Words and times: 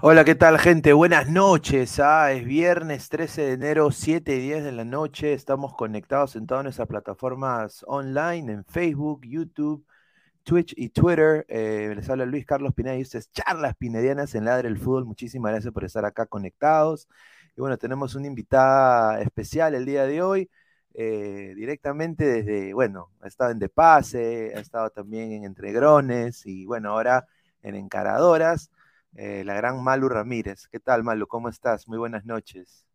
Hola, 0.00 0.24
¿qué 0.24 0.34
tal, 0.36 0.58
gente? 0.58 0.92
Buenas 0.92 1.28
noches. 1.28 1.98
Ah, 2.00 2.32
es 2.32 2.44
viernes 2.44 3.08
13 3.08 3.42
de 3.42 3.52
enero, 3.52 3.90
7 3.90 4.36
y 4.36 4.40
10 4.40 4.62
de 4.64 4.72
la 4.72 4.84
noche. 4.84 5.32
Estamos 5.32 5.74
conectados 5.74 6.36
en 6.36 6.46
todas 6.46 6.62
nuestras 6.64 6.86
plataformas 6.88 7.84
online, 7.86 8.52
en 8.52 8.64
Facebook, 8.64 9.22
YouTube, 9.26 9.84
Twitch 10.44 10.74
y 10.76 10.90
Twitter. 10.90 11.44
Eh, 11.48 11.92
les 11.96 12.08
habla 12.10 12.26
Luis 12.26 12.46
Carlos 12.46 12.74
Pineda 12.74 12.96
y 12.96 13.02
ustedes 13.02 13.30
charlas 13.32 13.74
pinedianas 13.76 14.34
en 14.36 14.44
Ladre 14.44 14.68
el 14.68 14.78
Fútbol. 14.78 15.04
Muchísimas 15.04 15.52
gracias 15.52 15.72
por 15.72 15.84
estar 15.84 16.04
acá 16.04 16.26
conectados. 16.26 17.08
Y 17.56 17.60
bueno, 17.60 17.76
tenemos 17.78 18.14
una 18.14 18.26
invitada 18.28 19.20
especial 19.20 19.74
el 19.74 19.84
día 19.86 20.04
de 20.06 20.22
hoy. 20.22 20.50
eh, 20.94 21.54
directamente 21.56 22.24
desde, 22.24 22.72
bueno, 22.74 23.10
ha 23.20 23.26
estado 23.28 23.50
en 23.52 23.58
De 23.58 23.68
Pase, 23.68 24.52
ha 24.56 24.60
estado 24.60 24.90
también 24.90 25.32
en 25.32 25.44
Entregrones 25.44 26.44
y 26.46 26.66
bueno, 26.66 26.90
ahora 26.90 27.26
en 27.62 27.74
Encaradoras 27.76 28.70
eh, 29.18 29.44
la 29.44 29.54
gran 29.54 29.82
Malu 29.82 30.08
Ramírez. 30.08 30.68
¿Qué 30.70 30.80
tal, 30.80 31.04
Malu? 31.04 31.26
¿Cómo 31.26 31.48
estás? 31.50 31.88
Muy 31.88 31.98
buenas 31.98 32.24
noches. 32.24 32.86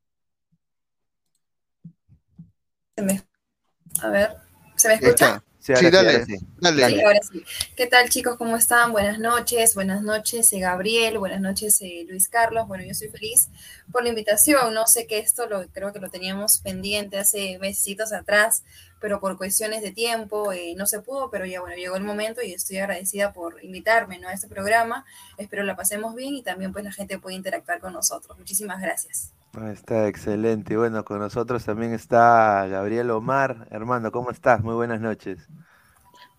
A 4.02 4.10
ver, 4.10 4.36
¿se 4.76 4.88
me 4.88 4.96
escucha? 4.96 5.44
Sí, 5.60 5.74
Sí, 5.76 5.90
dale, 5.90 6.26
sí. 6.26 6.36
dale. 6.60 6.96
Sí, 6.98 7.02
ahora 7.02 7.20
sí. 7.32 7.44
¿Qué 7.78 7.88
tal 7.88 8.10
chicos? 8.10 8.36
¿Cómo 8.38 8.58
están? 8.58 8.92
Buenas 8.92 9.18
noches, 9.20 9.76
buenas 9.76 10.02
noches 10.02 10.52
eh, 10.52 10.60
Gabriel, 10.60 11.18
buenas 11.20 11.40
noches 11.40 11.82
eh, 11.82 12.06
Luis 12.10 12.28
Carlos. 12.28 12.68
Bueno, 12.68 12.84
yo 12.84 12.94
soy 12.94 13.08
feliz 13.10 13.50
por 13.92 14.04
la 14.04 14.10
invitación. 14.10 14.74
No 14.74 14.86
sé 14.88 15.08
que 15.08 15.20
esto 15.20 15.48
lo 15.48 15.68
creo 15.70 15.94
que 15.94 16.00
lo 16.00 16.10
teníamos 16.10 16.60
pendiente 16.60 17.18
hace 17.18 17.58
mesecitos 17.60 18.12
atrás, 18.12 18.64
pero 19.04 19.20
por 19.20 19.38
cuestiones 19.38 19.82
de 19.82 19.92
tiempo 19.92 20.54
eh, 20.54 20.76
no 20.78 20.86
se 20.86 21.02
pudo, 21.02 21.30
pero 21.30 21.46
ya 21.46 21.60
bueno, 21.60 21.76
llegó 21.76 21.98
el 21.98 22.06
momento 22.06 22.42
y 22.42 22.54
estoy 22.54 22.78
agradecida 22.78 23.34
por 23.34 23.62
invitarme 23.62 24.18
¿no? 24.18 24.30
a 24.30 24.32
este 24.32 24.48
programa. 24.48 25.04
Espero 25.38 25.66
la 25.66 25.76
pasemos 25.76 26.16
bien 26.16 26.36
y 26.36 26.42
también 26.42 26.72
pues 26.72 26.86
la 26.86 26.94
gente 26.94 27.20
puede 27.20 27.36
interactuar 27.36 27.82
con 27.82 27.92
nosotros. 27.92 28.40
Muchísimas 28.40 28.80
gracias. 28.80 29.34
Ah, 29.56 29.72
Está 29.74 30.08
excelente. 30.08 30.76
Y 30.76 30.78
bueno, 30.78 31.04
con 31.04 31.20
nosotros 31.20 31.66
también 31.66 31.94
está 31.94 32.66
Gabriel 32.68 33.12
Omar. 33.12 33.68
Hermano, 33.72 34.10
¿cómo 34.10 34.32
estás? 34.32 34.64
Muy 34.64 34.74
buenas 34.74 35.02
noches. 35.02 35.50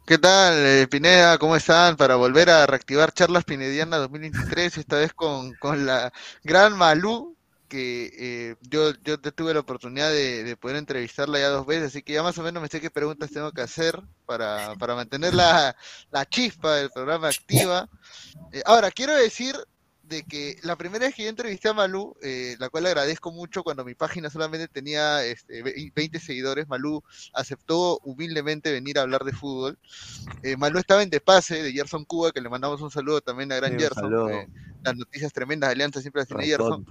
¿Qué 0.06 0.16
tal, 0.16 0.54
eh, 0.54 0.88
Pineda? 0.90 1.36
¿Cómo 1.36 1.56
están? 1.56 1.98
Para 1.98 2.16
volver 2.16 2.48
a 2.48 2.64
reactivar 2.66 3.12
Charlas 3.12 3.44
Pinedianas 3.44 4.00
2023, 4.00 4.78
esta 4.78 4.96
vez 4.96 5.12
con, 5.12 5.52
con 5.56 5.84
la 5.84 6.10
gran 6.42 6.78
Malú, 6.78 7.33
que 7.74 8.10
eh, 8.16 8.56
yo, 8.60 8.92
yo 9.02 9.18
tuve 9.18 9.52
la 9.52 9.58
oportunidad 9.58 10.08
de, 10.08 10.56
poder 10.56 10.76
entrevistarla 10.76 11.40
ya 11.40 11.48
dos 11.48 11.66
veces, 11.66 11.88
así 11.88 12.02
que 12.04 12.12
ya 12.12 12.22
más 12.22 12.38
o 12.38 12.42
menos 12.44 12.62
me 12.62 12.68
sé 12.68 12.80
qué 12.80 12.88
preguntas 12.88 13.32
tengo 13.32 13.50
que 13.50 13.62
hacer 13.62 14.00
para, 14.26 14.76
para 14.76 14.94
mantener 14.94 15.34
la, 15.34 15.74
la 16.12 16.24
chispa 16.24 16.76
del 16.76 16.90
programa 16.90 17.28
activa. 17.28 17.88
Eh, 18.52 18.62
ahora, 18.64 18.92
quiero 18.92 19.16
decir 19.16 19.56
de 20.08 20.22
que 20.22 20.58
la 20.62 20.76
primera 20.76 21.06
vez 21.06 21.14
que 21.14 21.24
yo 21.24 21.28
entrevisté 21.28 21.68
a 21.68 21.72
Malú, 21.72 22.14
eh, 22.22 22.56
la 22.58 22.68
cual 22.68 22.86
agradezco 22.86 23.32
mucho 23.32 23.62
cuando 23.62 23.84
mi 23.84 23.94
página 23.94 24.30
solamente 24.30 24.68
tenía 24.68 25.24
este, 25.24 25.62
20 25.62 26.20
seguidores, 26.20 26.68
Malú 26.68 27.02
aceptó 27.32 27.98
humildemente 28.04 28.72
venir 28.72 28.98
a 28.98 29.02
hablar 29.02 29.24
de 29.24 29.32
fútbol. 29.32 29.78
Eh, 30.42 30.56
Malú 30.56 30.78
estaba 30.78 31.02
en 31.02 31.10
Depase 31.10 31.62
de 31.62 31.72
Gerson 31.72 32.04
Cuba, 32.04 32.32
que 32.32 32.40
le 32.40 32.48
mandamos 32.48 32.80
un 32.82 32.90
saludo 32.90 33.20
también 33.20 33.50
a 33.52 33.56
Gran 33.56 33.78
Gerson. 33.78 34.30
Eh, 34.30 34.48
las 34.82 34.96
noticias 34.96 35.32
tremendas 35.32 35.68
de 35.68 35.72
Alianza 35.72 36.00
siempre 36.00 36.20
las 36.20 36.28
tiene 36.28 36.46
Gerson. 36.46 36.84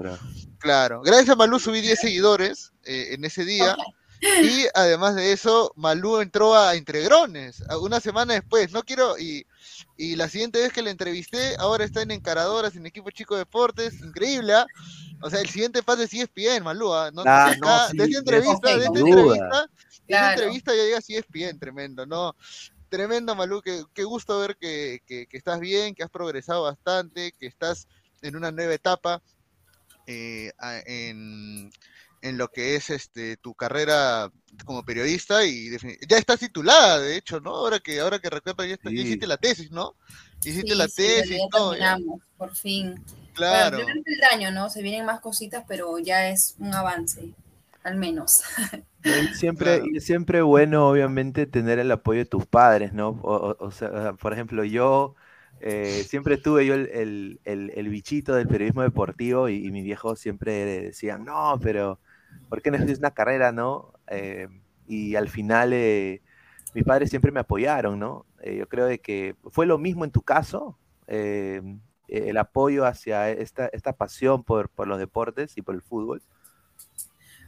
Claro, 0.57 1.01
gracias 1.01 1.29
a 1.29 1.35
Malú 1.35 1.59
subí 1.59 1.81
10 1.81 1.99
seguidores 1.99 2.73
en 2.83 3.23
ese 3.25 3.45
día. 3.45 3.77
Y 4.41 4.65
además 4.73 5.15
de 5.15 5.33
eso, 5.33 5.73
Malú 5.75 6.21
entró 6.21 6.55
a 6.55 6.75
Entregrones 6.75 7.61
una 7.81 7.99
semana 7.99 8.35
después. 8.35 8.71
No 8.71 8.83
quiero, 8.83 9.19
y, 9.19 9.45
y 9.95 10.15
la 10.15 10.27
siguiente 10.27 10.59
vez 10.59 10.73
que 10.73 10.81
le 10.81 10.89
entrevisté, 10.89 11.55
ahora 11.59 11.83
está 11.83 12.01
en 12.01 12.11
Encaradoras, 12.11 12.75
en 12.75 12.85
equipo 12.85 13.11
Chico 13.11 13.37
Deportes, 13.37 14.01
increíble. 14.01 14.53
¿ah? 14.53 14.65
O 15.21 15.29
sea, 15.29 15.39
el 15.39 15.49
siguiente 15.49 15.83
paso 15.83 16.01
es 16.01 16.13
ESPN, 16.13 16.63
Malú. 16.63 16.93
¿ah? 16.93 17.11
¿no? 17.13 17.23
Ah, 17.25 17.53
de 17.93 18.03
esta 18.03 18.19
entrevista, 18.19 18.69
de 18.69 18.85
esta 18.85 18.99
entrevista, 18.99 19.69
de 20.07 20.15
esta 20.15 20.33
entrevista 20.33 20.75
ya 20.75 20.83
llega 20.83 20.97
a 20.97 21.01
ESPN, 21.07 21.59
tremendo, 21.59 22.05
¿no? 22.05 22.35
Tremendo, 22.89 23.35
Malú, 23.35 23.61
qué, 23.61 23.83
qué 23.93 24.03
gusto 24.03 24.39
ver 24.39 24.55
que, 24.57 25.01
que, 25.05 25.27
que, 25.27 25.37
estás 25.37 25.59
bien, 25.59 25.95
que 25.95 26.03
has 26.03 26.09
progresado 26.09 26.63
bastante, 26.63 27.31
que 27.39 27.47
estás 27.47 27.87
en 28.21 28.35
una 28.35 28.51
nueva 28.51 28.73
etapa 28.73 29.21
eh, 30.05 30.51
en 30.85 31.71
en 32.23 32.37
lo 32.37 32.47
que 32.47 32.75
es 32.75 32.89
este 32.89 33.35
tu 33.37 33.53
carrera 33.53 34.31
como 34.65 34.83
periodista 34.83 35.45
y 35.45 35.69
ya 36.07 36.17
estás 36.17 36.39
titulada, 36.39 36.99
de 36.99 37.17
hecho, 37.17 37.41
¿no? 37.41 37.51
Ahora 37.51 37.79
que 37.79 37.99
ahora 37.99 38.19
que 38.19 38.29
recuerdo 38.29 38.63
ya, 38.63 38.77
hiciste 38.89 39.27
la 39.27 39.37
tesis, 39.37 39.71
¿no? 39.71 39.95
Hiciste 40.43 40.73
la 40.73 40.87
tesis, 40.87 41.37
todo. 41.51 41.75
por 42.37 42.55
fin. 42.55 43.03
Claro. 43.33 43.77
Bueno, 43.83 44.01
el 44.05 44.23
año, 44.31 44.51
¿no? 44.51 44.69
Se 44.69 44.81
vienen 44.81 45.05
más 45.05 45.19
cositas, 45.19 45.65
pero 45.67 45.99
ya 45.99 46.29
es 46.29 46.55
un 46.59 46.73
avance, 46.73 47.33
al 47.83 47.97
menos. 47.97 48.41
Siempre, 49.33 49.81
siempre 49.99 50.41
bueno, 50.41 50.87
obviamente, 50.87 51.45
tener 51.45 51.77
el 51.77 51.91
apoyo 51.91 52.19
de 52.19 52.25
tus 52.25 52.45
padres, 52.45 52.93
¿no? 52.93 53.19
O, 53.21 53.69
sea, 53.71 54.13
por 54.13 54.31
ejemplo, 54.31 54.63
yo 54.63 55.15
eh, 55.59 56.05
siempre 56.07 56.37
tuve 56.37 56.65
yo 56.65 56.73
el, 56.75 57.41
el, 57.43 57.89
bichito 57.89 58.33
del 58.33 58.47
periodismo 58.47 58.81
deportivo 58.81 59.49
y, 59.49 59.65
y 59.65 59.71
mis 59.71 59.83
viejos 59.83 60.19
siempre 60.21 60.83
decían, 60.83 61.25
no, 61.25 61.59
pero 61.61 61.99
¿por 62.49 62.61
qué 62.61 62.69
una 62.69 63.11
carrera, 63.11 63.51
no? 63.51 63.93
Eh, 64.07 64.47
y 64.87 65.15
al 65.15 65.29
final 65.29 65.73
eh, 65.73 66.21
mis 66.73 66.83
padres 66.83 67.09
siempre 67.09 67.31
me 67.31 67.39
apoyaron, 67.39 67.99
¿no? 67.99 68.25
Eh, 68.41 68.57
yo 68.57 68.67
creo 68.67 68.85
de 68.85 68.99
que 68.99 69.35
fue 69.49 69.65
lo 69.65 69.77
mismo 69.77 70.03
en 70.05 70.11
tu 70.11 70.21
caso, 70.21 70.77
el 71.07 72.37
apoyo 72.37 72.85
hacia 72.85 73.29
esta, 73.29 73.67
esta 73.67 73.93
pasión 73.93 74.43
por, 74.43 74.69
por, 74.69 74.87
los 74.87 74.99
deportes 74.99 75.57
y 75.57 75.61
por 75.61 75.75
el 75.75 75.81
fútbol. 75.81 76.21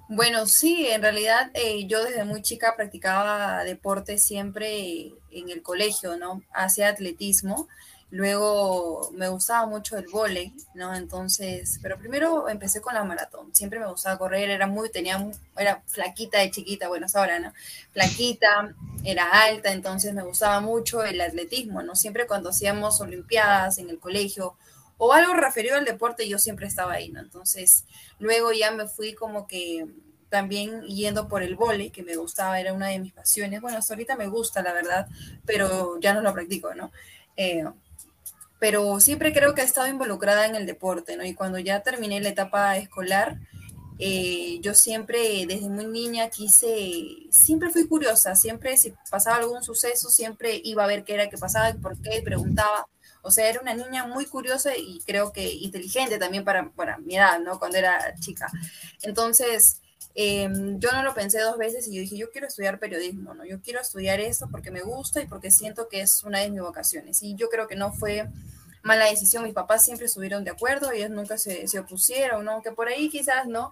Bueno, 0.07 0.45
sí, 0.45 0.87
en 0.87 1.01
realidad 1.01 1.51
yo 1.87 2.03
desde 2.03 2.25
muy 2.25 2.41
chica 2.41 2.75
practicaba 2.75 3.63
deporte 3.63 4.17
siempre 4.17 5.13
en 5.31 5.49
el 5.49 5.63
colegio, 5.63 6.17
¿no? 6.17 6.41
Hacía 6.53 6.89
atletismo 6.89 7.67
Luego 8.11 9.11
me 9.13 9.27
gustaba 9.29 9.65
mucho 9.65 9.97
el 9.97 10.07
vóley, 10.07 10.53
¿no? 10.73 10.95
Entonces, 10.95 11.79
pero 11.81 11.97
primero 11.97 12.47
empecé 12.47 12.79
con 12.79 12.93
la 12.93 13.03
maratón. 13.03 13.53
Siempre 13.53 13.79
me 13.79 13.87
gustaba 13.87 14.17
correr, 14.17 14.49
era 14.49 14.67
muy, 14.67 14.89
tenía, 14.89 15.25
era 15.57 15.81
flaquita 15.87 16.39
de 16.39 16.51
chiquita, 16.51 16.87
bueno, 16.87 17.07
es 17.07 17.15
ahora, 17.15 17.39
¿no? 17.39 17.51
Flaquita, 17.91 18.73
era 19.03 19.43
alta, 19.43 19.71
entonces 19.71 20.13
me 20.13 20.23
gustaba 20.23 20.61
mucho 20.61 21.03
el 21.03 21.19
atletismo, 21.19 21.81
¿no? 21.81 21.95
Siempre 21.95 22.27
cuando 22.27 22.49
hacíamos 22.49 23.01
olimpiadas 23.01 23.79
en 23.79 23.89
el 23.89 23.99
colegio 23.99 24.55
o 24.97 25.11
algo 25.11 25.33
referido 25.33 25.75
al 25.75 25.85
deporte, 25.85 26.29
yo 26.29 26.39
siempre 26.39 26.67
estaba 26.67 26.93
ahí, 26.93 27.09
¿no? 27.09 27.19
Entonces, 27.19 27.85
luego 28.19 28.51
ya 28.53 28.71
me 28.71 28.87
fui 28.87 29.13
como 29.13 29.47
que 29.47 29.87
también 30.29 30.83
yendo 30.83 31.27
por 31.27 31.43
el 31.43 31.55
vóley, 31.55 31.89
que 31.91 32.03
me 32.03 32.15
gustaba, 32.15 32.59
era 32.59 32.73
una 32.73 32.87
de 32.87 32.99
mis 32.99 33.13
pasiones. 33.13 33.61
Bueno, 33.61 33.77
hasta 33.77 33.93
ahorita 33.93 34.15
me 34.15 34.27
gusta, 34.27 34.61
la 34.61 34.73
verdad, 34.73 35.07
pero 35.45 35.99
ya 35.99 36.13
no 36.13 36.21
lo 36.21 36.33
practico, 36.33 36.73
¿no? 36.73 36.91
Eh, 37.37 37.65
pero 38.59 38.99
siempre 38.99 39.33
creo 39.33 39.53
que 39.53 39.61
he 39.61 39.65
estado 39.65 39.87
involucrada 39.87 40.45
en 40.45 40.55
el 40.55 40.65
deporte, 40.65 41.17
¿no? 41.17 41.25
Y 41.25 41.33
cuando 41.33 41.59
ya 41.59 41.81
terminé 41.81 42.21
la 42.21 42.29
etapa 42.29 42.77
escolar, 42.77 43.39
eh, 43.97 44.59
yo 44.61 44.73
siempre, 44.73 45.45
desde 45.47 45.69
muy 45.69 45.85
niña, 45.85 46.29
quise, 46.29 47.27
siempre 47.29 47.69
fui 47.69 47.87
curiosa, 47.87 48.35
siempre 48.35 48.75
si 48.77 48.93
pasaba 49.09 49.37
algún 49.37 49.63
suceso, 49.63 50.09
siempre 50.09 50.59
iba 50.63 50.83
a 50.83 50.87
ver 50.87 51.03
qué 51.03 51.13
era 51.13 51.29
que 51.29 51.37
pasaba, 51.37 51.73
por 51.81 52.01
qué, 52.01 52.21
preguntaba. 52.21 52.87
O 53.21 53.31
sea, 53.31 53.49
era 53.49 53.61
una 53.61 53.73
niña 53.73 54.05
muy 54.05 54.25
curiosa 54.25 54.75
y 54.77 54.99
creo 55.05 55.31
que 55.31 55.49
inteligente 55.51 56.17
también 56.19 56.43
para, 56.43 56.69
para 56.71 56.97
mi 56.99 57.15
edad, 57.15 57.39
¿no? 57.39 57.57
Cuando 57.57 57.77
era 57.77 58.13
chica. 58.19 58.51
Entonces, 59.01 59.81
em, 60.15 60.79
yo 60.79 60.91
no 60.91 61.03
lo 61.03 61.13
pensé 61.13 61.39
dos 61.39 61.57
veces 61.57 61.87
y 61.87 61.95
yo 61.95 62.01
dije, 62.01 62.17
yo 62.17 62.31
quiero 62.31 62.47
estudiar 62.47 62.79
periodismo, 62.79 63.33
¿no? 63.33 63.45
Yo 63.45 63.61
quiero 63.61 63.81
estudiar 63.81 64.19
eso 64.19 64.47
porque 64.49 64.71
me 64.71 64.81
gusta 64.81 65.21
y 65.21 65.27
porque 65.27 65.51
siento 65.51 65.87
que 65.89 66.01
es 66.01 66.23
una 66.23 66.39
de 66.39 66.49
mis 66.49 66.61
vocaciones. 66.61 67.21
Y 67.21 67.35
yo 67.35 67.49
creo 67.49 67.67
que 67.67 67.75
no 67.75 67.93
fue 67.93 68.27
mala 68.85 69.05
decisión. 69.05 69.43
Mis 69.43 69.53
papás 69.53 69.83
siempre 69.83 70.05
estuvieron 70.05 70.43
de 70.43 70.51
acuerdo, 70.51 70.91
ellos 70.91 71.09
nunca 71.09 71.37
se, 71.37 71.67
se 71.67 71.79
opusieron, 71.79 72.45
¿no? 72.45 72.61
Que 72.61 72.71
por 72.71 72.87
ahí 72.87 73.09
quizás, 73.09 73.47
¿no? 73.47 73.71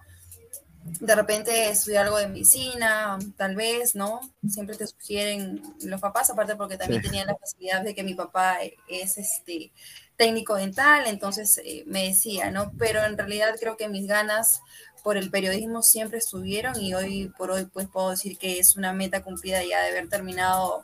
De 1.00 1.14
repente 1.14 1.70
estudiar 1.70 2.04
algo 2.04 2.18
de 2.18 2.28
medicina, 2.28 3.18
tal 3.38 3.56
vez, 3.56 3.94
¿no? 3.94 4.20
Siempre 4.46 4.76
te 4.76 4.86
sugieren 4.86 5.62
los 5.82 6.00
papás, 6.00 6.28
aparte 6.28 6.56
porque 6.56 6.76
también 6.76 7.00
tenía 7.00 7.24
la 7.24 7.36
facilidad 7.36 7.82
de 7.82 7.94
que 7.94 8.02
mi 8.02 8.14
papá 8.14 8.58
es 8.86 9.16
este 9.16 9.72
técnico 10.16 10.56
dental, 10.56 11.04
entonces 11.06 11.60
eh, 11.64 11.84
me 11.86 12.04
decía, 12.08 12.50
¿no? 12.50 12.72
Pero 12.78 13.02
en 13.04 13.16
realidad 13.16 13.54
creo 13.58 13.76
que 13.76 13.88
mis 13.88 14.06
ganas 14.06 14.60
por 15.04 15.18
el 15.18 15.30
periodismo 15.30 15.82
siempre 15.82 16.16
estuvieron 16.16 16.80
y 16.80 16.94
hoy 16.94 17.30
por 17.36 17.50
hoy 17.50 17.66
pues 17.66 17.86
puedo 17.86 18.10
decir 18.10 18.38
que 18.38 18.58
es 18.58 18.74
una 18.74 18.94
meta 18.94 19.22
cumplida 19.22 19.62
ya 19.62 19.82
de 19.82 19.90
haber 19.90 20.08
terminado 20.08 20.82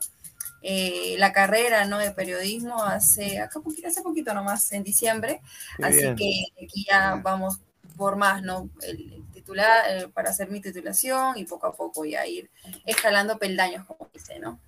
eh, 0.61 1.15
la 1.17 1.33
carrera 1.33 1.85
¿no? 1.85 1.97
de 1.97 2.11
periodismo 2.11 2.83
hace, 2.83 3.39
acá 3.39 3.59
hace 3.87 4.01
poquito 4.03 4.35
nomás, 4.35 4.71
en 4.73 4.83
diciembre. 4.83 5.41
Así 5.81 6.01
que 6.15 6.45
aquí 6.63 6.85
ya 6.87 7.19
vamos 7.23 7.59
por 7.97 8.15
más, 8.15 8.43
¿no? 8.43 8.69
El, 8.83 9.23
titular, 9.33 9.85
eh, 9.89 10.07
para 10.13 10.29
hacer 10.29 10.51
mi 10.51 10.61
titulación 10.61 11.35
y 11.39 11.45
poco 11.45 11.65
a 11.65 11.73
poco 11.73 12.05
ya 12.05 12.27
ir 12.27 12.51
escalando 12.85 13.39
peldaños, 13.39 13.87
como 13.87 14.07
dice, 14.13 14.37
¿no? 14.37 14.59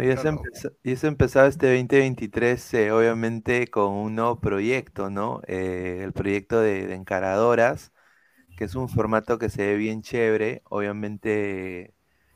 y, 0.00 0.08
eso 0.08 0.28
empezó, 0.28 0.72
y 0.82 0.92
eso 0.92 1.08
empezado 1.08 1.46
este 1.46 1.66
2023, 1.66 2.72
eh, 2.72 2.90
obviamente, 2.90 3.66
con 3.66 3.92
un 3.92 4.14
nuevo 4.14 4.40
proyecto, 4.40 5.10
¿no? 5.10 5.42
el 5.46 6.14
proyecto 6.14 6.58
de, 6.60 6.86
de, 6.86 6.94
encaradoras, 6.94 7.92
que 8.56 8.64
es 8.64 8.74
un 8.74 8.88
formato 8.88 9.38
que 9.38 9.48
se 9.48 9.66
ve 9.66 9.76
bien 9.76 10.02
chévere, 10.02 10.62
obviamente 10.68 11.94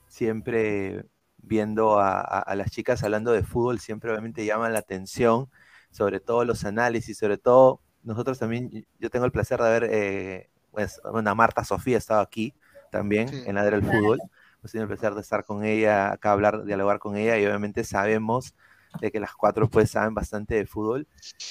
siempre 0.08 1.04
viendo 1.38 2.00
a, 2.00 2.44
las 2.56 2.70
chicas 2.70 3.02
hablando 3.02 3.32
de 3.32 3.42
fútbol 3.42 3.78
siempre 3.78 4.10
obviamente 4.10 4.44
llaman 4.44 4.72
la 4.72 4.80
atención, 4.80 5.48
sobre 5.90 6.20
todo 6.20 6.44
los 6.44 6.64
análisis, 6.64 7.16
sobre 7.18 7.38
todo 7.38 7.80
nosotros 8.02 8.38
también, 8.38 8.86
yo 8.98 9.10
tengo 9.10 9.24
el 9.24 9.32
placer 9.32 9.60
de 9.60 9.70
ver, 9.70 9.84
eh, 9.90 10.50
pues, 10.70 11.00
bueno, 11.10 11.34
Marta 11.34 11.64
Sofía 11.64 11.98
estaba 11.98 12.20
aquí 12.22 12.54
también 12.90 13.28
en 13.46 13.54
la 13.54 13.64
del 13.64 13.82
fútbol, 13.82 14.20
hemos 14.58 14.72
tenido 14.72 14.84
el 14.84 14.88
placer 14.88 15.14
de 15.14 15.20
estar 15.20 15.44
con 15.44 15.64
ella, 15.64 16.12
acá 16.12 16.32
hablar, 16.32 16.64
dialogar 16.64 16.98
con 16.98 17.16
ella 17.16 17.38
y 17.38 17.46
obviamente 17.46 17.84
sabemos 17.84 18.54
de 19.00 19.10
que 19.10 19.20
las 19.20 19.34
cuatro 19.34 19.68
pues 19.68 19.90
saben 19.90 20.14
bastante 20.14 20.54
de 20.54 20.66
fútbol, 20.66 21.06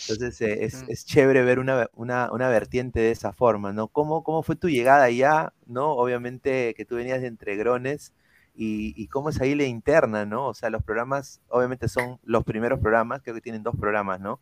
entonces 0.08 0.42
eh, 0.42 0.66
es, 0.66 0.84
es, 0.88 1.06
chévere 1.06 1.44
ver 1.44 1.60
una, 1.60 1.90
una, 1.96 2.32
una, 2.32 2.50
vertiente 2.50 3.00
de 3.00 3.12
esa 3.12 3.34
forma, 3.34 3.74
¿no? 3.74 3.88
¿Cómo, 3.88 4.24
¿Cómo 4.24 4.44
fue 4.44 4.56
tu 4.56 4.70
llegada 4.70 5.04
allá, 5.04 5.54
no? 5.66 5.92
Obviamente 5.92 6.74
que 6.76 6.86
tú 6.86 6.96
venías 6.96 7.22
de 7.22 7.28
Entregrones, 7.28 8.14
y, 8.60 9.08
cómo 9.08 9.30
es 9.30 9.40
ahí 9.40 9.54
la 9.54 9.66
interna, 9.66 10.26
¿no? 10.26 10.48
O 10.48 10.54
sea, 10.54 10.70
los 10.70 10.84
programas, 10.84 11.42
obviamente 11.50 11.88
son 11.88 12.20
los 12.24 12.44
primeros 12.44 12.80
programas, 12.80 13.22
creo 13.22 13.36
que 13.36 13.42
tienen 13.42 13.62
dos 13.62 13.76
programas, 13.80 14.20
¿no? 14.20 14.40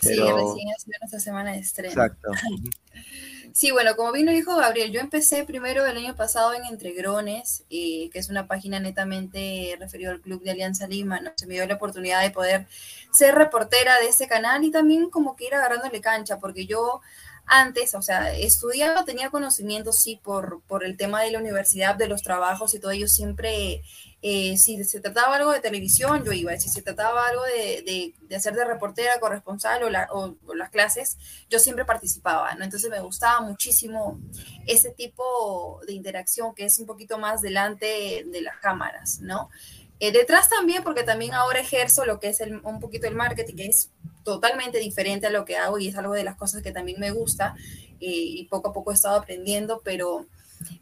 Sí, 0.00 0.08
recién 0.08 0.68
ha 0.70 0.78
sido 0.78 0.98
nuestra 1.00 1.20
semana 1.20 1.52
de 1.52 1.58
estreno. 1.58 1.90
Exacto. 1.90 2.30
Sí, 3.54 3.70
bueno, 3.70 3.96
como 3.96 4.12
vino 4.12 4.32
dijo 4.32 4.56
Gabriel, 4.56 4.92
yo 4.92 5.00
empecé 5.00 5.44
primero 5.44 5.84
el 5.84 5.98
año 5.98 6.16
pasado 6.16 6.54
en 6.54 6.64
Entregrones, 6.64 7.64
eh, 7.68 8.08
que 8.10 8.18
es 8.18 8.30
una 8.30 8.46
página 8.46 8.80
netamente 8.80 9.76
referida 9.78 10.10
al 10.10 10.22
Club 10.22 10.42
de 10.42 10.52
Alianza 10.52 10.86
Lima, 10.86 11.20
¿no? 11.20 11.32
Se 11.36 11.46
me 11.46 11.54
dio 11.54 11.66
la 11.66 11.74
oportunidad 11.74 12.22
de 12.22 12.30
poder 12.30 12.66
ser 13.12 13.34
reportera 13.34 13.98
de 14.00 14.08
ese 14.08 14.26
canal 14.26 14.64
y 14.64 14.70
también 14.70 15.10
como 15.10 15.36
que 15.36 15.48
ir 15.48 15.54
agarrándole 15.54 16.00
cancha, 16.00 16.38
porque 16.38 16.64
yo 16.64 17.02
antes, 17.44 17.94
o 17.94 18.00
sea, 18.00 18.34
estudiaba, 18.34 19.04
tenía 19.04 19.28
conocimiento, 19.28 19.92
sí, 19.92 20.18
por, 20.22 20.62
por 20.66 20.82
el 20.82 20.96
tema 20.96 21.22
de 21.22 21.32
la 21.32 21.38
universidad, 21.38 21.94
de 21.94 22.08
los 22.08 22.22
trabajos 22.22 22.74
y 22.74 22.80
todo 22.80 22.92
ello, 22.92 23.08
siempre 23.08 23.82
Eh, 24.24 24.56
si 24.56 24.82
se 24.84 25.00
trataba 25.00 25.34
algo 25.34 25.50
de 25.50 25.58
televisión, 25.58 26.24
yo 26.24 26.32
iba. 26.32 26.56
Si 26.56 26.68
se 26.68 26.80
trataba 26.80 27.26
algo 27.26 27.42
de, 27.42 28.14
de, 28.28 28.36
hacer 28.36 28.54
de 28.54 28.64
reportera, 28.64 29.18
corresponsal 29.18 29.82
o, 29.82 30.36
o, 30.46 30.54
las 30.54 30.70
clases, 30.70 31.18
yo 31.50 31.58
siempre 31.58 31.84
participaba, 31.84 32.54
¿no? 32.54 32.64
Entonces 32.64 32.88
me 32.88 33.00
gustaba 33.00 33.40
muchísimo 33.40 34.20
ese 34.66 34.90
tipo 34.90 35.80
de 35.86 35.92
interacción 35.92 36.54
que 36.54 36.66
es 36.66 36.78
un 36.78 36.86
poquito 36.86 37.18
más 37.18 37.42
delante 37.42 38.24
de 38.24 38.40
las 38.42 38.56
cámaras, 38.58 39.18
¿no? 39.20 39.50
Eh, 39.98 40.10
detrás 40.10 40.48
también, 40.48 40.82
porque 40.82 41.04
también 41.04 41.32
ahora 41.32 41.60
ejerzo 41.60 42.04
lo 42.04 42.18
que 42.18 42.28
es 42.28 42.40
el, 42.40 42.60
un 42.64 42.80
poquito 42.80 43.06
el 43.06 43.14
marketing, 43.14 43.54
que 43.54 43.66
es 43.66 43.90
totalmente 44.24 44.78
diferente 44.78 45.26
a 45.26 45.30
lo 45.30 45.44
que 45.44 45.56
hago 45.56 45.78
y 45.78 45.88
es 45.88 45.96
algo 45.96 46.12
de 46.14 46.24
las 46.24 46.36
cosas 46.36 46.62
que 46.62 46.72
también 46.72 46.98
me 46.98 47.10
gusta 47.10 47.54
eh, 48.00 48.06
y 48.10 48.44
poco 48.46 48.70
a 48.70 48.72
poco 48.72 48.90
he 48.90 48.94
estado 48.94 49.16
aprendiendo, 49.16 49.80
pero 49.84 50.26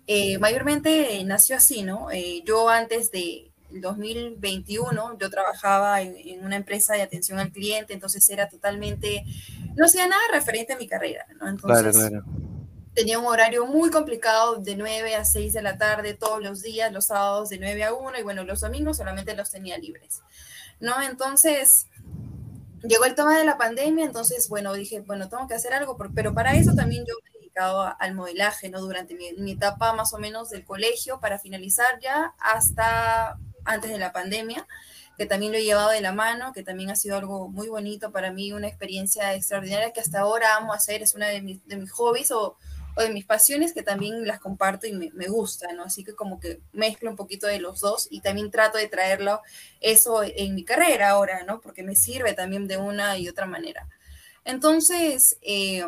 eh, 0.07 0.39
mayormente 0.39 1.23
nació 1.25 1.57
así, 1.57 1.83
¿no? 1.83 2.11
Eh, 2.11 2.43
yo 2.45 2.69
antes 2.69 3.11
de 3.11 3.51
2021, 3.71 5.19
yo 5.19 5.31
trabajaba 5.31 6.03
en, 6.03 6.45
una 6.45 6.57
empresa 6.57 6.95
de 6.95 7.03
atención 7.03 7.39
al 7.39 7.53
cliente, 7.53 7.93
entonces 7.93 8.29
era 8.29 8.49
totalmente, 8.49 9.25
no 9.77 9.87
hacía 9.87 10.07
nada 10.07 10.23
referente 10.33 10.73
a 10.73 10.77
mi 10.77 10.89
carrera, 10.89 11.27
¿no? 11.41 11.49
Entonces, 11.49 11.97
claro, 11.97 12.25
tenía 12.95 13.19
un 13.19 13.27
horario 13.27 13.67
muy 13.67 13.91
complicado 13.91 14.57
de 14.57 14.77
9 14.77 15.15
a 15.15 15.25
6 15.25 15.53
de 15.53 15.63
la 15.63 15.79
tarde 15.79 16.15
todos 16.15 16.43
los 16.43 16.63
días, 16.63 16.93
los 16.93 17.07
sábados 17.07 17.49
de 17.51 17.59
9 17.59 17.85
a 17.85 17.95
1 17.95 18.19
y 18.19 18.23
bueno, 18.23 18.45
los 18.45 18.61
domingos 18.61 18.97
solamente 18.97 19.35
los 19.37 19.51
tenía 19.51 19.79
libres, 19.79 20.21
¿no? 20.81 21.01
Entonces, 21.03 21.87
llegó 22.83 23.05
el 23.05 23.15
tema 23.15 23.39
de 23.39 23.45
la 23.45 23.59
pandemia, 23.59 24.05
entonces, 24.05 24.49
bueno, 24.49 24.73
dije, 24.73 25.01
bueno, 25.01 25.29
tengo 25.29 25.47
que 25.47 25.55
hacer 25.55 25.73
algo, 25.73 25.97
pero 26.15 26.35
para 26.35 26.55
eso 26.55 26.75
también 26.75 27.05
yo 27.07 27.15
al 27.57 28.14
modelaje, 28.14 28.69
¿no? 28.69 28.80
Durante 28.80 29.14
mi, 29.14 29.52
etapa 29.52 29.92
más 29.92 30.12
o 30.12 30.19
menos 30.19 30.50
del 30.50 30.64
colegio 30.64 31.21
para 31.21 31.38
finalizar 31.38 31.99
ya 32.00 32.35
hasta 32.38 33.38
antes 33.64 33.90
de 33.90 33.99
la 33.99 34.12
pandemia, 34.12 34.66
que 35.16 35.26
también 35.26 35.52
lo 35.52 35.59
he 35.59 35.64
llevado 35.64 35.90
de 35.90 36.00
la 36.00 36.12
mano, 36.12 36.52
que 36.52 36.62
también 36.62 36.90
ha 36.90 36.97
sido 36.97 37.16
algo 37.16 37.49
muy 37.49 37.69
bonito 37.69 38.11
para 38.11 38.33
mí, 38.33 38.52
una 38.52 38.69
experiencia 38.69 39.35
extraordinaria 39.35 39.92
que 39.92 40.00
hasta 40.00 40.21
ahora 40.21 40.57
amo 40.57 40.73
hacer, 40.73 41.02
es 41.02 41.14
una 41.14 41.28
de 41.28 41.42
mis, 41.42 41.66
de 41.66 41.76
mis 41.76 41.90
hobbies 41.92 42.30
o, 42.30 42.57
o, 42.97 43.02
de 43.02 43.11
mis 43.11 43.26
pasiones 43.26 43.75
que 43.75 43.83
también 43.83 44.26
las 44.26 44.40
comparto 44.40 44.87
y 44.87 44.92
me, 44.92 45.11
me, 45.12 45.28
gusta, 45.28 45.73
¿no? 45.75 45.85
Así 45.85 46.04
que 46.04 46.14
como 46.14 46.40
que 46.40 46.61
mezclo 46.73 47.11
un 47.11 47.16
poquito 47.16 47.47
de 47.47 47.61
los 47.61 47.80
dos 47.80 48.09
y 48.11 48.21
también 48.23 48.50
trato 48.50 48.78
de 48.78 48.88
traerlo 48.88 49.42
eso 49.80 50.23
en 50.25 50.54
mi 50.54 50.64
carrera 50.64 51.11
ahora, 51.11 51.45
¿no? 51.45 51.61
Porque 51.61 51.83
me 51.83 51.97
sirve 51.97 52.33
también 52.33 52.66
de 52.66 52.78
una 52.78 53.19
y 53.19 53.28
otra 53.28 53.47
manera. 53.47 53.87
Entonces, 54.45 55.37
eh, 55.42 55.85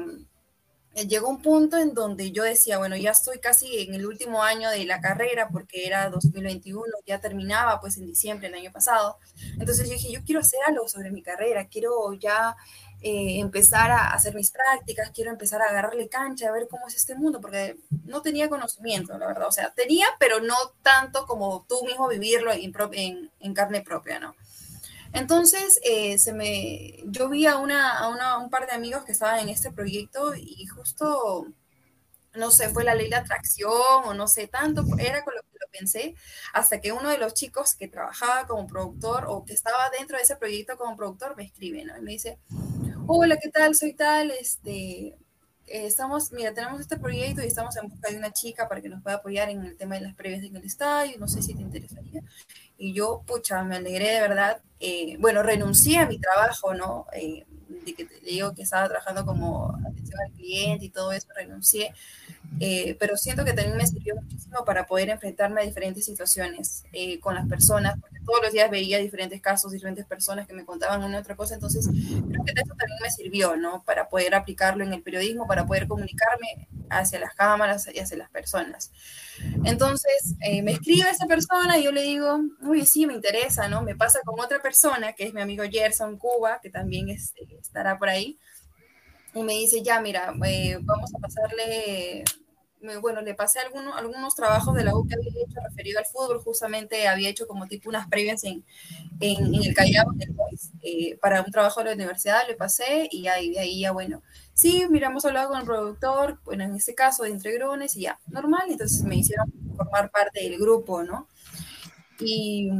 llegó 0.95 1.29
un 1.29 1.41
punto 1.41 1.79
en 1.79 1.95
donde 1.95 2.33
yo 2.33 2.43
decía, 2.43 2.79
bueno, 2.79 2.97
ya 2.97 3.11
estoy 3.11 3.39
casi 3.39 3.81
en 3.81 3.95
el 3.95 4.07
último 4.07 4.43
año 4.43 4.71
de 4.71 4.85
la 4.85 5.01
carrera 5.01 5.49
porque 5.51 5.87
era 5.87 6.11
2021, 6.11 6.85
ya 7.07 7.21
terminaba 7.21 7.81
pues 7.81 7.97
en 7.97 8.07
diciembre 8.07 8.49
del 8.49 8.59
año 8.59 8.73
pasado. 8.73 9.19
Entonces 9.59 9.89
yo 9.89 9.95
dije, 9.95 10.13
yo 10.13 10.23
quiero 10.25 10.41
hacer 10.41 10.61
algo 10.67 10.89
sobre 10.89 11.11
mi 11.11 11.23
carrera, 11.23 11.67
quiero 11.69 12.13
ya 12.15 12.57
eh, 13.01 13.41
empezar 13.41 13.91
a 13.91 14.13
hacer 14.13 14.35
mis 14.35 14.51
prácticas, 14.51 15.11
quiero 15.11 15.31
empezar 15.31 15.63
a 15.63 15.67
agarrarle 15.67 16.09
cancha, 16.09 16.49
a 16.49 16.53
ver 16.53 16.69
cómo 16.69 16.87
es 16.89 16.95
este 16.95 17.15
mundo, 17.15 17.41
porque 17.41 17.77
no 18.05 18.23
tenía 18.23 18.49
conocimiento, 18.49 19.17
la 19.19 19.27
verdad. 19.27 19.49
O 19.49 19.53
sea, 19.53 19.73
tenía, 19.75 20.07
pero 20.19 20.41
no 20.41 20.55
tanto 20.83 21.27
como 21.27 21.65
tú 21.69 21.85
mismo 21.85 22.07
vivirlo 22.09 22.53
en 22.53 23.55
carne 23.55 23.81
propia, 23.81 24.21
¿no? 24.21 24.35
Entonces, 25.12 25.78
eh, 25.85 26.19
se 26.19 26.33
me, 26.33 27.02
yo 27.07 27.28
vi 27.28 27.47
a, 27.47 27.59
una, 27.59 27.99
a, 27.99 28.09
una, 28.09 28.38
un 28.38 28.50
par 28.50 28.66
de 28.66 28.73
amigos 28.73 29.04
que 29.04 29.12
estaban 29.12 29.40
en 29.40 29.49
este 29.49 29.71
proyecto 29.71 30.35
y 30.35 30.66
justo, 30.66 31.47
no 32.35 32.50
sé, 32.50 32.71
fue 32.71 32.85
la 32.85 32.95
ley 32.95 33.11
de 33.11 33.16
atracción 33.16 33.73
o 34.04 34.14
no 34.14 34.26
sé 34.26 34.49
tanto, 34.49 34.85
era 34.99 35.23
con 35.23 35.35
lo 35.35 35.42
que 35.42 35.59
lo 35.61 35.66
pensé, 35.71 36.14
hasta 36.54 36.81
que 36.81 36.92
uno 36.92 37.11
de 37.11 37.19
los 37.19 37.35
chicos 37.35 37.75
que 37.75 37.88
trabajaba 37.88 38.47
como 38.47 38.66
productor 38.66 39.26
o 39.28 39.45
que 39.45 39.52
estaba 39.52 39.90
dentro 39.99 40.16
de 40.16 40.23
ese 40.23 40.37
proyecto 40.37 40.78
como 40.78 40.97
productor 40.97 41.37
me 41.37 41.45
escribe, 41.45 41.85
¿no? 41.85 41.97
Y 41.99 42.00
me 42.00 42.12
dice, 42.12 42.38
hola, 43.07 43.37
¿qué 43.37 43.50
tal? 43.50 43.75
Soy 43.75 43.92
tal, 43.95 44.31
este, 44.31 45.16
eh, 45.66 45.87
estamos, 45.87 46.33
mira, 46.33 46.52
tenemos 46.54 46.81
este 46.81 46.99
proyecto 46.99 47.42
y 47.42 47.47
estamos 47.47 47.76
en 47.76 47.88
busca 47.88 48.11
de 48.11 48.16
una 48.16 48.33
chica 48.33 48.69
para 48.69 48.81
que 48.81 48.88
nos 48.88 49.02
pueda 49.02 49.16
apoyar 49.16 49.49
en 49.50 49.64
el 49.64 49.76
tema 49.76 49.95
de 49.97 50.02
las 50.02 50.14
previas 50.14 50.42
en 50.42 50.57
el 50.57 50.64
estadio, 50.64 51.19
no 51.19 51.28
sé 51.28 51.42
si 51.42 51.54
te 51.54 51.62
interesaría. 51.62 52.23
Y 52.76 52.92
yo, 52.95 53.23
pucha, 53.26 53.62
me 53.62 53.76
alegré 53.76 54.09
de 54.14 54.21
verdad. 54.21 54.62
Eh, 54.85 55.17
bueno, 55.21 55.45
renuncié 55.45 55.99
a 55.99 56.07
mi 56.07 56.19
trabajo, 56.19 56.75
¿no? 56.75 57.07
Eh, 57.12 57.47
de 57.69 57.95
que 57.95 58.05
te 58.05 58.19
digo 58.19 58.53
que 58.53 58.62
estaba 58.62 58.89
trabajando 58.89 59.25
como 59.25 59.77
atención 59.87 60.21
al 60.21 60.33
cliente 60.33 60.87
y 60.87 60.91
todo 60.91 61.12
eso, 61.12 61.29
renuncié. 61.37 61.95
Eh, 62.61 62.97
pero 63.01 63.17
siento 63.17 63.45
que 63.45 63.53
también 63.53 63.77
me 63.77 63.87
sirvió 63.87 64.15
muchísimo 64.15 64.65
para 64.65 64.87
poder 64.87 65.09
enfrentarme 65.09 65.63
a 65.63 65.65
diferentes 65.65 66.05
situaciones 66.05 66.85
con 67.21 67.35
las 67.35 67.49
personas, 67.49 67.99
porque 68.01 68.19
todos 68.25 68.41
los 68.43 68.53
días 68.53 68.71
veía 68.71 68.99
diferentes 68.99 69.41
casos, 69.41 69.73
diferentes 69.73 70.05
personas 70.07 70.47
que 70.47 70.55
me 70.55 70.65
contaban 70.65 71.03
una 71.03 71.17
y 71.17 71.21
otra 71.21 71.35
cosa, 71.35 71.55
entonces 71.55 71.87
creo 71.87 72.45
que 72.45 72.53
eso 72.55 72.75
también 72.79 72.99
me 73.03 73.11
sirvió, 73.11 73.57
¿no? 73.57 73.83
Para 73.85 74.09
poder 74.09 74.35
aplicarlo 74.35 74.85
en 74.85 74.93
el 74.93 75.03
periodismo, 75.03 75.47
para 75.47 75.67
poder 75.67 75.89
comunicarme 75.89 76.69
hacia 76.91 77.19
las 77.19 77.35
cámaras 77.35 77.89
y 77.93 77.99
hacia 77.99 78.19
las 78.19 78.31
personas. 78.31 78.93
Entonces, 79.65 80.35
eh, 80.41 80.63
me 80.63 80.73
escribe 80.73 81.09
esa 81.11 81.27
persona 81.27 81.79
y 81.79 81.85
yo 81.85 81.93
le 81.93 82.03
digo, 82.03 82.39
uy, 82.61 82.87
sí, 82.87 83.07
me 83.07 83.15
interesa, 83.15 83.67
¿no? 83.69 83.83
Me 83.83 83.97
pasa 83.97 84.21
con 84.25 84.39
otra 84.39 84.61
persona, 84.61 85.15
que 85.15 85.25
es 85.25 85.35
mi 85.35 85.41
amigo 85.41 85.65
Gerson 85.69 86.19
Cuba, 86.19 86.61
que 86.63 86.71
también 86.71 87.09
estará 87.09 87.99
por 87.99 88.09
ahí, 88.09 88.39
y 89.35 89.43
me 89.43 89.55
dice, 89.55 89.83
ya, 89.83 90.01
mira, 90.01 90.35
eh, 90.47 90.79
vamos 90.83 91.15
a 91.15 91.19
pasarle, 91.19 92.23
bueno, 93.01 93.21
le 93.21 93.35
pasé 93.35 93.61
algunos, 93.61 93.97
algunos 93.97 94.35
trabajos 94.35 94.75
de 94.75 94.85
la 94.85 94.95
U 94.95 95.07
que 95.07 95.15
había 95.15 95.45
hecho 95.45 95.61
referido 95.69 95.99
al 95.99 96.07
fútbol, 96.07 96.41
justamente 96.41 97.09
había 97.09 97.29
hecho 97.29 97.47
como 97.47 97.67
tipo 97.67 97.89
unas 97.89 98.09
previas 98.09 98.45
en, 98.45 98.65
en, 99.21 99.55
el 99.55 99.75
Callao, 99.75 100.07
eh, 100.83 101.17
para 101.21 101.43
un 101.43 101.51
trabajo 101.51 101.81
de 101.81 101.87
la 101.87 101.95
universidad, 101.95 102.47
le 102.49 102.55
pasé 102.55 103.09
y 103.11 103.29
ahí, 103.29 103.51
de 103.51 103.61
ahí 103.61 103.81
ya, 103.81 103.93
bueno, 103.93 104.23
sí, 104.55 104.87
mira, 104.91 105.09
hemos 105.09 105.25
hablado 105.25 105.51
con 105.51 105.61
el 105.61 105.67
productor, 105.67 106.41
bueno, 106.45 106.65
en 106.65 106.75
este 106.75 106.95
caso 106.95 107.23
de 107.23 107.31
Entregrones 107.31 107.97
y 107.97 108.03
ya, 108.03 108.19
normal, 108.27 108.65
entonces 108.69 109.03
me 109.05 109.17
hicieron 109.17 109.53
formar 109.77 110.11
parte 110.11 110.41
del 110.41 110.59
grupo, 110.59 111.03
¿no? 111.03 111.29
Y, 112.25 112.71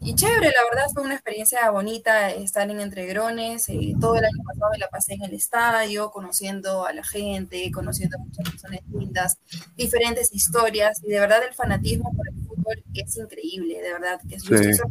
y, 0.00 0.14
chévere, 0.14 0.48
la 0.48 0.64
verdad 0.70 0.90
fue 0.92 1.02
una 1.02 1.14
experiencia 1.14 1.70
bonita 1.70 2.30
estar 2.30 2.70
en 2.70 2.80
Entregrones. 2.80 3.68
Eh, 3.68 3.94
todo 4.00 4.16
el 4.16 4.24
año 4.24 4.42
pasado 4.44 4.70
me 4.72 4.78
la 4.78 4.88
pasé 4.88 5.14
en 5.14 5.22
el 5.22 5.34
estadio, 5.34 6.10
conociendo 6.10 6.86
a 6.86 6.92
la 6.92 7.04
gente, 7.04 7.70
conociendo 7.72 8.16
a 8.16 8.20
muchas 8.20 8.48
personas 8.50 8.80
lindas, 8.92 9.38
diferentes 9.76 10.32
historias. 10.32 11.02
Y 11.02 11.08
de 11.08 11.20
verdad 11.20 11.44
el 11.46 11.54
fanatismo 11.54 12.12
por 12.14 12.28
el 12.28 12.34
fútbol 12.46 12.82
es 12.94 13.16
increíble, 13.16 13.80
de 13.80 13.92
verdad, 13.92 14.20
que 14.28 14.36
es 14.36 14.42
sí. 14.42 14.82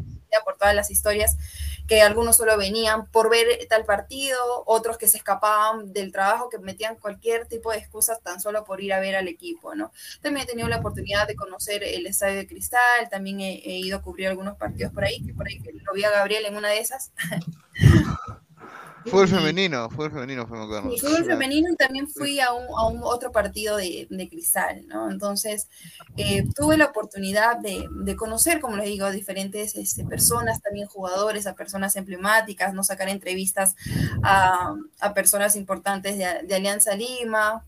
Por 0.43 0.57
todas 0.57 0.73
las 0.73 0.89
historias 0.89 1.37
que 1.87 2.01
algunos 2.01 2.37
solo 2.37 2.57
venían 2.57 3.05
por 3.07 3.29
ver 3.29 3.67
tal 3.69 3.83
partido, 3.83 4.63
otros 4.65 4.97
que 4.97 5.07
se 5.07 5.17
escapaban 5.17 5.91
del 5.91 6.11
trabajo, 6.11 6.49
que 6.49 6.57
metían 6.57 6.95
cualquier 6.95 7.47
tipo 7.47 7.71
de 7.71 7.79
excusas 7.79 8.21
tan 8.21 8.39
solo 8.39 8.63
por 8.63 8.81
ir 8.81 8.93
a 8.93 8.99
ver 8.99 9.15
al 9.15 9.27
equipo, 9.27 9.75
¿no? 9.75 9.91
También 10.21 10.45
he 10.45 10.49
tenido 10.49 10.69
la 10.69 10.77
oportunidad 10.77 11.27
de 11.27 11.35
conocer 11.35 11.83
el 11.83 12.07
Estadio 12.07 12.37
de 12.37 12.47
Cristal, 12.47 13.09
también 13.09 13.41
he, 13.41 13.55
he 13.65 13.77
ido 13.77 13.97
a 13.97 14.01
cubrir 14.01 14.27
algunos 14.27 14.55
partidos 14.57 14.93
por 14.93 15.03
ahí, 15.03 15.21
que 15.21 15.33
por 15.33 15.47
ahí 15.47 15.59
lo 15.59 15.93
vi 15.93 16.03
a 16.03 16.11
Gabriel 16.11 16.45
en 16.45 16.55
una 16.55 16.69
de 16.69 16.79
esas. 16.79 17.11
Fue 19.05 19.23
el 19.23 19.29
femenino, 19.29 19.89
fue 19.89 20.05
el 20.05 20.11
femenino, 20.11 20.47
fue 20.47 20.59
el 20.59 21.25
femenino 21.25 21.69
y 21.71 21.75
también 21.75 22.07
fui 22.07 22.39
a 22.39 22.53
un, 22.53 22.65
a 22.77 22.87
un 22.87 23.01
otro 23.03 23.31
partido 23.31 23.77
de, 23.77 24.07
de, 24.09 24.29
cristal, 24.29 24.85
¿no? 24.87 25.09
Entonces, 25.09 25.67
eh, 26.17 26.47
tuve 26.55 26.77
la 26.77 26.85
oportunidad 26.85 27.57
de, 27.57 27.87
de, 27.89 28.15
conocer, 28.15 28.59
como 28.59 28.77
les 28.77 28.85
digo, 28.85 29.05
a 29.05 29.11
diferentes 29.11 29.75
este, 29.75 30.05
personas, 30.05 30.61
también 30.61 30.87
jugadores, 30.87 31.47
a 31.47 31.55
personas 31.55 31.95
emblemáticas, 31.95 32.73
no 32.73 32.83
sacar 32.83 33.09
entrevistas 33.09 33.75
a, 34.23 34.75
a 34.99 35.13
personas 35.13 35.55
importantes 35.55 36.17
de, 36.17 36.43
de 36.43 36.55
Alianza 36.55 36.95
Lima. 36.95 37.65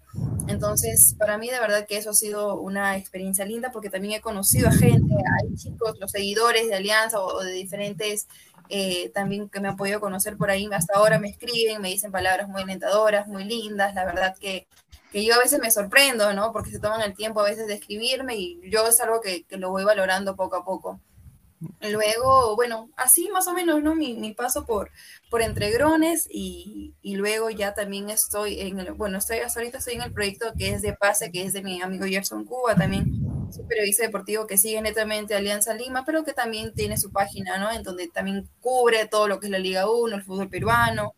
Entonces, 0.47 1.15
para 1.17 1.37
mí 1.37 1.49
de 1.49 1.59
verdad 1.59 1.87
que 1.87 1.97
eso 1.97 2.11
ha 2.11 2.13
sido 2.13 2.59
una 2.59 2.97
experiencia 2.97 3.45
linda 3.45 3.71
porque 3.71 3.89
también 3.89 4.15
he 4.15 4.21
conocido 4.21 4.67
a 4.67 4.71
gente, 4.71 5.15
hay 5.15 5.55
chicos, 5.55 5.97
los 5.99 6.11
seguidores 6.11 6.67
de 6.67 6.75
Alianza 6.75 7.19
o 7.19 7.41
de 7.41 7.53
diferentes 7.53 8.27
eh, 8.75 9.12
también 9.13 9.50
que 9.50 9.60
me 9.60 9.68
han 9.68 9.77
podido 9.77 10.00
conocer 10.00 10.36
por 10.36 10.50
ahí, 10.50 10.68
hasta 10.74 10.96
ahora 10.96 11.20
me 11.20 11.30
escriben, 11.30 11.80
me 11.80 11.89
dicen 11.89 12.12
palabras 12.12 12.50
muy 12.50 12.63
alentadoras, 12.63 13.27
muy 13.27 13.44
lindas, 13.44 13.94
la 13.94 14.03
verdad 14.03 14.36
que, 14.39 14.68
que, 15.12 15.24
yo 15.24 15.36
a 15.36 15.38
veces 15.38 15.60
me 15.60 15.70
sorprendo, 15.70 16.34
¿no? 16.34 16.51
Porque 16.51 16.72
se 16.72 16.80
toman 16.80 17.01
el 17.01 17.13
tiempo 17.13 17.42
a 17.42 17.44
veces 17.44 17.68
de 17.68 17.75
escribirme 17.75 18.36
y 18.36 18.60
yo 18.72 18.88
es 18.88 19.00
algo 19.00 19.22
que, 19.22 19.44
que 19.44 19.58
lo 19.58 19.70
voy 19.70 19.84
valorando 19.84 20.36
poco 20.36 20.56
a 20.56 20.65
poco. 20.65 21.00
Luego, 21.82 22.56
bueno, 22.56 22.89
así 22.98 23.30
más 23.30 23.48
o 23.48 23.53
menos, 23.53 23.84
¿no? 23.84 23.94
Mi, 23.94 24.15
mi 24.15 24.34
paso 24.34 24.65
por, 24.65 24.89
por 25.30 25.44
Entregrones 25.44 26.27
y, 26.32 26.96
y, 27.03 27.15
luego 27.15 27.51
ya 27.51 27.75
también 27.75 28.10
estoy 28.10 28.60
en 28.60 28.80
el, 28.80 28.94
bueno, 28.94 29.20
estoy 29.20 29.38
hasta 29.38 29.60
ahorita 29.60 29.77
estoy 29.77 29.94
en 29.94 30.01
el 30.01 30.13
proyecto 30.13 30.51
que 30.58 30.72
es 30.72 30.82
de 30.82 30.94
pase, 30.94 31.32
que 31.32 31.44
es 31.44 31.53
de 31.53 31.62
mi 31.62 31.80
amigo 31.80 32.06
Gerson 32.06 32.44
Cuba, 32.44 32.74
también 32.74 33.06
periodista 33.67 34.03
deportivo 34.03 34.48
que 34.48 34.57
sigue 34.57 34.81
netamente 34.81 35.36
Alianza 35.36 35.74
Lima, 35.74 36.03
pero 36.05 36.24
que 36.24 36.33
también 36.33 36.74
tiene 36.74 36.98
su 36.98 37.12
página, 37.12 37.57
¿no? 37.57 37.72
En 37.72 37.83
donde 37.83 38.07
también 38.07 38.50
cubre 38.60 39.07
todo 39.07 39.27
lo 39.27 39.39
que 39.39 39.48
es 39.48 39.51
la 39.51 39.60
Liga 39.60 39.89
1, 39.89 40.15
el 40.15 40.24
fútbol 40.24 40.50
peruano 40.50 41.15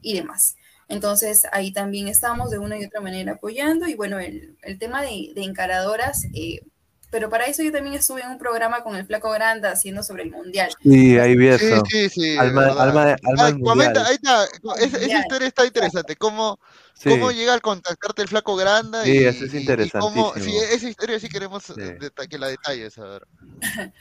y 0.00 0.14
demás. 0.14 0.56
Entonces 0.88 1.46
ahí 1.52 1.72
también 1.72 2.08
estamos 2.08 2.50
de 2.50 2.58
una 2.58 2.78
y 2.78 2.84
otra 2.84 3.00
manera 3.00 3.32
apoyando 3.32 3.86
y 3.86 3.94
bueno, 3.94 4.18
el, 4.18 4.56
el 4.62 4.78
tema 4.78 5.02
de, 5.02 5.32
de 5.34 5.42
encaradoras, 5.44 6.24
eh, 6.34 6.60
pero 7.10 7.30
para 7.30 7.46
eso 7.46 7.62
yo 7.62 7.72
también 7.72 7.94
estuve 7.94 8.20
en 8.22 8.28
un 8.30 8.38
programa 8.38 8.82
con 8.82 8.94
el 8.96 9.06
Flaco 9.06 9.30
Granda 9.30 9.70
haciendo 9.72 10.02
sobre 10.02 10.24
el 10.24 10.30
Mundial. 10.30 10.70
Sí, 10.82 11.18
ahí 11.18 11.36
vi 11.36 11.48
eso. 11.48 11.84
Sí, 11.86 12.08
sí, 12.08 12.20
sí. 12.20 12.36
Alma, 12.38 12.66
alma, 12.66 12.82
alma 12.82 13.16
Ah, 13.24 13.50
mundial. 13.50 13.60
comenta, 13.62 14.06
ahí 14.06 14.14
está. 14.16 14.44
Esa, 14.78 15.18
historia 15.20 15.48
está 15.48 15.64
interesante. 15.66 16.16
¿Cómo, 16.16 16.58
Sí. 16.94 17.08
cómo 17.10 17.30
llega 17.30 17.54
al 17.54 17.60
contactarte 17.62 18.22
el 18.22 18.28
flaco 18.28 18.56
Granda? 18.56 19.04
Sí, 19.04 19.12
y, 19.12 19.24
eso 19.24 19.44
es 19.44 19.92
cómo- 19.92 20.34
sí, 20.34 20.54
esa 20.70 20.88
historia 20.88 21.18
sí 21.20 21.28
queremos 21.28 21.64
Sí. 21.64 21.72
deta- 21.76 22.26
que 22.26 22.38
la 22.38 22.48
detalles, 22.48 22.98
a 22.98 23.04
ver. 23.04 23.26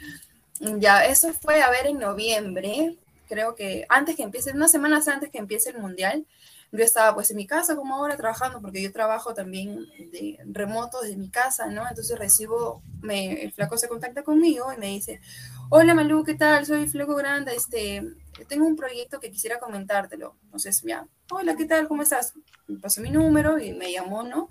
Ya, 0.59 1.05
eso 1.05 1.33
fue 1.33 1.61
a 1.61 1.69
ver 1.69 1.85
en 1.85 1.99
noviembre, 1.99 2.97
creo 3.29 3.53
que 3.55 3.85
antes 3.89 4.15
que 4.15 4.23
empiece, 4.23 4.51
unas 4.51 4.71
semanas 4.71 5.07
antes 5.07 5.29
que 5.29 5.37
empiece 5.37 5.69
el 5.69 5.77
mundial, 5.77 6.25
yo 6.71 6.83
estaba 6.83 7.13
pues 7.15 7.31
en 7.31 7.37
mi 7.37 7.47
casa 7.47 7.75
como 7.75 7.95
ahora 7.95 8.17
trabajando, 8.17 8.61
porque 8.61 8.81
yo 8.81 8.91
trabajo 8.91 9.33
también 9.33 9.85
de 10.11 10.37
remoto 10.45 11.01
desde 11.01 11.15
mi 11.15 11.29
casa, 11.29 11.67
¿no? 11.67 11.87
Entonces 11.87 12.17
recibo, 12.19 12.81
me, 13.01 13.43
el 13.43 13.51
flaco 13.53 13.77
se 13.77 13.87
contacta 13.87 14.23
conmigo 14.23 14.71
y 14.73 14.77
me 14.77 14.87
dice, 14.87 15.21
hola 15.69 15.93
Malú, 15.93 16.23
¿qué 16.23 16.35
tal? 16.35 16.65
Soy 16.65 16.87
Flaco 16.87 17.15
Granda, 17.15 17.53
este, 17.53 18.03
tengo 18.47 18.65
un 18.65 18.75
proyecto 18.75 19.19
que 19.19 19.31
quisiera 19.31 19.59
comentártelo. 19.59 20.35
Entonces, 20.43 20.81
ya, 20.85 21.07
hola, 21.31 21.55
¿qué 21.55 21.65
tal? 21.65 21.87
¿Cómo 21.87 22.03
estás? 22.03 22.33
Me 22.67 22.79
pasó 22.79 23.01
mi 23.01 23.11
número 23.11 23.57
y 23.59 23.73
me 23.73 23.91
llamó, 23.91 24.23
¿no? 24.23 24.49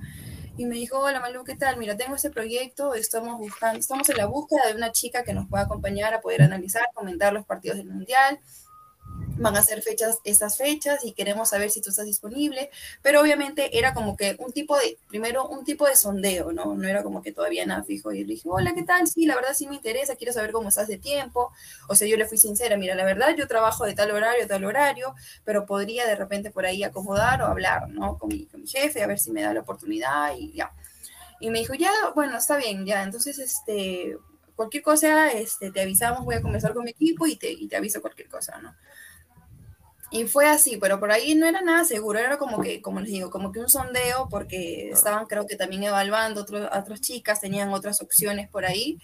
y 0.58 0.64
me 0.64 0.76
dijo, 0.76 0.99
hola 0.99 1.20
Malú, 1.20 1.44
¿qué 1.44 1.54
tal? 1.54 1.76
Mira, 1.76 1.96
tengo 1.96 2.16
este 2.16 2.30
proyecto, 2.30 2.94
estamos 2.94 3.38
buscando, 3.38 3.78
estamos 3.78 4.08
en 4.08 4.16
la 4.16 4.26
búsqueda 4.26 4.68
de 4.68 4.75
una 4.75 4.90
chica 4.90 5.23
que 5.23 5.35
nos 5.35 5.49
pueda 5.49 5.64
acompañar 5.64 6.14
a 6.14 6.20
poder 6.20 6.42
analizar, 6.42 6.85
comentar 6.94 7.32
los 7.32 7.44
partidos 7.44 7.76
del 7.76 7.88
Mundial. 7.88 8.40
Van 9.38 9.57
a 9.57 9.62
ser 9.62 9.83
fechas, 9.83 10.19
estas 10.25 10.57
fechas 10.57 11.05
y 11.05 11.12
queremos 11.12 11.50
saber 11.50 11.71
si 11.71 11.81
tú 11.81 11.90
estás 11.90 12.07
disponible, 12.07 12.71
pero 13.02 13.21
obviamente 13.21 13.78
era 13.78 13.93
como 13.93 14.16
que 14.16 14.37
un 14.38 14.52
tipo 14.52 14.76
de, 14.78 14.99
primero 15.09 15.47
un 15.47 15.64
tipo 15.64 15.87
de 15.87 15.95
sondeo, 15.95 16.52
¿no? 16.52 16.75
No 16.75 16.88
era 16.88 17.02
como 17.02 17.23
que 17.23 17.33
todavía 17.33 17.66
nada 17.66 17.85
fijo. 17.85 18.12
Y 18.12 18.25
le 18.25 18.35
dije, 18.35 18.49
hola, 18.50 18.75
¿qué 18.75 18.83
tal? 18.83 19.07
Sí, 19.07 19.26
la 19.26 19.35
verdad 19.35 19.55
sí 19.55 19.66
me 19.66 19.75
interesa, 19.75 20.16
quiero 20.16 20.33
saber 20.33 20.52
cómo 20.52 20.71
estás 20.71 20.88
de 20.88 20.99
tiempo. 20.99 21.52
O 21.88 21.95
sea, 21.95 22.09
yo 22.09 22.16
le 22.16 22.26
fui 22.26 22.38
sincera, 22.38 22.76
mira, 22.76 22.95
la 22.95 23.05
verdad 23.05 23.35
yo 23.37 23.47
trabajo 23.47 23.85
de 23.85 23.95
tal 23.95 24.11
horario 24.11 24.47
tal 24.47 24.64
horario, 24.64 25.14
pero 25.45 25.66
podría 25.66 26.07
de 26.07 26.16
repente 26.16 26.50
por 26.50 26.66
ahí 26.66 26.83
acomodar 26.83 27.43
o 27.43 27.47
hablar, 27.47 27.88
¿no? 27.88 28.19
Con 28.19 28.28
mi, 28.28 28.47
con 28.47 28.62
mi 28.62 28.66
jefe, 28.66 29.02
a 29.02 29.07
ver 29.07 29.19
si 29.19 29.31
me 29.31 29.43
da 29.43 29.52
la 29.52 29.61
oportunidad 29.61 30.37
y 30.37 30.52
ya. 30.52 30.73
Y 31.40 31.50
me 31.50 31.59
dijo, 31.59 31.75
ya, 31.75 31.93
bueno, 32.14 32.38
está 32.38 32.57
bien, 32.57 32.87
ya, 32.87 33.02
entonces, 33.02 33.38
este, 33.38 34.16
cualquier 34.55 34.83
cosa, 34.83 35.31
este, 35.33 35.71
te 35.71 35.83
avisamos, 35.83 36.25
voy 36.25 36.37
a 36.37 36.43
comenzar 36.43 36.73
con 36.73 36.85
mi 36.85 36.90
equipo 36.90 37.26
y 37.26 37.37
te, 37.37 37.52
y 37.52 37.69
te 37.69 37.76
aviso 37.76 38.00
cualquier 38.00 38.28
cosa, 38.28 38.59
¿no? 38.61 38.75
Y 40.11 40.25
fue 40.27 40.47
así, 40.47 40.77
pero 40.77 41.01
por 41.01 41.11
ahí 41.11 41.35
no 41.35 41.47
era 41.47 41.63
nada 41.63 41.85
seguro, 41.85 42.19
era 42.19 42.39
como 42.39 42.61
que, 42.61 42.81
como 42.81 43.01
les 43.01 43.11
digo, 43.11 43.31
como 43.31 43.51
que 43.51 43.59
un 43.59 43.69
sondeo, 43.69 44.29
porque 44.31 44.91
estaban 44.91 45.27
creo 45.27 45.47
que 45.47 45.57
también 45.57 45.83
evaluando 45.83 46.43
otro, 46.43 46.73
a 46.73 46.79
otras 46.79 47.01
chicas, 47.01 47.41
tenían 47.41 47.71
otras 47.71 48.01
opciones 48.01 48.49
por 48.49 48.65
ahí. 48.65 48.99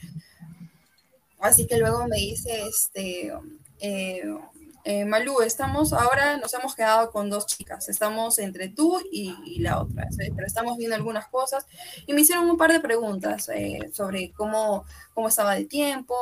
Así 1.40 1.66
que 1.66 1.78
luego 1.78 2.06
me 2.06 2.18
dice, 2.18 2.68
este, 2.68 3.32
eh, 3.80 4.22
eh, 4.84 5.04
Malú, 5.04 5.42
estamos, 5.42 5.92
ahora 5.92 6.36
nos 6.38 6.52
hemos 6.54 6.74
quedado 6.74 7.10
con 7.10 7.30
dos 7.30 7.46
chicas, 7.46 7.88
estamos 7.88 8.38
entre 8.38 8.68
tú 8.68 9.00
y, 9.12 9.34
y 9.46 9.60
la 9.60 9.80
otra, 9.80 10.10
¿sí? 10.10 10.30
pero 10.34 10.46
estamos 10.46 10.76
viendo 10.76 10.96
algunas 10.96 11.28
cosas 11.28 11.66
y 12.06 12.12
me 12.12 12.22
hicieron 12.22 12.50
un 12.50 12.56
par 12.56 12.72
de 12.72 12.80
preguntas 12.80 13.48
eh, 13.50 13.90
sobre 13.92 14.32
cómo, 14.32 14.84
cómo 15.14 15.28
estaba 15.28 15.54
de 15.54 15.66
tiempo 15.66 16.16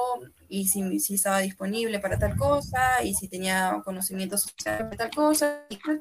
y 0.48 0.68
si, 0.68 1.00
si 1.00 1.14
estaba 1.14 1.38
disponible 1.38 2.00
para 2.00 2.18
tal 2.18 2.36
cosa 2.36 3.02
y 3.02 3.14
si 3.14 3.28
tenía 3.28 3.80
conocimientos 3.84 4.42
sociales 4.42 4.90
de 4.90 4.96
tal 4.96 5.10
cosa. 5.10 5.64
Y, 5.70 5.76
pues, 5.76 6.00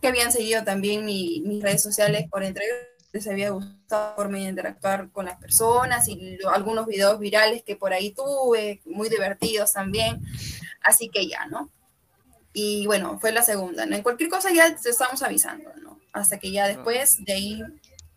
que 0.00 0.08
habían 0.08 0.32
seguido 0.32 0.62
también 0.64 1.04
mi, 1.04 1.42
mis 1.44 1.62
redes 1.62 1.82
sociales 1.82 2.28
por 2.30 2.42
entre 2.42 2.64
les 3.16 3.26
había 3.28 3.50
gustado 3.50 4.14
forma 4.14 4.38
de 4.38 4.44
interactuar 4.44 5.10
con 5.10 5.24
las 5.24 5.38
personas 5.38 6.06
y 6.08 6.36
lo, 6.36 6.50
algunos 6.50 6.86
videos 6.86 7.18
virales 7.18 7.62
que 7.62 7.76
por 7.76 7.92
ahí 7.92 8.12
tuve, 8.12 8.82
muy 8.84 9.08
divertidos 9.08 9.72
también. 9.72 10.22
Así 10.86 11.08
que 11.08 11.26
ya, 11.26 11.46
¿no? 11.46 11.70
Y 12.52 12.86
bueno, 12.86 13.18
fue 13.18 13.32
la 13.32 13.42
segunda. 13.42 13.82
En 13.82 14.02
cualquier 14.02 14.30
cosa 14.30 14.50
ya 14.52 14.74
te 14.74 14.88
estamos 14.88 15.22
avisando, 15.22 15.70
¿no? 15.82 15.98
Hasta 16.12 16.38
que 16.38 16.52
ya 16.52 16.68
después 16.68 17.22
de 17.24 17.32
ahí 17.32 17.62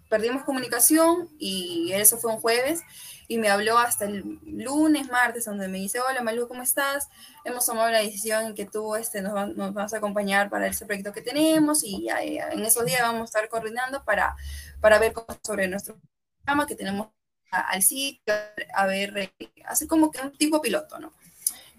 perdimos 0.08 0.44
comunicación 0.44 1.30
y 1.40 1.92
eso 1.94 2.18
fue 2.18 2.32
un 2.32 2.40
jueves 2.40 2.82
y 3.28 3.38
me 3.38 3.50
habló 3.50 3.78
hasta 3.78 4.06
el 4.06 4.40
lunes, 4.44 5.10
martes, 5.10 5.46
donde 5.46 5.68
me 5.68 5.80
dice, 5.80 6.00
hola 6.00 6.22
Malú, 6.22 6.48
¿cómo 6.48 6.62
estás? 6.62 7.10
Hemos 7.44 7.66
tomado 7.66 7.90
la 7.90 8.00
decisión 8.00 8.54
que 8.56 8.66
tú 8.66 8.96
este, 8.96 9.22
nos, 9.22 9.36
va, 9.36 9.48
nos 9.48 9.74
vas 9.74 9.94
a 9.94 9.98
acompañar 9.98 10.50
para 10.50 10.68
ese 10.68 10.86
proyecto 10.86 11.12
que 11.12 11.22
tenemos 11.22 11.84
y 11.84 12.06
ya, 12.06 12.22
en 12.22 12.64
esos 12.64 12.86
días 12.86 13.02
vamos 13.02 13.22
a 13.22 13.26
estar 13.26 13.50
coordinando 13.50 14.04
para, 14.06 14.36
para 14.80 15.00
ver 15.00 15.14
sobre 15.44 15.68
nuestro 15.68 16.00
programa 16.44 16.68
que 16.68 16.76
tenemos 16.76 17.10
al 17.52 17.82
sitio, 17.82 18.34
a 18.76 18.86
ver, 18.86 19.34
hacer 19.66 19.88
como 19.88 20.12
que 20.12 20.22
un 20.22 20.38
tipo 20.38 20.62
piloto, 20.62 21.00
¿no? 21.00 21.12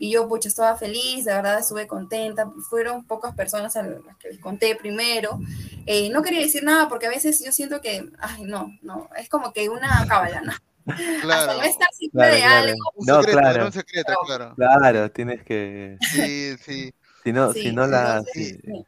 Y 0.02 0.10
yo, 0.10 0.26
pucha, 0.26 0.48
estaba 0.48 0.76
feliz, 0.78 1.26
de 1.26 1.34
verdad 1.34 1.58
estuve 1.58 1.86
contenta. 1.86 2.50
Fueron 2.70 3.04
pocas 3.04 3.34
personas 3.34 3.76
a 3.76 3.82
las 3.82 4.16
que 4.18 4.30
les 4.30 4.40
conté 4.40 4.74
primero. 4.74 5.38
Eh, 5.84 6.08
no 6.08 6.22
quería 6.22 6.40
decir 6.40 6.64
nada 6.64 6.88
porque 6.88 7.06
a 7.06 7.10
veces 7.10 7.44
yo 7.44 7.52
siento 7.52 7.82
que, 7.82 8.08
ay, 8.18 8.44
no, 8.44 8.72
no, 8.80 9.10
es 9.18 9.28
como 9.28 9.52
que 9.52 9.68
una 9.68 10.06
cábala, 10.08 10.40
¿no? 10.40 10.52
Claro. 11.20 11.50
Hasta 11.52 11.54
no 11.58 11.62
estar 11.62 11.88
siempre 11.92 12.18
Claro, 12.20 12.34
de 12.34 12.40
claro. 12.40 12.68
algo. 12.70 12.92
Un 12.96 13.06
No, 13.06 13.16
secreto, 13.20 13.38
claro. 13.38 13.54
era 13.56 13.64
un 13.66 13.72
secreto, 13.72 14.12
claro. 14.26 14.54
Claro, 14.56 15.10
tienes 15.12 15.44
que. 15.44 15.98
Sí, 16.00 16.56
sí. 16.64 16.94
Si 17.22 17.32
no, 17.34 17.52
Sí, 17.52 17.60
si 17.64 17.72
no 17.72 17.86
la. 17.86 18.16
entonces, 18.16 18.32
sí. 18.34 18.58
sí. 18.64 18.86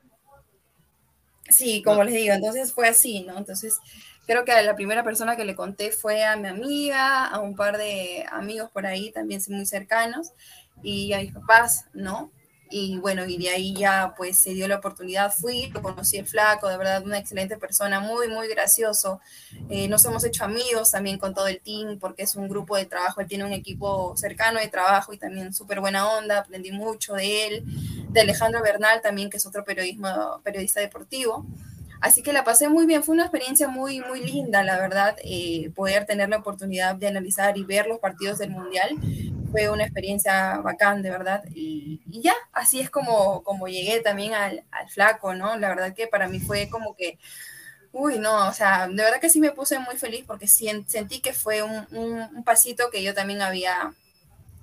Sí, 1.50 1.82
como 1.82 2.02
les 2.04 2.14
digo, 2.14 2.32
entonces 2.34 2.72
fue 2.72 2.88
así, 2.88 3.24
¿no? 3.24 3.36
Entonces, 3.36 3.78
creo 4.26 4.44
que 4.44 4.52
la 4.62 4.74
primera 4.74 5.04
persona 5.04 5.36
que 5.36 5.44
le 5.44 5.54
conté 5.54 5.90
fue 5.92 6.24
a 6.24 6.36
mi 6.36 6.48
amiga, 6.48 7.26
a 7.26 7.40
un 7.40 7.54
par 7.54 7.76
de 7.76 8.24
amigos 8.30 8.70
por 8.70 8.86
ahí 8.86 9.12
también 9.12 9.42
muy 9.48 9.66
cercanos 9.66 10.32
y 10.82 11.12
a 11.12 11.18
mis 11.18 11.32
papás, 11.32 11.86
¿no? 11.92 12.30
Y 12.74 12.98
bueno, 12.98 13.26
y 13.26 13.36
de 13.36 13.50
ahí 13.50 13.74
ya 13.74 14.14
pues 14.16 14.40
se 14.42 14.54
dio 14.54 14.66
la 14.66 14.76
oportunidad, 14.76 15.30
fui, 15.30 15.66
lo 15.74 15.82
conocí 15.82 16.16
el 16.16 16.26
flaco, 16.26 16.68
de 16.68 16.78
verdad 16.78 17.04
una 17.04 17.18
excelente 17.18 17.58
persona, 17.58 18.00
muy, 18.00 18.28
muy 18.28 18.48
gracioso. 18.48 19.20
Eh, 19.68 19.88
nos 19.88 20.02
hemos 20.06 20.24
hecho 20.24 20.44
amigos 20.44 20.90
también 20.90 21.18
con 21.18 21.34
todo 21.34 21.48
el 21.48 21.60
team 21.60 21.98
porque 21.98 22.22
es 22.22 22.34
un 22.34 22.48
grupo 22.48 22.76
de 22.78 22.86
trabajo, 22.86 23.20
él 23.20 23.26
tiene 23.26 23.44
un 23.44 23.52
equipo 23.52 24.16
cercano 24.16 24.58
de 24.58 24.68
trabajo 24.68 25.12
y 25.12 25.18
también 25.18 25.52
súper 25.52 25.80
buena 25.80 26.16
onda, 26.16 26.38
aprendí 26.38 26.72
mucho 26.72 27.12
de 27.12 27.46
él, 27.46 27.64
de 28.08 28.22
Alejandro 28.22 28.62
Bernal 28.62 29.02
también, 29.02 29.28
que 29.28 29.36
es 29.36 29.44
otro 29.44 29.64
periodismo, 29.64 30.40
periodista 30.42 30.80
deportivo. 30.80 31.44
Así 32.00 32.22
que 32.22 32.32
la 32.32 32.42
pasé 32.42 32.68
muy 32.68 32.86
bien, 32.86 33.04
fue 33.04 33.14
una 33.14 33.24
experiencia 33.24 33.68
muy, 33.68 34.00
muy 34.00 34.24
linda, 34.24 34.64
la 34.64 34.76
verdad, 34.76 35.16
eh, 35.22 35.70
poder 35.74 36.04
tener 36.04 36.30
la 36.30 36.38
oportunidad 36.38 36.96
de 36.96 37.06
analizar 37.06 37.56
y 37.56 37.64
ver 37.64 37.86
los 37.86 38.00
partidos 38.00 38.38
del 38.38 38.50
Mundial. 38.50 38.96
Fue 39.52 39.70
una 39.70 39.84
experiencia 39.84 40.58
bacán, 40.58 41.02
de 41.02 41.10
verdad. 41.10 41.44
Y, 41.54 42.00
y 42.10 42.22
ya, 42.22 42.34
así 42.52 42.80
es 42.80 42.90
como, 42.90 43.42
como 43.44 43.68
llegué 43.68 44.00
también 44.00 44.34
al, 44.34 44.64
al, 44.72 44.88
flaco, 44.88 45.34
¿no? 45.34 45.56
La 45.58 45.68
verdad 45.68 45.94
que 45.94 46.08
para 46.08 46.26
mí 46.26 46.40
fue 46.40 46.68
como 46.68 46.96
que, 46.96 47.18
uy, 47.92 48.18
no, 48.18 48.48
o 48.48 48.52
sea, 48.52 48.88
de 48.88 48.94
verdad 48.94 49.20
que 49.20 49.30
sí 49.30 49.38
me 49.40 49.52
puse 49.52 49.78
muy 49.78 49.96
feliz 49.96 50.24
porque 50.26 50.48
sentí 50.48 51.20
que 51.20 51.32
fue 51.32 51.62
un, 51.62 51.86
un, 51.92 52.20
un 52.34 52.44
pasito 52.44 52.90
que 52.90 53.02
yo 53.02 53.14
también 53.14 53.42
había, 53.42 53.94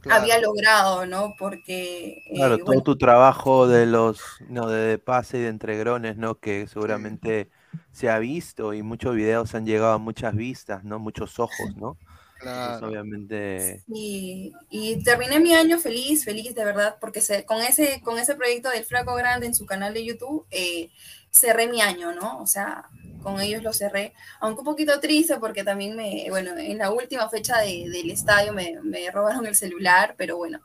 Claro. 0.01 0.21
había 0.21 0.39
logrado, 0.39 1.05
¿no? 1.05 1.33
Porque... 1.37 2.23
Claro, 2.33 2.55
eh, 2.55 2.57
todo 2.59 2.67
bueno. 2.67 2.83
tu 2.83 2.97
trabajo 2.97 3.67
de 3.67 3.85
los, 3.85 4.21
no, 4.47 4.69
de 4.69 4.97
pase 4.97 5.39
y 5.39 5.41
de 5.41 5.49
entregrones, 5.49 6.17
¿no? 6.17 6.35
Que 6.35 6.67
seguramente 6.67 7.49
se 7.91 8.09
ha 8.09 8.17
visto 8.19 8.73
y 8.73 8.81
muchos 8.81 9.15
videos 9.15 9.53
han 9.55 9.65
llegado 9.65 9.93
a 9.93 9.97
muchas 9.97 10.35
vistas, 10.35 10.83
¿no? 10.83 10.99
Muchos 10.99 11.39
ojos, 11.39 11.75
¿no? 11.75 11.97
Claro. 12.39 12.87
Entonces, 12.87 12.89
obviamente... 12.89 13.83
Sí, 13.85 14.53
y 14.69 15.03
terminé 15.03 15.39
mi 15.39 15.53
año 15.53 15.77
feliz, 15.77 16.23
feliz 16.23 16.55
de 16.55 16.65
verdad, 16.65 16.97
porque 16.99 17.21
se, 17.21 17.45
con, 17.45 17.61
ese, 17.61 18.01
con 18.01 18.17
ese 18.17 18.35
proyecto 18.35 18.69
del 18.69 18.85
Flaco 18.85 19.13
Grande 19.15 19.45
en 19.45 19.53
su 19.53 19.65
canal 19.65 19.93
de 19.93 20.05
YouTube, 20.05 20.45
eh, 20.49 20.89
cerré 21.31 21.67
mi 21.67 21.81
año, 21.81 22.13
¿no? 22.13 22.39
O 22.39 22.47
sea, 22.47 22.85
con 23.21 23.41
ellos 23.41 23.61
lo 23.61 23.73
cerré, 23.73 24.13
aunque 24.39 24.59
un 24.59 24.65
poquito 24.65 24.99
triste 24.99 25.37
porque 25.37 25.63
también 25.63 25.95
me, 25.95 26.27
bueno, 26.29 26.57
en 26.57 26.77
la 26.77 26.91
última 26.91 27.29
fecha 27.29 27.59
de, 27.59 27.89
del 27.89 28.09
estadio 28.11 28.53
me, 28.53 28.79
me, 28.83 29.11
robaron 29.11 29.45
el 29.45 29.55
celular, 29.55 30.15
pero 30.17 30.37
bueno, 30.37 30.61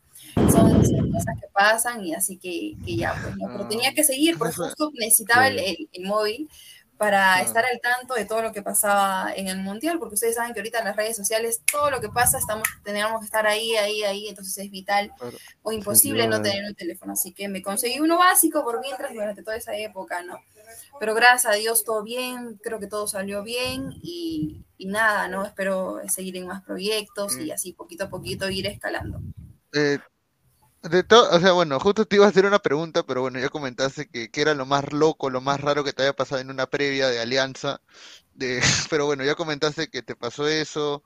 son, 0.50 0.84
son, 0.86 1.10
cosas 1.10 1.34
que 1.40 1.48
pasan 1.52 2.04
y 2.04 2.14
así 2.14 2.38
que, 2.38 2.76
que 2.84 2.96
ya, 2.96 3.14
pues, 3.20 3.36
¿no? 3.36 3.48
pero 3.48 3.68
tenía 3.68 3.92
que 3.92 4.04
seguir 4.04 4.38
porque 4.38 4.54
justo 4.54 4.92
necesitaba 4.94 5.48
el, 5.48 5.58
el, 5.58 5.88
el 5.92 6.04
móvil 6.04 6.48
para 7.04 7.42
estar 7.42 7.66
al 7.66 7.82
tanto 7.82 8.14
de 8.14 8.24
todo 8.24 8.40
lo 8.40 8.50
que 8.50 8.62
pasaba 8.62 9.30
en 9.36 9.48
el 9.48 9.58
mundial, 9.58 9.98
porque 9.98 10.14
ustedes 10.14 10.36
saben 10.36 10.54
que 10.54 10.60
ahorita 10.60 10.78
en 10.78 10.86
las 10.86 10.96
redes 10.96 11.14
sociales 11.14 11.60
todo 11.70 11.90
lo 11.90 12.00
que 12.00 12.08
pasa 12.08 12.38
estamos 12.38 12.66
teníamos 12.82 13.20
que 13.20 13.26
estar 13.26 13.46
ahí, 13.46 13.76
ahí, 13.76 14.02
ahí, 14.04 14.28
entonces 14.28 14.56
es 14.56 14.70
vital 14.70 15.12
claro. 15.18 15.36
o 15.62 15.70
imposible 15.70 16.22
sí, 16.22 16.28
no 16.28 16.40
tener 16.40 16.64
un 16.64 16.74
teléfono, 16.74 17.12
así 17.12 17.34
que 17.34 17.46
me 17.48 17.60
conseguí 17.60 18.00
uno 18.00 18.16
básico 18.16 18.64
por 18.64 18.80
mientras 18.80 19.12
durante 19.12 19.42
toda 19.42 19.58
esa 19.58 19.76
época, 19.76 20.22
¿no? 20.22 20.38
Pero 20.98 21.14
gracias 21.14 21.52
a 21.52 21.56
Dios 21.56 21.84
todo 21.84 22.02
bien, 22.02 22.58
creo 22.62 22.80
que 22.80 22.86
todo 22.86 23.06
salió 23.06 23.42
bien 23.42 23.90
y, 24.00 24.64
y 24.78 24.86
nada, 24.86 25.28
¿no? 25.28 25.44
Espero 25.44 26.00
seguir 26.08 26.38
en 26.38 26.46
más 26.46 26.62
proyectos 26.62 27.36
y 27.36 27.50
así 27.50 27.74
poquito 27.74 28.04
a 28.04 28.08
poquito 28.08 28.48
ir 28.48 28.66
escalando. 28.66 29.20
Eh, 29.74 29.98
de 30.90 31.02
todo, 31.02 31.30
o 31.30 31.40
sea, 31.40 31.52
bueno, 31.52 31.80
justo 31.80 32.06
te 32.06 32.16
iba 32.16 32.26
a 32.26 32.28
hacer 32.28 32.46
una 32.46 32.58
pregunta, 32.58 33.02
pero 33.04 33.22
bueno, 33.22 33.38
ya 33.40 33.48
comentaste 33.48 34.06
que, 34.08 34.30
que, 34.30 34.40
era 34.40 34.54
lo 34.54 34.66
más 34.66 34.92
loco, 34.92 35.30
lo 35.30 35.40
más 35.40 35.60
raro 35.60 35.84
que 35.84 35.92
te 35.92 36.02
había 36.02 36.12
pasado 36.14 36.40
en 36.40 36.50
una 36.50 36.66
previa 36.66 37.08
de 37.08 37.20
Alianza. 37.20 37.80
pero 38.90 39.06
bueno, 39.06 39.24
ya 39.24 39.34
comentaste 39.34 39.88
que 39.88 40.02
te 40.02 40.16
pasó 40.16 40.48
eso. 40.48 41.02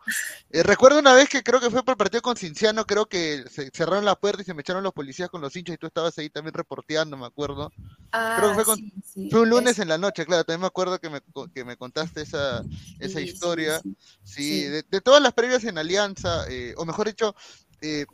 Eh, 0.50 0.62
recuerdo 0.62 0.98
una 0.98 1.12
vez 1.12 1.28
que 1.28 1.42
creo 1.42 1.60
que 1.60 1.70
fue 1.70 1.84
por 1.84 1.92
el 1.92 1.98
partido 1.98 2.22
con 2.22 2.36
Cinciano, 2.36 2.86
creo 2.86 3.06
que 3.06 3.44
se 3.50 3.70
cerraron 3.70 4.04
la 4.04 4.16
puerta 4.16 4.42
y 4.42 4.44
se 4.44 4.54
me 4.54 4.62
echaron 4.62 4.82
los 4.82 4.92
policías 4.92 5.28
con 5.28 5.40
los 5.40 5.54
hinchas 5.54 5.74
y 5.74 5.78
tú 5.78 5.86
estabas 5.86 6.16
ahí 6.18 6.30
también 6.30 6.54
reporteando, 6.54 7.16
me 7.16 7.26
acuerdo. 7.26 7.70
creo 8.10 8.56
que 8.56 8.64
fue, 8.64 8.74
ah, 8.74 9.38
un 9.40 9.50
lunes 9.50 9.78
en 9.78 9.88
la 9.88 9.98
noche, 9.98 10.24
claro, 10.24 10.44
también 10.44 10.62
me 10.62 10.66
acuerdo 10.68 10.98
que 10.98 11.10
me, 11.10 11.20
que 11.54 11.64
me 11.64 11.76
contaste 11.76 12.22
esa, 12.22 12.62
esa 12.98 13.20
historia. 13.20 13.80
Sí, 14.24 14.62
de, 14.64 14.82
todas 15.02 15.22
las 15.22 15.32
previas 15.32 15.64
en 15.64 15.78
Alianza, 15.78 16.46
eh, 16.48 16.74
o 16.76 16.84
mejor 16.84 17.06
dicho, 17.06 17.34
eh, 17.80 18.06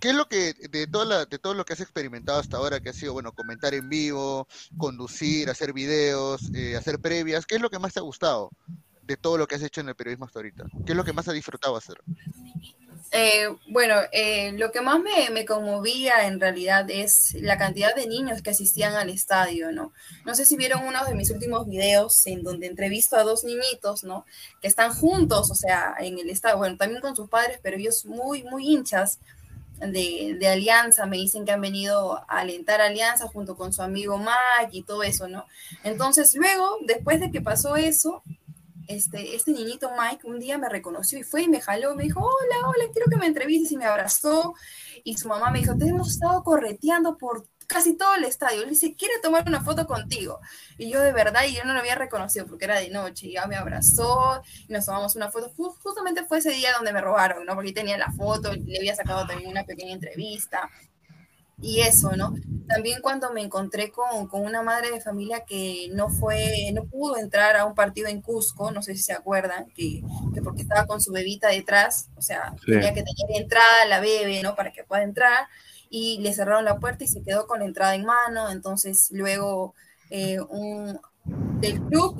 ¿Qué 0.00 0.10
es 0.10 0.14
lo 0.14 0.28
que, 0.28 0.54
de, 0.54 0.86
toda 0.86 1.26
de 1.26 1.38
todo 1.38 1.54
lo 1.54 1.64
que 1.64 1.72
has 1.72 1.80
experimentado 1.80 2.38
hasta 2.38 2.56
ahora, 2.56 2.80
que 2.80 2.90
ha 2.90 2.92
sido, 2.92 3.12
bueno, 3.12 3.32
comentar 3.32 3.74
en 3.74 3.88
vivo, 3.88 4.46
conducir, 4.76 5.50
hacer 5.50 5.72
videos, 5.72 6.42
eh, 6.54 6.76
hacer 6.76 7.00
previas, 7.00 7.46
qué 7.46 7.56
es 7.56 7.60
lo 7.60 7.70
que 7.70 7.78
más 7.78 7.92
te 7.92 8.00
ha 8.00 8.02
gustado 8.02 8.50
de 9.02 9.16
todo 9.16 9.38
lo 9.38 9.46
que 9.46 9.54
has 9.54 9.62
hecho 9.62 9.80
en 9.80 9.88
el 9.88 9.96
periodismo 9.96 10.26
hasta 10.26 10.38
ahorita? 10.38 10.66
¿Qué 10.86 10.92
es 10.92 10.96
lo 10.96 11.04
que 11.04 11.12
más 11.12 11.26
has 11.26 11.34
disfrutado 11.34 11.76
hacer? 11.76 11.98
Eh, 13.10 13.48
bueno, 13.68 13.94
eh, 14.12 14.52
lo 14.52 14.70
que 14.70 14.82
más 14.82 15.00
me, 15.00 15.30
me, 15.30 15.46
conmovía 15.46 16.26
en 16.26 16.38
realidad 16.38 16.90
es 16.90 17.34
la 17.40 17.56
cantidad 17.56 17.94
de 17.94 18.06
niños 18.06 18.42
que 18.42 18.50
asistían 18.50 18.94
al 18.94 19.08
estadio, 19.08 19.72
¿no? 19.72 19.92
No 20.26 20.34
sé 20.34 20.44
si 20.44 20.56
vieron 20.56 20.84
uno 20.84 21.02
de 21.06 21.14
mis 21.14 21.30
últimos 21.30 21.66
videos 21.66 22.26
en 22.26 22.42
donde 22.42 22.66
entrevisto 22.66 23.16
a 23.16 23.22
dos 23.22 23.44
niñitos, 23.44 24.04
¿no? 24.04 24.26
Que 24.60 24.68
están 24.68 24.92
juntos, 24.92 25.50
o 25.50 25.54
sea, 25.54 25.94
en 25.98 26.18
el 26.18 26.28
estadio, 26.28 26.58
bueno, 26.58 26.76
también 26.76 27.00
con 27.00 27.16
sus 27.16 27.30
padres, 27.30 27.60
pero 27.62 27.78
ellos 27.78 28.04
muy, 28.04 28.44
muy 28.44 28.68
hinchas 28.68 29.18
de, 29.80 30.48
Alianza, 30.48 31.06
me 31.06 31.16
dicen 31.16 31.44
que 31.44 31.52
han 31.52 31.60
venido 31.60 32.18
a 32.28 32.40
alentar 32.40 32.80
Alianza 32.80 33.28
junto 33.28 33.56
con 33.56 33.72
su 33.72 33.82
amigo 33.82 34.18
Mike 34.18 34.76
y 34.76 34.82
todo 34.82 35.02
eso, 35.02 35.28
¿no? 35.28 35.46
Entonces, 35.84 36.34
luego, 36.34 36.78
después 36.86 37.20
de 37.20 37.30
que 37.30 37.40
pasó 37.40 37.76
eso, 37.76 38.22
este, 38.88 39.36
este 39.36 39.52
niñito 39.52 39.90
Mike 39.90 40.26
un 40.26 40.40
día 40.40 40.56
me 40.56 40.68
reconoció 40.68 41.18
y 41.18 41.22
fue 41.22 41.42
y 41.42 41.48
me 41.48 41.60
jaló, 41.60 41.94
me 41.94 42.04
dijo, 42.04 42.20
hola, 42.20 42.68
hola, 42.68 42.90
quiero 42.92 43.10
que 43.10 43.16
me 43.16 43.26
entrevistes 43.26 43.72
y 43.72 43.76
me 43.76 43.84
abrazó. 43.84 44.54
Y 45.04 45.16
su 45.16 45.28
mamá 45.28 45.50
me 45.50 45.60
dijo, 45.60 45.76
te 45.76 45.86
hemos 45.86 46.10
estado 46.10 46.42
correteando 46.42 47.16
por 47.18 47.46
casi 47.68 47.96
todo 47.96 48.14
el 48.16 48.24
estadio. 48.24 48.62
Le 48.62 48.70
dice, 48.70 48.96
quiere 48.96 49.14
tomar 49.22 49.44
una 49.46 49.62
foto 49.62 49.86
contigo. 49.86 50.40
Y 50.76 50.90
yo 50.90 51.00
de 51.00 51.12
verdad, 51.12 51.42
y 51.46 51.54
yo 51.54 51.64
no 51.64 51.74
lo 51.74 51.78
había 51.78 51.94
reconocido 51.94 52.46
porque 52.46 52.64
era 52.64 52.80
de 52.80 52.90
noche, 52.90 53.28
y 53.28 53.32
ya 53.34 53.46
me 53.46 53.54
abrazó 53.54 54.42
y 54.66 54.72
nos 54.72 54.86
tomamos 54.86 55.14
una 55.14 55.30
foto. 55.30 55.52
Justamente 55.56 56.24
fue 56.24 56.38
ese 56.38 56.50
día 56.50 56.72
donde 56.72 56.92
me 56.92 57.00
robaron, 57.00 57.46
¿no? 57.46 57.54
Porque 57.54 57.72
tenía 57.72 57.98
la 57.98 58.10
foto, 58.10 58.52
le 58.52 58.78
había 58.78 58.96
sacado 58.96 59.26
también 59.26 59.50
una 59.50 59.64
pequeña 59.64 59.92
entrevista. 59.92 60.68
Y 61.60 61.80
eso, 61.80 62.12
¿no? 62.16 62.34
También 62.68 63.00
cuando 63.02 63.32
me 63.32 63.42
encontré 63.42 63.90
con, 63.90 64.28
con, 64.28 64.42
una 64.42 64.62
madre 64.62 64.92
de 64.92 65.00
familia 65.00 65.44
que 65.44 65.88
no 65.92 66.08
fue, 66.08 66.70
no 66.72 66.84
pudo 66.84 67.16
entrar 67.16 67.56
a 67.56 67.64
un 67.64 67.74
partido 67.74 68.06
en 68.06 68.22
Cusco, 68.22 68.70
no 68.70 68.80
sé 68.80 68.94
si 68.94 69.02
se 69.02 69.12
acuerdan, 69.12 69.66
que, 69.74 70.02
que 70.32 70.40
porque 70.40 70.62
estaba 70.62 70.86
con 70.86 71.00
su 71.00 71.10
bebita 71.10 71.48
detrás, 71.48 72.10
o 72.16 72.22
sea, 72.22 72.54
tenía 72.64 72.94
que 72.94 73.02
tener 73.02 73.42
entrada 73.42 73.86
la 73.88 73.98
bebé, 73.98 74.40
¿no? 74.40 74.54
Para 74.54 74.72
que 74.72 74.84
pueda 74.84 75.02
entrar 75.02 75.48
y 75.90 76.18
le 76.20 76.32
cerraron 76.34 76.64
la 76.64 76.78
puerta 76.78 77.04
y 77.04 77.08
se 77.08 77.22
quedó 77.22 77.46
con 77.46 77.60
la 77.60 77.66
entrada 77.66 77.94
en 77.94 78.04
mano. 78.04 78.50
Entonces, 78.50 79.08
luego 79.12 79.74
eh, 80.10 80.40
un, 80.40 80.98
del 81.60 81.80
club, 81.82 82.16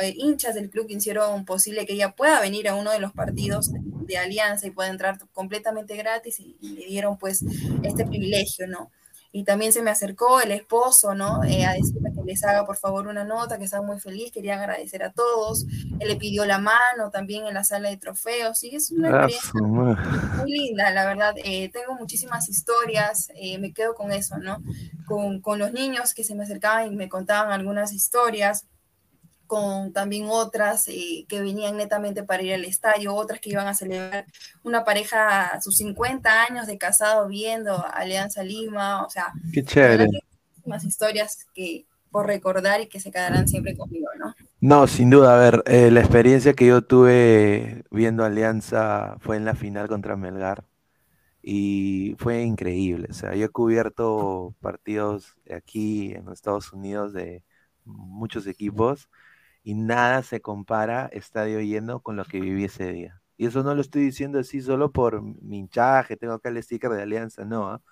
eh, 0.00 0.14
hinchas 0.16 0.54
del 0.54 0.70
club 0.70 0.86
hicieron 0.88 1.44
posible 1.44 1.86
que 1.86 1.94
ella 1.94 2.12
pueda 2.14 2.40
venir 2.40 2.68
a 2.68 2.74
uno 2.74 2.90
de 2.90 3.00
los 3.00 3.12
partidos 3.12 3.70
de 3.72 4.18
Alianza 4.18 4.66
y 4.66 4.70
pueda 4.70 4.90
entrar 4.90 5.18
completamente 5.32 5.96
gratis 5.96 6.40
y, 6.40 6.56
y 6.60 6.68
le 6.74 6.86
dieron 6.86 7.18
pues 7.18 7.44
este 7.82 8.06
privilegio, 8.06 8.66
¿no? 8.66 8.90
y 9.32 9.44
también 9.44 9.72
se 9.72 9.82
me 9.82 9.90
acercó 9.90 10.40
el 10.40 10.52
esposo, 10.52 11.14
¿no? 11.14 11.42
Eh, 11.44 11.64
a 11.64 11.72
decirme 11.72 12.11
que 12.22 12.32
les 12.32 12.44
haga 12.44 12.64
por 12.64 12.76
favor 12.76 13.06
una 13.06 13.24
nota, 13.24 13.58
que 13.58 13.64
estaba 13.64 13.84
muy 13.84 14.00
feliz, 14.00 14.32
quería 14.32 14.58
agradecer 14.58 15.02
a 15.02 15.12
todos, 15.12 15.66
él 16.00 16.08
le 16.08 16.16
pidió 16.16 16.44
la 16.44 16.58
mano 16.58 17.10
también 17.10 17.46
en 17.46 17.54
la 17.54 17.64
sala 17.64 17.90
de 17.90 17.96
trofeos, 17.96 18.62
y 18.64 18.76
es 18.76 18.90
una 18.90 19.22
ah, 19.22 19.26
experiencia 19.28 19.60
muy 19.62 20.50
linda, 20.50 20.90
la 20.90 21.04
verdad, 21.04 21.34
eh, 21.44 21.70
tengo 21.70 21.94
muchísimas 21.94 22.48
historias, 22.48 23.28
eh, 23.34 23.58
me 23.58 23.72
quedo 23.72 23.94
con 23.94 24.12
eso, 24.12 24.38
¿no? 24.38 24.62
Con, 25.06 25.40
con 25.40 25.58
los 25.58 25.72
niños 25.72 26.14
que 26.14 26.24
se 26.24 26.34
me 26.34 26.44
acercaban 26.44 26.92
y 26.92 26.96
me 26.96 27.08
contaban 27.08 27.52
algunas 27.52 27.92
historias, 27.92 28.66
con 29.52 29.92
también 29.92 30.28
otras 30.30 30.88
eh, 30.88 31.26
que 31.28 31.42
venían 31.42 31.76
netamente 31.76 32.22
para 32.22 32.42
ir 32.42 32.54
al 32.54 32.64
estadio, 32.64 33.14
otras 33.14 33.38
que 33.38 33.50
iban 33.50 33.68
a 33.68 33.74
celebrar 33.74 34.24
una 34.62 34.82
pareja 34.82 35.60
sus 35.60 35.76
50 35.76 36.44
años 36.44 36.66
de 36.66 36.78
casado 36.78 37.28
viendo 37.28 37.84
Alianza 37.92 38.42
Lima, 38.42 39.04
o 39.04 39.10
sea. 39.10 39.30
Más 40.64 40.84
historias 40.84 41.46
que 41.52 41.84
por 42.12 42.26
recordar 42.26 42.80
y 42.82 42.86
que 42.86 43.00
se 43.00 43.10
quedarán 43.10 43.48
siempre 43.48 43.76
conmigo, 43.76 44.06
¿no? 44.18 44.34
No, 44.60 44.86
sin 44.86 45.10
duda, 45.10 45.34
a 45.34 45.38
ver, 45.38 45.62
eh, 45.66 45.90
la 45.90 46.00
experiencia 46.00 46.52
que 46.54 46.66
yo 46.66 46.82
tuve 46.82 47.84
viendo 47.90 48.24
Alianza 48.24 49.16
fue 49.20 49.36
en 49.36 49.44
la 49.44 49.54
final 49.54 49.88
contra 49.88 50.16
Melgar 50.16 50.64
y 51.42 52.14
fue 52.18 52.42
increíble, 52.42 53.08
o 53.10 53.14
sea, 53.14 53.34
yo 53.34 53.46
he 53.46 53.48
cubierto 53.48 54.54
partidos 54.60 55.36
aquí 55.52 56.12
en 56.12 56.28
Estados 56.28 56.72
Unidos 56.72 57.12
de 57.12 57.42
muchos 57.84 58.46
equipos 58.46 59.08
y 59.64 59.74
nada 59.74 60.22
se 60.22 60.40
compara 60.40 61.06
estadio 61.12 61.60
lleno 61.60 62.00
con 62.00 62.16
lo 62.16 62.24
que 62.24 62.40
viví 62.40 62.64
ese 62.64 62.92
día. 62.92 63.20
Y 63.36 63.46
eso 63.46 63.62
no 63.64 63.74
lo 63.74 63.80
estoy 63.80 64.02
diciendo 64.04 64.38
así 64.38 64.60
solo 64.60 64.92
por 64.92 65.22
mi 65.22 65.58
hinchaje, 65.58 66.16
tengo 66.16 66.34
acá 66.34 66.50
el 66.50 66.62
sticker 66.62 66.90
de 66.90 67.02
Alianza, 67.02 67.44
no, 67.44 67.68
¿ah? 67.70 67.82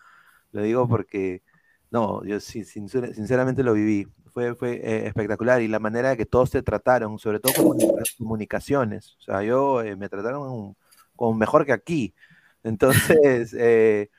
lo 0.52 0.62
digo 0.62 0.88
porque, 0.88 1.42
no, 1.90 2.24
yo 2.24 2.40
sinceramente 2.40 3.62
lo 3.62 3.74
viví, 3.74 4.06
fue, 4.32 4.54
fue 4.54 4.74
eh, 4.74 5.06
espectacular 5.06 5.60
y 5.62 5.68
la 5.68 5.80
manera 5.80 6.16
que 6.16 6.26
todos 6.26 6.50
te 6.50 6.62
trataron, 6.62 7.18
sobre 7.18 7.40
todo 7.40 7.52
con 7.54 7.78
comunicaciones, 8.18 9.16
o 9.18 9.22
sea, 9.22 9.42
yo 9.42 9.82
eh, 9.82 9.96
me 9.96 10.08
trataron 10.08 10.76
como 11.16 11.34
mejor 11.34 11.66
que 11.66 11.72
aquí. 11.72 12.14
Entonces, 12.62 13.54
eh, 13.58 14.10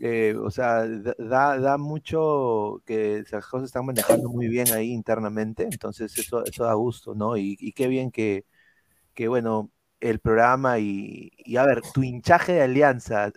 eh, 0.00 0.34
o 0.40 0.50
sea, 0.50 0.86
da, 1.18 1.58
da 1.58 1.78
mucho 1.78 2.82
que 2.86 3.24
las 3.30 3.46
cosas 3.46 3.66
están 3.66 3.86
manejando 3.86 4.28
muy 4.28 4.48
bien 4.48 4.72
ahí 4.72 4.92
internamente, 4.92 5.64
entonces 5.64 6.16
eso, 6.18 6.44
eso 6.44 6.64
da 6.64 6.74
gusto, 6.74 7.14
¿no? 7.14 7.36
Y, 7.36 7.56
y 7.58 7.72
qué 7.72 7.88
bien 7.88 8.10
que, 8.12 8.44
que, 9.14 9.28
bueno, 9.28 9.70
el 10.00 10.20
programa 10.20 10.78
y, 10.78 11.32
y, 11.38 11.56
a 11.56 11.64
ver, 11.66 11.82
tu 11.94 12.02
hinchaje 12.02 12.52
de 12.54 12.62
alianza, 12.62 13.32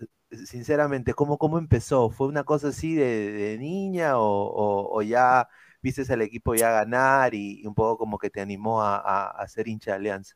sinceramente, 0.46 1.14
¿cómo, 1.14 1.38
cómo 1.38 1.58
empezó? 1.58 2.10
¿Fue 2.10 2.28
una 2.28 2.44
cosa 2.44 2.70
así 2.70 2.96
de, 2.96 3.32
de 3.32 3.58
niña 3.58 4.18
o, 4.20 4.90
o, 4.96 5.02
ya 5.02 5.48
viste 5.82 6.12
al 6.14 6.22
equipo 6.22 6.56
ya 6.56 6.72
ganar 6.72 7.34
y, 7.36 7.66
un 7.66 7.76
poco 7.76 7.98
como 7.98 8.18
que 8.18 8.30
te 8.30 8.42
animó 8.42 8.82
a, 8.82 8.98
a, 8.98 9.30
a 9.32 9.48
ser 9.48 9.68
hincha 9.68 9.92
de 9.92 9.98
alianza? 9.98 10.36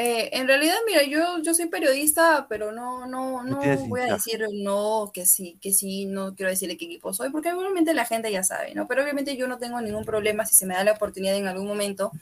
Eh, 0.00 0.30
en 0.38 0.46
realidad, 0.46 0.76
mira, 0.86 1.02
yo, 1.02 1.42
yo 1.42 1.54
soy 1.54 1.66
periodista, 1.66 2.46
pero 2.48 2.70
no, 2.70 3.08
no, 3.08 3.42
no 3.42 3.58
voy 3.88 4.02
a 4.02 4.12
decir 4.12 4.46
no, 4.62 5.10
que 5.12 5.26
sí, 5.26 5.58
que 5.60 5.72
sí, 5.72 6.06
no 6.06 6.36
quiero 6.36 6.50
decirle 6.50 6.76
qué 6.76 6.84
equipo 6.84 7.12
soy, 7.12 7.30
porque 7.30 7.52
obviamente 7.52 7.92
la 7.94 8.04
gente 8.04 8.30
ya 8.30 8.44
sabe, 8.44 8.76
¿no? 8.76 8.86
Pero 8.86 9.02
obviamente 9.02 9.36
yo 9.36 9.48
no 9.48 9.58
tengo 9.58 9.80
ningún 9.80 10.04
problema 10.04 10.46
si 10.46 10.54
se 10.54 10.66
me 10.66 10.74
da 10.74 10.84
la 10.84 10.92
oportunidad 10.92 11.34
en 11.34 11.48
algún 11.48 11.66
momento 11.66 12.12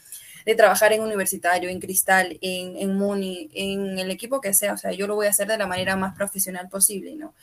de 0.46 0.54
trabajar 0.54 0.94
en 0.94 1.02
universitario, 1.02 1.68
en 1.68 1.80
Cristal, 1.80 2.38
en, 2.40 2.76
en 2.78 2.96
Muni, 2.96 3.50
en 3.52 3.98
el 3.98 4.10
equipo 4.10 4.40
que 4.40 4.54
sea, 4.54 4.72
o 4.72 4.78
sea, 4.78 4.92
yo 4.92 5.06
lo 5.06 5.14
voy 5.14 5.26
a 5.26 5.30
hacer 5.30 5.48
de 5.48 5.58
la 5.58 5.66
manera 5.66 5.96
más 5.96 6.14
profesional 6.16 6.68
posible, 6.70 7.14
¿no? 7.16 7.34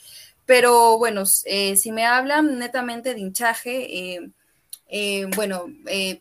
Pero 0.45 0.97
bueno, 0.97 1.23
eh, 1.45 1.77
si 1.77 1.91
me 1.91 2.05
hablan 2.05 2.57
netamente 2.57 3.13
de 3.13 3.19
hinchaje, 3.19 4.31
eh, 4.89 5.27
bueno, 5.35 5.65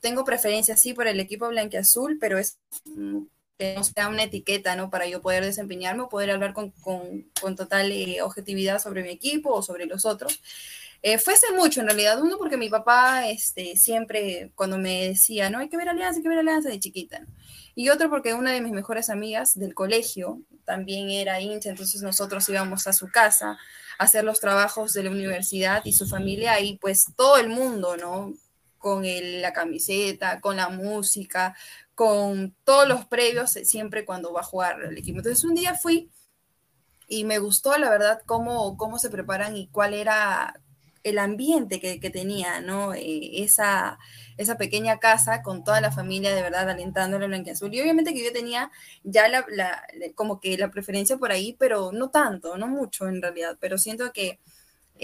tengo 0.00 0.24
preferencia 0.24 0.76
sí 0.76 0.92
por 0.92 1.06
el 1.06 1.20
equipo 1.20 1.48
blanqueazul, 1.48 2.18
pero 2.20 2.38
es 2.38 2.58
mm, 2.84 3.22
que 3.58 3.74
no 3.74 3.84
sea 3.84 4.08
una 4.08 4.24
etiqueta, 4.24 4.76
¿no? 4.76 4.90
Para 4.90 5.06
yo 5.06 5.20
poder 5.20 5.44
desempeñarme 5.44 6.02
o 6.02 6.08
poder 6.08 6.30
hablar 6.30 6.52
con, 6.52 6.70
con, 6.70 7.30
con 7.40 7.56
total 7.56 7.92
eh, 7.92 8.22
objetividad 8.22 8.80
sobre 8.80 9.02
mi 9.02 9.10
equipo 9.10 9.50
o 9.52 9.62
sobre 9.62 9.86
los 9.86 10.04
otros. 10.04 10.40
Eh, 11.04 11.18
fuese 11.18 11.52
mucho 11.52 11.80
en 11.80 11.86
realidad, 11.86 12.22
uno 12.22 12.38
porque 12.38 12.56
mi 12.56 12.68
papá 12.68 13.26
este, 13.28 13.76
siempre 13.76 14.52
cuando 14.54 14.78
me 14.78 15.08
decía, 15.08 15.50
no, 15.50 15.58
hay 15.58 15.68
que 15.68 15.76
ver 15.76 15.88
Alianza, 15.88 16.18
hay 16.18 16.22
que 16.22 16.28
ver 16.28 16.38
Alianza 16.38 16.68
de 16.68 16.78
chiquita. 16.78 17.26
Y 17.74 17.88
otro 17.88 18.08
porque 18.08 18.34
una 18.34 18.52
de 18.52 18.60
mis 18.60 18.72
mejores 18.72 19.10
amigas 19.10 19.58
del 19.58 19.74
colegio 19.74 20.40
también 20.64 21.10
era 21.10 21.40
hincha, 21.40 21.70
entonces 21.70 22.02
nosotros 22.02 22.48
íbamos 22.48 22.86
a 22.86 22.92
su 22.92 23.08
casa 23.08 23.58
a 23.98 24.04
hacer 24.04 24.22
los 24.22 24.38
trabajos 24.38 24.92
de 24.92 25.02
la 25.02 25.10
universidad 25.10 25.82
y 25.84 25.92
su 25.92 26.06
familia 26.06 26.60
y 26.60 26.78
pues 26.78 27.04
todo 27.16 27.36
el 27.38 27.48
mundo, 27.48 27.96
¿no? 27.96 28.32
Con 28.78 29.04
el, 29.04 29.42
la 29.42 29.52
camiseta, 29.52 30.40
con 30.40 30.56
la 30.56 30.68
música, 30.68 31.56
con 31.96 32.54
todos 32.64 32.88
los 32.88 33.06
previos 33.06 33.56
eh, 33.56 33.64
siempre 33.64 34.04
cuando 34.04 34.32
va 34.32 34.40
a 34.40 34.44
jugar 34.44 34.80
el 34.82 34.96
equipo. 34.96 35.18
Entonces 35.18 35.44
un 35.44 35.54
día 35.54 35.74
fui 35.74 36.10
y 37.08 37.24
me 37.24 37.38
gustó, 37.38 37.76
la 37.76 37.90
verdad, 37.90 38.22
cómo, 38.24 38.76
cómo 38.76 38.98
se 38.98 39.10
preparan 39.10 39.56
y 39.56 39.68
cuál 39.68 39.94
era 39.94 40.61
el 41.02 41.18
ambiente 41.18 41.80
que, 41.80 42.00
que 42.00 42.10
tenía, 42.10 42.60
¿no? 42.60 42.94
Eh, 42.94 43.42
esa, 43.42 43.98
esa 44.36 44.56
pequeña 44.56 44.98
casa 44.98 45.42
con 45.42 45.64
toda 45.64 45.80
la 45.80 45.92
familia 45.92 46.34
de 46.34 46.42
verdad 46.42 46.68
alentándole 46.68 47.26
a 47.26 47.52
azul. 47.52 47.74
Y 47.74 47.80
obviamente 47.80 48.14
que 48.14 48.24
yo 48.24 48.32
tenía 48.32 48.70
ya 49.02 49.28
la, 49.28 49.44
la, 49.48 49.82
como 50.14 50.40
que 50.40 50.56
la 50.56 50.70
preferencia 50.70 51.16
por 51.16 51.32
ahí, 51.32 51.56
pero 51.58 51.92
no 51.92 52.10
tanto, 52.10 52.56
no 52.56 52.68
mucho 52.68 53.08
en 53.08 53.22
realidad, 53.22 53.56
pero 53.60 53.78
siento 53.78 54.12
que 54.12 54.38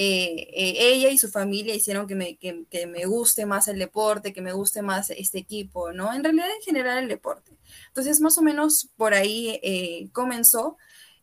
eh, 0.01 0.49
eh, 0.53 0.75
ella 0.93 1.11
y 1.11 1.19
su 1.19 1.29
familia 1.29 1.75
hicieron 1.75 2.07
que 2.07 2.15
me, 2.15 2.37
que, 2.37 2.87
me 2.87 3.05
guste 3.07 3.47
más 3.47 3.67
el 3.67 3.81
deporte, 3.81 4.33
que 4.33 4.41
me 4.41 4.53
guste 4.53 4.81
más 4.81 5.11
este 5.11 5.39
equipo, 5.39 5.93
¿no? 5.93 6.15
En 6.15 6.23
realidad, 6.23 6.47
en 6.55 6.63
general, 6.63 6.99
el 6.99 7.09
deporte. 7.09 7.57
Entonces, 7.89 8.21
más 8.21 8.39
o 8.39 8.43
menos 8.43 8.91
por 8.97 9.15
ahí 9.15 9.59
eh, 9.63 10.09
comenzó. 10.13 10.77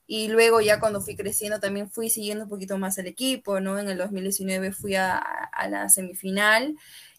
Y 0.08 0.28
luego 0.28 0.62
ya 0.62 0.80
cuando 0.80 1.02
fui 1.02 1.16
creciendo 1.16 1.60
también 1.60 1.90
fui 1.90 2.10
siguiendo 2.10 2.44
un 2.44 2.50
poquito 2.50 2.78
más 2.78 2.98
el 2.98 3.08
equipo, 3.08 3.60
¿no? 3.60 3.80
En 3.80 3.90
el 3.90 3.98
2019 3.98 4.72
fui 4.72 4.96
a, 4.96 5.18
a 5.18 5.68
la 5.68 5.90
semifinal 5.90 6.76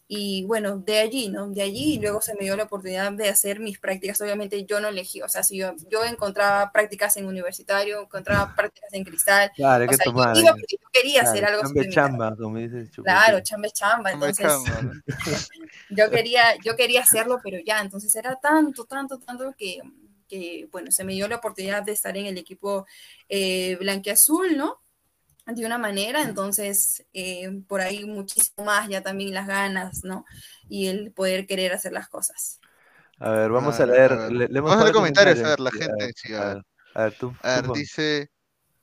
y 0.09 0.45
bueno, 0.45 0.77
de 0.77 0.99
allí, 0.99 1.27
¿no? 1.27 1.49
De 1.49 1.61
allí 1.61 1.99
luego 1.99 2.21
se 2.21 2.33
me 2.35 2.45
dio 2.45 2.55
la 2.55 2.63
oportunidad 2.63 3.11
de 3.11 3.27
hacer 3.27 3.59
mis 3.59 3.77
prácticas. 3.77 4.21
Obviamente 4.21 4.63
yo 4.63 4.79
no 4.79 4.87
elegí, 4.87 5.21
o 5.21 5.27
sea, 5.27 5.43
si 5.43 5.57
yo, 5.57 5.73
yo 5.91 6.05
encontraba 6.05 6.71
prácticas 6.71 7.17
en 7.17 7.25
universitario, 7.25 8.03
encontraba 8.03 8.55
prácticas 8.55 8.93
en 8.93 9.03
cristal. 9.03 9.51
Claro, 9.53 9.85
que 9.85 9.97
tomar. 9.97 10.33
Yo, 10.33 10.43
yo, 10.43 10.77
quería 10.93 11.23
hacer 11.23 11.43
algo. 11.43 11.61
Chambe 11.61 11.89
chamba, 11.89 12.35
como 12.37 12.57
dices. 12.57 12.89
Claro, 13.03 13.41
chambe 13.41 13.69
chamba. 13.71 14.13
Entonces, 14.13 14.47
yo, 15.89 16.09
quería, 16.09 16.55
yo 16.63 16.77
quería 16.77 17.01
hacerlo, 17.01 17.41
pero 17.43 17.57
ya, 17.65 17.81
entonces 17.81 18.15
era 18.15 18.37
tanto, 18.37 18.85
tanto, 18.85 19.19
tanto 19.19 19.53
que, 19.57 19.81
que 20.27 20.67
bueno, 20.71 20.91
se 20.91 21.03
me 21.03 21.13
dio 21.13 21.27
la 21.27 21.37
oportunidad 21.37 21.83
de 21.83 21.93
estar 21.93 22.15
en 22.17 22.25
el 22.25 22.37
equipo 22.37 22.85
eh, 23.29 23.75
blanqueazul, 23.79 24.57
¿no? 24.57 24.81
de 25.55 25.65
una 25.65 25.77
manera, 25.77 26.23
entonces 26.23 27.05
eh, 27.13 27.49
por 27.67 27.79
ahí 27.79 28.03
muchísimo 28.05 28.65
más 28.65 28.89
ya 28.89 29.01
también 29.01 29.33
las 29.33 29.47
ganas, 29.47 30.01
¿no? 30.03 30.25
Y 30.67 30.87
el 30.87 31.13
poder 31.13 31.47
querer 31.47 31.71
hacer 31.71 31.93
las 31.93 32.09
cosas. 32.09 32.59
A 33.19 33.31
ver, 33.31 33.51
vamos 33.51 33.79
a, 33.79 33.85
leer. 33.85 34.11
vamos 34.51 34.73
a 34.73 34.81
leer 34.81 34.93
comentarios, 34.93 35.39
a 35.39 35.49
ver, 35.49 35.59
la 35.59 35.71
gente. 35.71 36.35
a, 36.35 37.01
ver, 37.03 37.13
tú. 37.17 37.33
A 37.41 37.61
ver, 37.61 37.71
dice. 37.71 38.29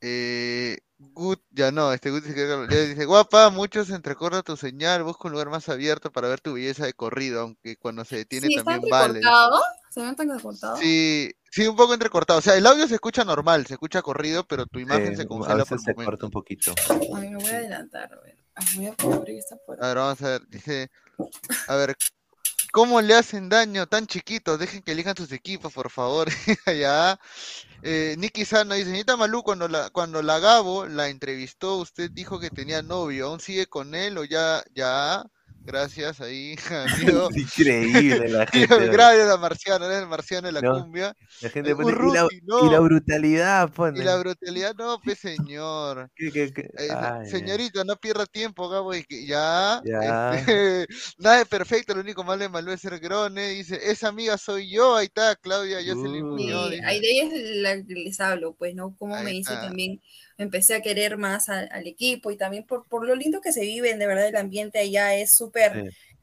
Eh, 0.01 0.79
Good, 1.13 1.39
ya 1.51 1.71
no, 1.71 1.93
este 1.93 2.11
Good 2.11 2.23
dice, 2.23 2.35
que, 2.35 2.87
dice, 2.87 3.05
guapa, 3.05 3.51
muchos 3.51 3.91
entrecorta 3.91 4.43
tu 4.43 4.57
señal, 4.57 5.03
busca 5.03 5.29
un 5.29 5.33
lugar 5.33 5.51
más 5.51 5.69
abierto 5.69 6.11
para 6.11 6.29
ver 6.29 6.41
tu 6.41 6.55
belleza 6.55 6.87
de 6.87 6.93
corrido, 6.93 7.41
aunque 7.43 7.77
cuando 7.77 8.05
se 8.05 8.17
detiene 8.17 8.49
sí, 8.49 8.57
también 8.57 8.83
vale. 8.91 9.21
¿Se 9.91 10.01
ven 10.01 10.17
tan 10.17 10.29
entrecortados? 10.29 10.81
Sí, 10.81 11.33
sí, 11.51 11.67
un 11.67 11.77
poco 11.77 11.95
entrecortado. 11.95 12.41
O 12.41 12.43
sea, 12.43 12.57
el 12.57 12.67
audio 12.67 12.89
se 12.89 12.95
escucha 12.95 13.25
normal, 13.25 13.67
se 13.67 13.75
escucha 13.75 14.03
corrido, 14.03 14.45
pero 14.45 14.67
tu 14.67 14.81
imagen 14.81 15.17
se 15.17 15.27
congela 15.27 15.65
por 15.65 15.81
se 15.81 15.95
corta 15.95 16.27
un 16.27 16.33
poquito. 16.33 16.75
Ay, 17.15 17.31
me 17.31 17.37
voy 17.37 17.51
a 17.51 17.57
adelantar, 17.59 18.13
a 18.13 18.21
ver. 18.21 18.37
Voy 18.75 18.87
a 18.87 18.95
abrir 19.17 19.39
esta 19.39 19.57
puerta. 19.57 19.85
A 19.85 19.89
ver, 19.89 19.97
vamos 19.97 20.23
a 20.23 20.29
ver, 20.29 20.49
dice, 20.49 20.91
a 21.69 21.77
ver, 21.77 21.97
¿Cómo 22.75 23.01
le 23.01 23.15
hacen 23.15 23.49
daño 23.49 23.87
tan 23.87 24.09
chiquitos? 24.09 24.59
Dejen 24.59 24.83
que 24.83 24.91
elijan 24.93 25.17
sus 25.17 25.31
equipos, 25.31 25.73
por 25.73 25.91
favor. 25.91 26.29
ya. 26.67 27.21
Eh, 27.83 28.17
Nicky 28.19 28.45
Sano 28.45 28.75
dice, 28.75 28.87
señorita 28.87 29.17
Malú, 29.17 29.45
cuando 29.45 29.69
la, 29.69 29.91
cuando 29.91 30.23
la 30.23 30.41
Gabo 30.41 30.87
la 30.87 31.09
entrevistó, 31.09 31.77
usted 31.77 32.11
dijo 32.11 32.41
que 32.41 32.51
tenía 32.51 32.83
novio. 32.83 33.29
¿Aún 33.29 33.39
sigue 33.41 33.67
con 33.69 33.95
él 33.95 34.19
o 34.19 34.25
ya, 34.25 34.65
ya? 34.75 35.25
Gracias 35.65 36.21
ahí, 36.21 36.57
amigo. 36.71 37.29
increíble 37.35 38.29
la 38.29 38.47
gente. 38.53 38.89
Gracias 38.89 39.29
a 39.31 39.37
Marciano, 39.39 39.91
el 39.91 40.07
Marciano 40.07 40.47
de 40.47 40.53
la 40.53 40.61
cumbia. 40.61 41.17
La 41.41 41.49
gente 41.49 41.75
pone, 41.75 41.91
y, 41.91 42.13
la, 42.13 42.29
y, 42.63 42.71
la, 42.71 42.81
brutalidad 42.81 43.73
pone. 43.73 43.99
Y 43.99 44.05
la 44.05 44.17
brutalidad, 44.17 44.75
no, 44.75 45.01
pues 45.03 45.19
señor. 45.19 46.11
¿Qué, 46.15 46.31
qué, 46.31 46.53
qué? 46.53 46.71
Eh, 46.79 47.27
señorita, 47.31 47.83
no 47.85 47.97
pierda 47.97 48.27
tiempo, 48.27 48.69
Gabo, 48.69 48.95
y 48.95 49.05
que 49.05 49.27
ya. 49.27 49.81
ya. 49.85 50.35
Este, 50.35 50.87
nada 51.19 51.41
es 51.41 51.49
perfecto, 51.49 51.95
lo 51.95 52.03
único 52.03 52.23
malo 52.25 52.43
de 52.43 52.49
Malú 52.51 52.71
es 52.73 52.81
ser 52.81 52.99
grone. 52.99 53.49
Dice, 53.49 53.79
esa 53.83 54.09
amiga 54.09 54.37
soy 54.37 54.71
yo, 54.71 54.97
ahí 54.97 55.07
está, 55.07 55.35
Claudia, 55.37 55.81
yo 55.81 55.95
se 55.95 56.09
le 56.09 56.25
ahí 56.85 57.01
de 57.01 57.11
ella 57.11 57.35
es 57.35 57.57
la 57.57 57.83
que 57.83 57.95
les 57.95 58.21
hablo, 58.21 58.55
pues, 58.55 58.75
¿no? 58.75 58.95
Como 58.97 59.17
me 59.23 59.31
dice 59.31 59.55
también 59.55 60.01
empecé 60.37 60.75
a 60.75 60.83
querer 60.83 61.17
más 61.17 61.49
al 61.49 61.87
equipo 61.87 62.31
y 62.31 62.37
también 62.37 62.65
por, 62.65 62.87
por, 62.89 63.07
lo 63.07 63.15
lindo 63.15 63.41
que 63.41 63.53
se 63.53 63.61
vive, 63.61 63.95
de 63.95 64.07
verdad 64.07 64.27
el 64.27 64.37
ambiente 64.37 64.81
allá 64.81 65.15
es 65.15 65.35
súper, 65.35 65.54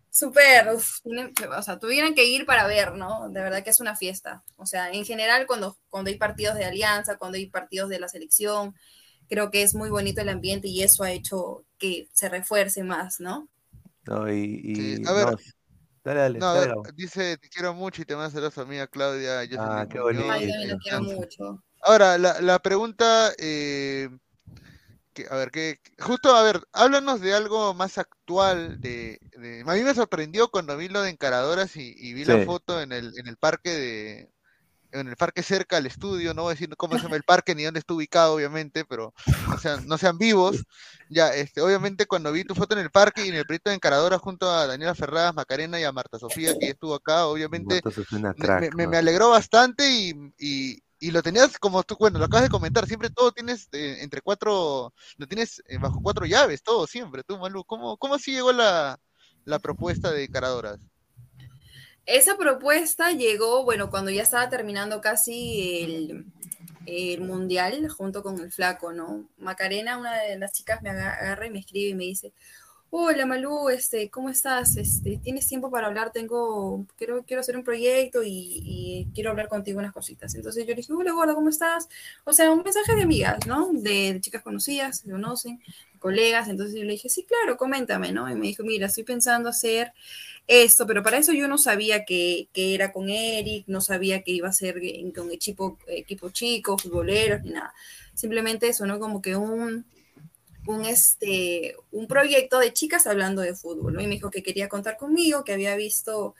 súper, 0.09 0.67
o 0.69 1.61
sea, 1.61 1.79
tuvieran 1.79 2.13
que 2.13 2.25
ir 2.25 2.45
para 2.45 2.67
ver, 2.67 2.93
¿no? 2.93 3.29
De 3.29 3.41
verdad 3.41 3.63
que 3.63 3.69
es 3.69 3.79
una 3.79 3.95
fiesta. 3.95 4.43
O 4.57 4.65
sea, 4.65 4.91
en 4.91 5.05
general 5.05 5.47
cuando, 5.47 5.77
cuando 5.89 6.09
hay 6.09 6.17
partidos 6.17 6.55
de 6.55 6.65
alianza, 6.65 7.17
cuando 7.17 7.37
hay 7.37 7.47
partidos 7.47 7.89
de 7.89 7.99
la 7.99 8.07
selección, 8.07 8.75
creo 9.29 9.49
que 9.51 9.63
es 9.63 9.73
muy 9.73 9.89
bonito 9.89 10.21
el 10.21 10.29
ambiente 10.29 10.67
y 10.67 10.83
eso 10.83 11.03
ha 11.03 11.11
hecho 11.11 11.65
que 11.77 12.07
se 12.13 12.29
refuerce 12.29 12.83
más, 12.83 13.19
¿no? 13.19 13.47
No, 14.05 14.31
y, 14.31 15.01
a 15.05 15.13
ver, 15.13 15.37
Dale, 16.03 16.39
dale, 16.39 16.73
dice, 16.95 17.37
te 17.37 17.47
quiero 17.47 17.75
mucho 17.75 18.01
y 18.01 18.05
te 18.05 18.15
mando 18.15 18.47
a 18.47 18.51
su 18.51 18.61
amiga 18.61 18.87
Claudia. 18.87 19.43
Yo 19.43 19.57
ah, 19.61 19.85
qué 19.87 19.99
bonito. 19.99 20.31
Ay, 20.31 20.47
yo 20.47 20.73
lo 20.73 20.77
quiero 20.79 21.01
mucho. 21.01 21.63
Ahora, 21.83 22.17
la, 22.17 22.41
la 22.41 22.57
pregunta, 22.57 23.31
eh, 23.37 24.09
que, 25.13 25.27
a 25.29 25.35
ver, 25.35 25.51
que 25.51 25.79
justo, 25.99 26.35
a 26.35 26.43
ver, 26.43 26.61
háblanos 26.73 27.21
de 27.21 27.33
algo 27.33 27.73
más 27.73 27.97
actual. 27.97 28.79
De, 28.81 29.19
a 29.65 29.73
mí 29.73 29.83
me 29.83 29.93
sorprendió 29.93 30.49
cuando 30.49 30.77
vi 30.77 30.87
lo 30.87 31.01
de 31.01 31.11
encaradoras 31.11 31.75
y, 31.75 32.13
vi 32.13 32.25
la 32.25 32.45
foto 32.45 32.81
en 32.81 32.91
el, 32.91 33.13
en 33.17 33.27
el 33.27 33.37
parque 33.37 33.69
de, 33.69 34.31
en 34.91 35.07
el 35.07 35.15
parque 35.15 35.43
cerca 35.43 35.77
al 35.77 35.85
estudio, 35.85 36.33
no 36.33 36.43
voy 36.43 36.51
a 36.51 36.53
decir 36.53 36.69
cómo 36.77 36.95
se 36.95 37.03
llama 37.03 37.15
el 37.15 37.23
parque 37.23 37.55
ni 37.55 37.63
dónde 37.63 37.79
está 37.79 37.93
ubicado, 37.93 38.35
obviamente, 38.35 38.85
pero 38.85 39.13
no 39.47 39.57
sean, 39.57 39.87
no 39.87 39.97
sean 39.97 40.17
vivos. 40.17 40.63
Ya, 41.09 41.33
este, 41.33 41.61
obviamente 41.61 42.05
cuando 42.05 42.31
vi 42.31 42.43
tu 42.43 42.55
foto 42.55 42.75
en 42.75 42.81
el 42.81 42.91
parque 42.91 43.25
y 43.25 43.29
en 43.29 43.35
el 43.35 43.45
proyecto 43.45 43.69
de 43.69 43.77
encaradora 43.77 44.17
junto 44.17 44.49
a 44.49 44.67
Daniela 44.67 44.95
Ferraz, 44.95 45.33
Macarena 45.33 45.79
y 45.79 45.83
a 45.83 45.91
Marta 45.91 46.19
Sofía, 46.19 46.53
que 46.59 46.69
estuvo 46.69 46.95
acá, 46.95 47.25
obviamente 47.25 47.81
me, 48.75 48.87
me, 48.87 48.97
alegró 48.97 49.29
bastante 49.29 49.89
y, 49.89 50.13
y 50.37 50.83
lo 51.09 51.23
tenías 51.23 51.57
como 51.57 51.81
tú, 51.81 51.95
bueno, 51.99 52.19
lo 52.19 52.25
acabas 52.25 52.43
de 52.43 52.49
comentar, 52.49 52.85
siempre 52.85 53.09
todo 53.09 53.31
tienes 53.31 53.67
eh, 53.71 53.97
entre 54.01 54.21
cuatro, 54.21 54.93
lo 55.17 55.27
tienes 55.27 55.63
eh, 55.67 55.79
bajo 55.79 55.99
cuatro 56.03 56.27
llaves, 56.27 56.61
todo 56.61 56.85
siempre, 56.85 57.23
tú, 57.23 57.39
Malu. 57.39 57.63
¿Cómo, 57.65 57.97
cómo 57.97 58.13
así 58.13 58.31
llegó 58.31 58.51
la, 58.51 58.99
propuesta 59.63 60.11
de 60.11 60.29
Caradoras? 60.29 60.79
Esa 62.05 62.37
propuesta 62.37 63.11
llegó, 63.11 63.63
bueno, 63.63 63.89
cuando 63.89 64.11
ya 64.11 64.21
estaba 64.21 64.47
terminando 64.49 65.01
casi 65.01 65.81
el, 65.81 66.25
el, 66.85 67.21
mundial 67.21 67.89
junto 67.89 68.21
con 68.21 68.39
el 68.39 68.51
flaco, 68.51 68.93
¿no? 68.93 69.27
Macarena, 69.37 69.97
una 69.97 70.13
de 70.19 70.37
las 70.37 70.53
chicas, 70.53 70.83
me 70.83 70.91
agarra 70.91 71.47
y 71.47 71.49
me 71.49 71.59
escribe 71.59 71.89
y 71.89 71.95
me 71.95 72.03
dice, 72.03 72.31
hola 72.93 73.25
Malú, 73.25 73.69
este, 73.69 74.09
¿cómo 74.09 74.29
estás? 74.29 74.75
Este, 74.75 75.17
¿Tienes 75.23 75.47
tiempo 75.47 75.71
para 75.71 75.87
hablar? 75.87 76.11
Tengo, 76.11 76.85
quiero, 76.97 77.23
quiero 77.23 77.39
hacer 77.39 77.55
un 77.55 77.63
proyecto 77.63 78.21
y, 78.21 79.07
quiero 79.13 79.31
hablar 79.31 79.47
contigo 79.47 79.79
unas 79.79 79.93
cositas. 79.93 80.35
Entonces 80.35 80.65
yo 80.65 80.71
le 80.71 80.75
dije, 80.75 80.91
hola 80.91 81.13
gorda, 81.13 81.33
¿cómo 81.33 81.49
estás? 81.49 81.87
O 82.25 82.33
sea, 82.33 82.51
un 82.51 82.63
mensaje 82.63 82.93
de 82.95 83.03
amigas, 83.03 83.47
¿no? 83.47 83.69
De, 83.71 84.17
chicas 84.19 84.41
conocidas, 84.41 84.99
se 84.99 85.09
conocen, 85.09 85.61
colegas. 85.99 86.49
Entonces 86.49 86.75
yo 86.75 86.83
le 86.83 86.91
dije, 86.91 87.07
sí, 87.07 87.23
claro, 87.23 87.55
coméntame, 87.57 88.11
¿no? 88.11 88.29
Y 88.29 88.35
me 88.35 88.47
dijo, 88.47 88.63
mira, 88.63 88.87
estoy 88.87 89.05
pensando 89.05 89.47
hacer 89.47 89.93
esto, 90.47 90.85
pero 90.85 91.01
para 91.01 91.17
eso 91.17 91.31
yo 91.31 91.47
no 91.47 91.57
sabía 91.57 92.03
que, 92.03 92.49
que 92.51 92.75
era 92.75 92.91
con 92.91 93.09
Eric, 93.09 93.65
no 93.67 93.79
sabía 93.79 94.21
que 94.21 94.31
iba 94.31 94.49
a 94.49 94.53
ser 94.53 94.81
con 95.15 95.31
equipo, 95.31 95.77
equipo 95.87 96.29
chico, 96.29 96.77
futboleros, 96.77 97.41
ni 97.43 97.51
nada. 97.51 97.73
Simplemente 98.13 98.67
eso, 98.67 98.85
¿no? 98.85 98.99
Como 98.99 99.21
que 99.21 99.37
un 99.37 99.85
un, 100.67 100.85
este, 100.85 101.75
un 101.91 102.07
proyecto 102.07 102.59
de 102.59 102.73
chicas 102.73 103.07
hablando 103.07 103.41
de 103.41 103.55
fútbol, 103.55 103.99
Y 104.01 104.07
me 104.07 104.15
dijo 104.15 104.29
que 104.29 104.43
quería 104.43 104.69
contar 104.69 104.97
conmigo, 104.97 105.43
que 105.43 105.53
había 105.53 105.75
visto 105.75 106.35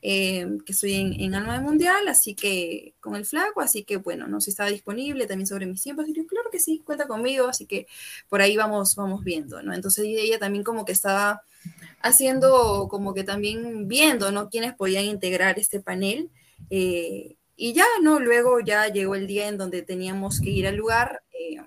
eh, 0.00 0.46
que 0.64 0.72
estoy 0.72 0.94
en, 0.94 1.20
en 1.20 1.34
Alma 1.34 1.58
de 1.58 1.64
Mundial, 1.64 2.06
así 2.08 2.34
que 2.34 2.94
con 3.00 3.16
el 3.16 3.24
flaco, 3.24 3.60
así 3.60 3.84
que 3.84 3.96
bueno, 3.96 4.26
no 4.26 4.40
sé 4.40 4.46
si 4.46 4.50
estaba 4.50 4.70
disponible 4.70 5.26
también 5.26 5.46
sobre 5.46 5.66
mis 5.66 5.82
tiempos. 5.82 6.08
Y 6.08 6.12
yo, 6.12 6.26
claro 6.26 6.50
que 6.50 6.60
sí, 6.60 6.82
cuenta 6.84 7.06
conmigo, 7.06 7.48
así 7.48 7.66
que 7.66 7.86
por 8.28 8.40
ahí 8.40 8.56
vamos, 8.56 8.94
vamos 8.96 9.24
viendo, 9.24 9.62
¿no? 9.62 9.74
Entonces 9.74 10.04
ella 10.06 10.38
también 10.38 10.64
como 10.64 10.84
que 10.84 10.92
estaba 10.92 11.42
haciendo, 12.00 12.88
como 12.90 13.14
que 13.14 13.24
también 13.24 13.88
viendo, 13.88 14.32
¿no? 14.32 14.50
Quiénes 14.50 14.74
podían 14.74 15.04
integrar 15.04 15.58
este 15.58 15.80
panel. 15.80 16.30
Eh, 16.70 17.36
y 17.56 17.74
ya, 17.74 17.86
¿no? 18.02 18.18
Luego 18.18 18.60
ya 18.60 18.88
llegó 18.88 19.14
el 19.14 19.26
día 19.26 19.48
en 19.48 19.58
donde 19.58 19.82
teníamos 19.82 20.40
que 20.40 20.50
ir 20.50 20.66
al 20.66 20.76
lugar, 20.76 21.22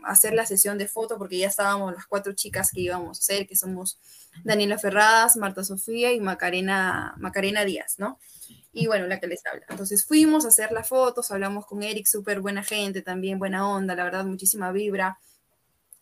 hacer 0.06 0.34
la 0.34 0.46
sesión 0.46 0.78
de 0.78 0.88
foto, 0.88 1.18
porque 1.18 1.38
ya 1.38 1.48
estábamos 1.48 1.94
las 1.94 2.06
cuatro 2.06 2.34
chicas 2.34 2.70
que 2.72 2.82
íbamos 2.82 3.18
a 3.18 3.20
hacer, 3.20 3.48
que 3.48 3.56
somos 3.56 4.00
Daniela 4.44 4.78
Ferradas, 4.78 5.36
Marta 5.36 5.64
Sofía 5.64 6.14
y 6.14 6.20
Macarena, 6.20 7.16
Macarena 7.18 7.66
Díaz, 7.66 7.96
¿no? 7.98 8.20
Y 8.72 8.88
bueno, 8.88 9.08
la 9.08 9.20
que 9.20 9.28
les 9.28 9.46
habla. 9.46 9.66
Entonces 9.70 10.06
fuimos 10.06 10.46
a 10.46 10.50
hacer 10.50 10.72
las 10.72 10.88
fotos, 10.88 11.32
hablamos 11.32 11.66
con 11.66 11.82
Eric, 11.82 12.06
súper 12.06 12.42
buena 12.42 12.64
gente, 12.64 13.02
también 13.02 13.40
buena 13.40 13.68
onda, 13.68 13.96
la 13.96 14.04
verdad, 14.04 14.26
muchísima 14.26 14.72
vibra. 14.72 15.18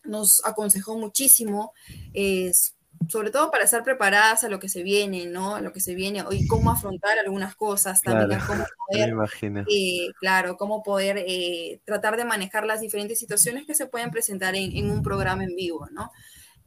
Nos 0.02 0.44
aconsejó 0.44 0.96
muchísimo. 0.98 1.72
es 2.12 2.73
sobre 3.08 3.30
todo 3.30 3.50
para 3.50 3.64
estar 3.64 3.82
preparadas 3.82 4.44
a 4.44 4.48
lo 4.48 4.58
que 4.60 4.68
se 4.68 4.82
viene, 4.82 5.26
¿no? 5.26 5.56
A 5.56 5.60
lo 5.60 5.72
que 5.72 5.80
se 5.80 5.94
viene 5.94 6.24
y 6.30 6.46
cómo 6.46 6.70
afrontar 6.70 7.18
algunas 7.18 7.54
cosas 7.54 8.00
también, 8.00 8.40
cómo 8.46 8.64
poder, 8.88 9.64
eh, 9.68 10.08
claro, 10.18 10.56
cómo 10.56 10.82
poder 10.82 11.18
eh, 11.26 11.80
tratar 11.84 12.16
de 12.16 12.24
manejar 12.24 12.66
las 12.66 12.80
diferentes 12.80 13.18
situaciones 13.18 13.66
que 13.66 13.74
se 13.74 13.86
pueden 13.86 14.10
presentar 14.10 14.54
en, 14.54 14.90
un 14.90 15.02
programa 15.02 15.44
en 15.44 15.54
vivo, 15.56 15.88
¿no? 15.92 16.10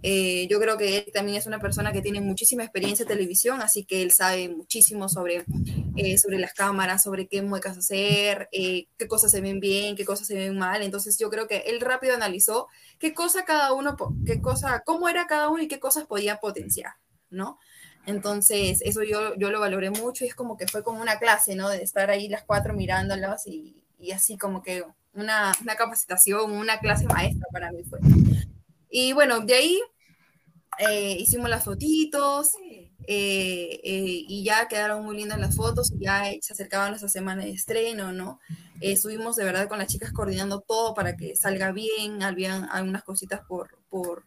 Eh, 0.04 0.48
yo 0.48 0.60
creo 0.60 0.78
que 0.78 1.00
él 1.00 1.12
también 1.12 1.38
es 1.38 1.48
una 1.48 1.60
persona 1.60 1.92
que 1.92 2.02
tiene 2.02 2.22
muchísima 2.22 2.64
experiencia 2.64 3.04
en 3.04 3.10
televisión, 3.10 3.62
así 3.62 3.84
que 3.84 4.04
él 4.04 4.12
sabe 4.12 4.48
muchísimo 4.50 5.10
sobre, 5.10 5.44
eh, 5.96 6.18
sobre 6.20 6.38
las 6.38 6.54
cámaras, 6.54 7.04
sobre 7.04 7.28
qué 7.28 7.42
muecas 7.42 7.78
hacer, 7.78 8.48
eh, 8.52 8.88
qué 8.98 9.08
cosas 9.08 9.32
se 9.32 9.42
ven 9.42 9.60
bien, 9.60 9.96
qué 9.96 10.06
cosas 10.06 10.28
se 10.28 10.36
ven 10.36 10.58
mal. 10.58 10.84
Entonces 10.84 11.18
yo 11.18 11.30
creo 11.30 11.48
que 11.48 11.64
él 11.68 11.82
rápido 11.82 12.14
analizó 12.14 12.68
qué 13.00 13.14
cosa 13.14 13.44
cada 13.46 13.74
uno, 13.74 13.96
qué 14.26 14.40
cosa, 14.42 14.84
cómo 14.86 15.10
era 15.10 15.26
cada 15.26 15.50
uno 15.50 15.64
y 15.64 15.68
qué 15.68 15.80
cosas 15.80 16.06
podía 16.06 16.40
potenciar, 16.40 16.94
¿no? 17.30 17.60
Entonces, 18.06 18.82
eso 18.84 19.04
yo, 19.04 19.36
yo 19.36 19.52
lo 19.52 19.60
valoré 19.60 19.90
mucho 19.90 20.24
y 20.24 20.30
es 20.30 20.36
como 20.36 20.56
que 20.58 20.68
fue 20.68 20.82
como 20.84 21.02
una 21.02 21.20
clase, 21.20 21.56
¿no? 21.56 21.70
De 21.70 21.84
estar 21.84 22.10
ahí 22.10 22.30
las 22.30 22.44
cuatro 22.46 22.74
mirándolas 22.74 23.46
y, 23.48 23.84
y 24.00 24.12
así 24.12 24.38
como 24.38 24.62
que 24.62 24.84
una, 25.14 25.52
una 25.62 25.76
capacitación, 25.76 26.52
una 26.52 26.80
clase 26.80 27.06
maestra 27.06 27.48
para 27.52 27.72
mí 27.72 27.84
fue. 27.84 28.00
Y 28.90 29.14
bueno, 29.14 29.42
de 29.42 29.54
ahí 29.54 29.82
eh, 30.80 31.18
hicimos 31.20 31.50
las 31.50 31.64
fotitos 31.64 32.52
eh, 33.08 33.80
eh, 33.84 34.26
y 34.28 34.44
ya 34.44 34.68
quedaron 34.68 35.04
muy 35.04 35.18
lindas 35.18 35.40
las 35.40 35.56
fotos, 35.56 35.94
ya 35.98 36.24
se 36.42 36.54
acercaba 36.54 36.90
nuestra 36.90 37.10
semana 37.10 37.44
de 37.44 37.52
estreno, 37.52 38.12
¿no? 38.12 38.40
estuvimos 38.80 39.36
de 39.36 39.44
verdad 39.44 39.68
con 39.68 39.80
las 39.80 39.88
chicas 39.88 40.12
coordinando 40.12 40.60
todo 40.62 40.94
para 40.94 41.18
que 41.18 41.36
salga 41.36 41.72
bien, 41.72 42.22
habían 42.22 42.70
algunas 42.70 43.04
cositas 43.04 43.42
por, 43.48 43.80
por, 43.90 44.26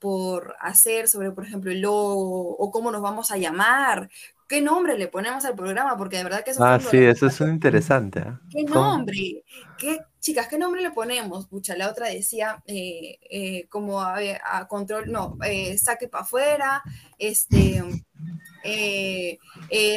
por 0.00 0.56
hacer 0.60 1.08
sobre, 1.08 1.30
por 1.30 1.46
ejemplo, 1.46 1.70
el 1.70 1.82
logo 1.82 2.56
o 2.56 2.70
cómo 2.72 2.90
nos 2.90 3.00
vamos 3.00 3.30
a 3.30 3.36
llamar, 3.36 4.10
qué 4.48 4.60
nombre 4.60 4.98
le 4.98 5.08
ponemos 5.08 5.44
al 5.44 5.54
programa, 5.54 5.96
porque 5.96 6.16
de 6.16 6.24
verdad 6.24 6.44
que 6.44 6.50
eso 6.50 6.64
Ah, 6.64 6.80
sí, 6.80 6.98
eso 6.98 7.26
es 7.26 7.40
interesante. 7.40 8.20
¿eh? 8.20 8.38
¿Qué 8.50 8.64
nombre? 8.64 9.44
¿Qué, 9.78 10.00
chicas, 10.22 10.48
qué 10.48 10.56
nombre 10.56 10.80
le 10.80 10.92
ponemos? 10.92 11.46
Pucha, 11.48 11.76
la 11.76 11.90
otra 11.90 12.08
decía 12.08 12.62
eh, 12.66 13.18
eh, 13.28 13.66
como 13.68 14.00
a, 14.00 14.16
a, 14.44 14.68
control, 14.68 15.12
no, 15.12 15.36
saque 15.76 16.08
para 16.08 16.24
afuera, 16.24 16.82
este, 17.18 17.82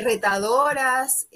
retadoras, 0.03 1.27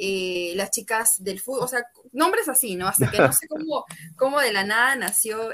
las 0.55 0.71
chicas 0.71 1.23
del 1.23 1.39
fútbol, 1.39 1.63
o 1.63 1.67
sea, 1.67 1.85
nombres 2.11 2.49
así, 2.49 2.75
¿no? 2.75 2.87
Hasta 2.87 3.09
que 3.09 3.19
no 3.19 3.31
sé 3.31 3.47
cómo, 3.47 3.85
cómo 4.17 4.39
de 4.39 4.51
la 4.51 4.65
nada 4.65 4.95
nació 4.95 5.51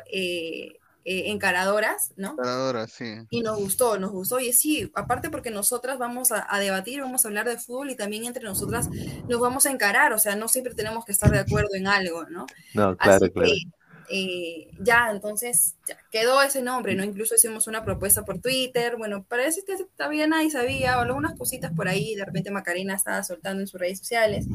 eh, 1.06 1.32
encaradoras, 1.32 2.14
¿no? 2.18 2.32
Encaradoras, 2.32 2.92
sí. 2.92 3.16
Y 3.30 3.42
nos 3.42 3.58
gustó, 3.58 4.00
nos 4.00 4.12
gustó. 4.12 4.40
Y 4.40 4.52
sí, 4.54 4.92
aparte 4.96 5.30
porque 5.30 5.52
nosotras 5.52 6.00
vamos 6.00 6.32
a, 6.32 6.46
a, 6.50 6.60
debatir, 6.60 7.02
vamos 7.02 7.24
a 7.24 7.28
hablar 7.28 7.48
de 7.48 7.58
fútbol 7.58 7.92
y 7.92 7.96
también 7.96 8.26
entre 8.26 8.44
nosotras 8.44 8.90
nos 9.30 9.40
vamos 9.40 9.66
a 9.66 9.72
encarar, 9.72 10.14
o 10.14 10.20
sea, 10.20 10.36
no 10.36 10.48
siempre 10.48 10.74
tenemos 10.74 11.06
que 11.06 11.12
estar 11.12 11.32
de 11.32 11.40
acuerdo 11.40 11.76
en 11.76 11.88
algo, 11.88 12.26
¿no? 12.26 12.48
No, 12.74 12.98
claro, 12.98 13.26
Así 13.26 13.30
claro. 13.32 13.50
Que, 13.50 13.85
eh, 14.10 14.70
ya, 14.80 15.10
entonces 15.12 15.76
ya, 15.88 15.98
quedó 16.12 16.42
ese 16.42 16.62
nombre, 16.62 16.96
¿no? 16.96 17.04
Incluso 17.04 17.36
hicimos 17.36 17.68
una 17.68 17.84
propuesta 17.84 18.24
por 18.24 18.40
Twitter, 18.40 18.96
bueno, 18.98 19.26
parece 19.28 19.64
que 19.66 19.76
todavía 19.98 20.28
nadie 20.28 20.50
sabía, 20.52 20.98
o 20.98 21.02
algunas 21.02 21.38
cositas 21.38 21.72
por 21.74 21.88
ahí, 21.88 22.16
de 22.16 22.26
repente 22.26 22.52
Macarena 22.52 22.96
estaba 22.96 23.24
soltando 23.24 23.62
en 23.62 23.68
sus 23.68 23.80
redes 23.80 24.00
sociales, 24.00 24.46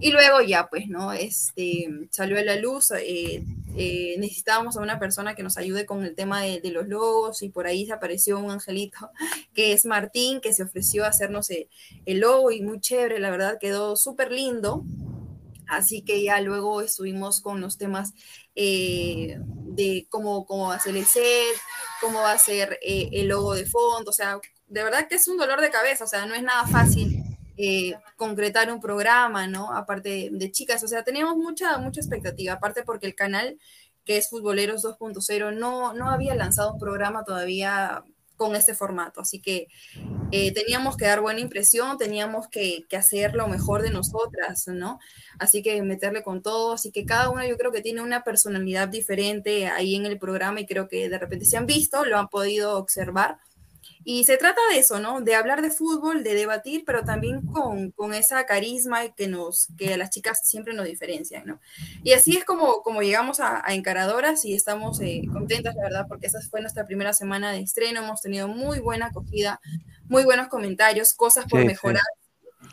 y 0.00 0.10
luego 0.12 0.40
ya, 0.40 0.68
pues, 0.68 0.88
¿no? 0.88 1.12
Este, 1.12 1.88
salió 2.10 2.38
a 2.38 2.42
la 2.42 2.56
luz, 2.56 2.90
eh, 2.90 3.44
eh, 3.76 4.16
necesitábamos 4.18 4.76
a 4.76 4.80
una 4.80 4.98
persona 4.98 5.34
que 5.34 5.42
nos 5.42 5.56
ayude 5.56 5.86
con 5.86 6.04
el 6.04 6.14
tema 6.14 6.42
de, 6.42 6.60
de, 6.60 6.70
los 6.70 6.88
logos, 6.88 7.42
y 7.42 7.48
por 7.48 7.66
ahí 7.66 7.86
se 7.86 7.92
apareció 7.92 8.38
un 8.38 8.50
angelito, 8.50 9.10
que 9.54 9.72
es 9.72 9.86
Martín, 9.86 10.40
que 10.40 10.52
se 10.52 10.62
ofreció 10.62 11.04
a 11.04 11.08
hacernos 11.08 11.50
el, 11.50 11.68
el 12.06 12.20
logo, 12.20 12.50
y 12.50 12.60
muy 12.60 12.80
chévere, 12.80 13.18
la 13.18 13.30
verdad, 13.30 13.58
quedó 13.60 13.96
súper 13.96 14.32
lindo, 14.32 14.84
Así 15.66 16.02
que 16.02 16.22
ya 16.22 16.40
luego 16.40 16.80
estuvimos 16.80 17.40
con 17.40 17.60
los 17.60 17.78
temas 17.78 18.14
eh, 18.54 19.38
de 19.40 20.06
cómo, 20.08 20.46
cómo 20.46 20.68
va 20.68 20.76
a 20.76 20.80
ser 20.80 20.96
el 20.96 21.06
set, 21.06 21.56
cómo 22.00 22.20
va 22.20 22.32
a 22.32 22.38
ser 22.38 22.78
eh, 22.82 23.10
el 23.12 23.28
logo 23.28 23.54
de 23.54 23.66
fondo. 23.66 24.10
O 24.10 24.14
sea, 24.14 24.38
de 24.66 24.82
verdad 24.82 25.08
que 25.08 25.16
es 25.16 25.28
un 25.28 25.36
dolor 25.36 25.60
de 25.60 25.70
cabeza. 25.70 26.04
O 26.04 26.08
sea, 26.08 26.26
no 26.26 26.34
es 26.34 26.42
nada 26.42 26.66
fácil 26.66 27.22
eh, 27.56 27.94
concretar 28.16 28.72
un 28.72 28.80
programa, 28.80 29.46
¿no? 29.46 29.72
Aparte 29.72 30.08
de, 30.08 30.30
de, 30.32 30.50
chicas. 30.52 30.82
O 30.84 30.88
sea, 30.88 31.04
teníamos 31.04 31.36
mucha, 31.36 31.78
mucha 31.78 32.00
expectativa. 32.00 32.54
Aparte 32.54 32.82
porque 32.82 33.06
el 33.06 33.14
canal, 33.14 33.58
que 34.04 34.16
es 34.16 34.28
Futboleros 34.28 34.84
2.0, 34.84 35.54
no, 35.54 35.92
no 35.94 36.10
había 36.10 36.34
lanzado 36.34 36.72
un 36.72 36.78
programa 36.78 37.24
todavía 37.24 38.04
con 38.36 38.56
este 38.56 38.74
formato. 38.74 39.20
Así 39.20 39.40
que 39.40 39.68
eh, 40.32 40.52
teníamos 40.52 40.96
que 40.96 41.06
dar 41.06 41.20
buena 41.20 41.40
impresión, 41.40 41.98
teníamos 41.98 42.48
que, 42.48 42.86
que, 42.88 42.96
hacer 42.96 43.34
lo 43.34 43.48
mejor 43.48 43.82
de 43.82 43.90
nosotras, 43.90 44.66
¿no? 44.68 44.98
Así 45.38 45.62
que 45.62 45.82
meterle 45.82 46.22
con 46.22 46.42
todo. 46.42 46.72
Así 46.72 46.90
que 46.90 47.04
cada 47.04 47.30
uno 47.30 47.46
yo 47.46 47.56
creo 47.56 47.72
que 47.72 47.82
tiene 47.82 48.02
una 48.02 48.24
personalidad 48.24 48.88
diferente 48.88 49.66
ahí 49.66 49.94
en 49.94 50.06
el 50.06 50.18
programa 50.18 50.60
y 50.60 50.66
creo 50.66 50.88
que 50.88 51.08
de 51.08 51.18
repente 51.18 51.44
se 51.44 51.56
han 51.56 51.66
visto, 51.66 52.04
lo 52.04 52.18
han 52.18 52.28
podido 52.28 52.76
observar. 52.78 53.38
Y 54.04 54.24
se 54.24 54.36
trata 54.36 54.60
de 54.70 54.78
eso, 54.78 55.00
¿no? 55.00 55.20
De 55.22 55.34
hablar 55.34 55.62
de 55.62 55.70
fútbol, 55.70 56.22
de 56.22 56.34
debatir, 56.34 56.84
pero 56.84 57.04
también 57.04 57.40
con, 57.42 57.90
con 57.92 58.12
esa 58.14 58.44
carisma 58.46 59.08
que, 59.14 59.28
nos, 59.28 59.68
que 59.78 59.94
a 59.94 59.96
las 59.96 60.10
chicas 60.10 60.40
siempre 60.44 60.74
nos 60.74 60.86
diferencian, 60.86 61.46
¿no? 61.46 61.60
Y 62.02 62.12
así 62.12 62.36
es 62.36 62.44
como, 62.44 62.82
como 62.82 63.02
llegamos 63.02 63.40
a, 63.40 63.66
a 63.66 63.74
encaradoras 63.74 64.44
y 64.44 64.54
estamos 64.54 65.00
eh, 65.00 65.22
contentas, 65.32 65.74
la 65.74 65.82
verdad, 65.84 66.06
porque 66.08 66.26
esa 66.26 66.40
fue 66.50 66.60
nuestra 66.60 66.86
primera 66.86 67.12
semana 67.14 67.50
de 67.52 67.60
estreno, 67.60 68.00
hemos 68.04 68.20
tenido 68.20 68.46
muy 68.48 68.78
buena 68.80 69.06
acogida, 69.06 69.60
muy 70.08 70.24
buenos 70.24 70.48
comentarios, 70.48 71.14
cosas 71.14 71.46
por 71.46 71.60
Sí, 71.60 71.66
mejorar, 71.66 72.02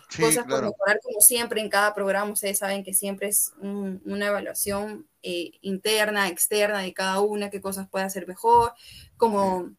Sí, 0.10 0.22
cosas 0.22 0.44
por 0.44 0.48
claro. 0.48 0.68
mejorar 0.68 1.00
como 1.02 1.22
siempre 1.22 1.62
en 1.62 1.70
cada 1.70 1.94
programa, 1.94 2.32
ustedes 2.32 2.60
saben 2.60 2.84
que 2.84 2.94
siempre 2.94 3.30
es 3.30 3.54
un- 3.60 4.02
una 4.06 4.28
evaluación 4.28 5.08
eh, 5.24 5.52
interna, 5.62 6.28
externa 6.30 6.80
de 6.82 6.94
cada 6.94 7.22
una, 7.22 7.50
qué 7.50 7.62
cosas 7.62 7.88
puede 7.90 8.06
hacer 8.06 8.28
mejor, 8.28 8.74
cómo, 9.18 9.72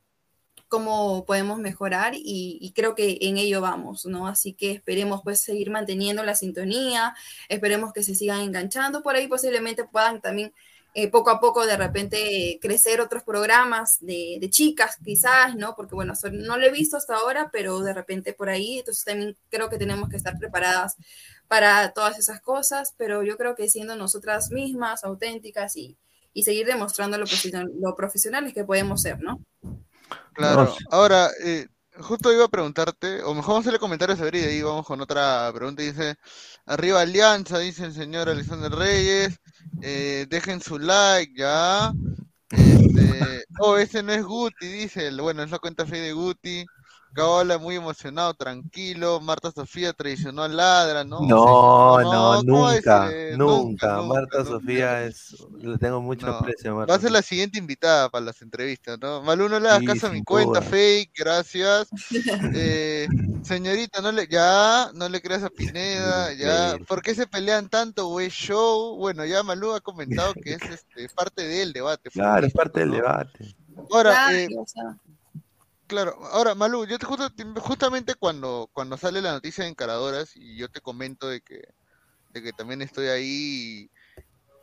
cómo 0.73 1.25
podemos 1.27 1.59
mejorar 1.59 2.15
y, 2.17 2.59
y 2.61 2.73
creo 2.73 2.95
que 2.97 3.19
en 3.23 3.37
ello 3.39 3.61
vamos, 3.61 4.07
¿no? 4.07 4.27
Así 4.29 4.55
que 4.55 4.73
esperemos 4.73 5.21
pues 5.25 5.41
seguir 5.41 5.71
manteniendo 5.71 6.25
la 6.25 6.35
sintonía, 6.35 7.15
esperemos 7.49 7.93
que 7.93 8.03
se 8.03 8.15
sigan 8.15 8.41
enganchando, 8.41 9.03
por 9.03 9.15
ahí 9.17 9.29
posiblemente 9.29 9.85
puedan 9.85 10.21
también 10.23 10.53
eh, 10.95 11.09
poco 11.11 11.31
a 11.31 11.41
poco 11.41 11.67
de 11.67 11.77
repente 11.77 12.51
eh, 12.53 12.59
crecer 12.61 13.01
otros 13.01 13.23
programas 13.23 13.99
de, 14.01 14.39
de 14.41 14.51
chicas 14.51 14.97
quizás, 15.05 15.57
¿no? 15.57 15.75
Porque 15.77 15.95
bueno, 15.95 16.15
so- 16.17 16.31
no 16.31 16.57
lo 16.59 16.67
he 16.67 16.71
visto 16.71 16.97
hasta 16.97 17.17
ahora, 17.17 17.51
pero 17.53 17.81
de 17.81 17.95
repente 17.95 18.33
por 18.35 18.49
ahí, 18.51 18.79
entonces 18.81 19.05
también 19.05 19.37
creo 19.51 19.69
que 19.71 19.79
tenemos 19.79 20.09
que 20.09 20.17
estar 20.17 20.39
preparadas 20.39 20.97
para 21.49 21.93
todas 21.93 22.19
esas 22.19 22.41
cosas, 22.41 22.95
pero 22.97 23.23
yo 23.23 23.37
creo 23.37 23.55
que 23.55 23.69
siendo 23.69 23.97
nosotras 23.97 24.51
mismas, 24.51 25.05
auténticas 25.05 25.77
y, 25.77 25.97
y 26.35 26.43
seguir 26.45 26.67
demostrando 26.67 27.19
lo, 27.19 27.27
lo 27.81 27.95
profesionales 27.97 28.55
que 28.55 28.65
podemos 28.65 29.03
ser, 29.03 29.21
¿no? 29.21 29.41
Claro. 30.35 30.65
No. 30.65 30.77
Ahora, 30.91 31.31
eh, 31.45 31.67
justo 32.01 32.33
iba 32.33 32.45
a 32.45 32.49
preguntarte, 32.49 33.23
o 33.23 33.35
mejor 33.35 33.49
vamos 33.51 33.57
a 33.57 33.61
hacerle 33.61 33.79
comentarios 33.79 34.21
a 34.21 34.25
ver 34.25 34.35
y 34.37 34.41
de 34.41 34.47
ahí 34.49 34.63
vamos 34.63 34.87
con 34.87 35.01
otra 35.01 35.51
pregunta. 35.55 35.83
Dice, 35.83 36.17
arriba 36.67 37.01
Alianza, 37.03 37.59
dice 37.59 37.85
el 37.85 37.93
señor 37.95 38.29
Alexander 38.29 38.73
Reyes. 38.73 39.39
eh, 39.83 40.27
dejen 40.29 40.61
su 40.61 40.79
like, 40.79 41.33
ya. 41.37 41.93
Este, 42.51 43.45
oh, 43.61 43.77
ese 43.79 44.03
no 44.03 44.13
es 44.13 44.23
Guti, 44.25 44.67
dice. 44.67 45.09
el- 45.09 45.21
Bueno, 45.21 45.43
es 45.43 45.51
la 45.51 45.59
cuenta 45.59 45.87
fe 45.87 45.99
de 45.99 46.13
Guti. 46.13 46.65
Caola 47.13 47.59
muy 47.59 47.77
emocionado, 47.77 48.35
tranquilo. 48.35 49.21
Marta 49.21 49.51
Sofía 49.53 49.93
traicionó 49.93 50.43
a 50.43 50.49
Ladra, 50.49 51.05
¿no? 51.05 51.21
No, 51.21 51.27
Sí, 51.99 52.05
no, 52.05 52.11
¿cómo 52.11 52.23
va 52.23 52.39
a 52.39 52.43
nunca, 52.43 53.11
nunca. 53.37 53.37
nunca, 53.37 54.03
Marta 54.03 54.39
nunca. 54.39 54.51
Sofía 54.51 55.05
es, 55.05 55.37
le 55.61 55.79
tengo 55.79 56.01
mucho 56.01 56.27
No, 56.27 56.33
aprecio 56.39 56.71
a 56.71 56.75
Va 56.75 56.79
Marta. 56.81 56.95
a 56.95 56.99
ser 57.01 57.11
la 57.11 57.23
siguiente 57.23 57.59
invitada 57.59 58.09
para 58.09 58.25
las 58.25 58.41
entrevistas, 58.43 58.99
¿no? 59.01 59.23
Malú, 59.23 59.49
no 59.49 59.61
le 59.61 59.69
hagas 59.69 59.81
Sí, 59.81 59.87
caso 59.87 60.07
a 60.07 60.11
mi 60.11 60.23
cuenta, 60.23 60.61
duda. 60.61 60.63
fake, 60.63 61.13
gracias. 61.17 61.89
Eh, 62.55 63.07
señorita, 63.43 64.01
no 64.01 64.13
le, 64.13 64.27
ya, 64.27 64.91
no 64.95 65.09
le 65.09 65.21
creas 65.21 65.43
a 65.43 65.51
Pineda, 65.51 66.33
ya. 66.35 66.77
¿Por 66.87 67.03
qué 67.03 67.15
se 67.15 67.27
pelean 67.27 67.69
tanto, 67.69 68.07
güey? 68.09 68.29
Show. 68.31 68.97
Bueno, 68.97 69.25
ya 69.25 69.43
Malú 69.43 69.73
ha 69.73 69.81
comentado 69.81 70.33
que 70.35 70.55
es 70.55 70.63
este, 70.71 71.09
parte 71.15 71.45
del 71.47 71.73
debate. 71.73 72.11
Claro, 72.11 72.47
es 72.47 72.53
parte 72.53 72.81
del 72.81 72.93
debate. 72.93 73.55
Ahora, 73.91 74.11
Claro, 74.13 74.37
eh, 74.37 74.49
o 74.59 74.67
sea, 74.67 74.97
Claro, 75.93 76.17
ahora 76.29 76.55
Malú, 76.55 76.87
yo 76.87 76.99
te 76.99 77.05
justo, 77.05 77.29
justamente 77.61 78.15
cuando, 78.15 78.67
cuando 78.73 78.97
sale 78.97 79.21
la 79.21 79.33
noticia 79.33 79.65
de 79.65 79.69
Encaradoras 79.69 80.31
y 80.35 80.57
yo 80.57 80.71
te 80.71 80.81
comento 80.81 81.29
de 81.29 81.43
que, 81.43 81.61
de 82.31 82.43
que 82.43 82.53
también 82.55 82.81
estoy 82.81 83.09
ahí 83.09 83.91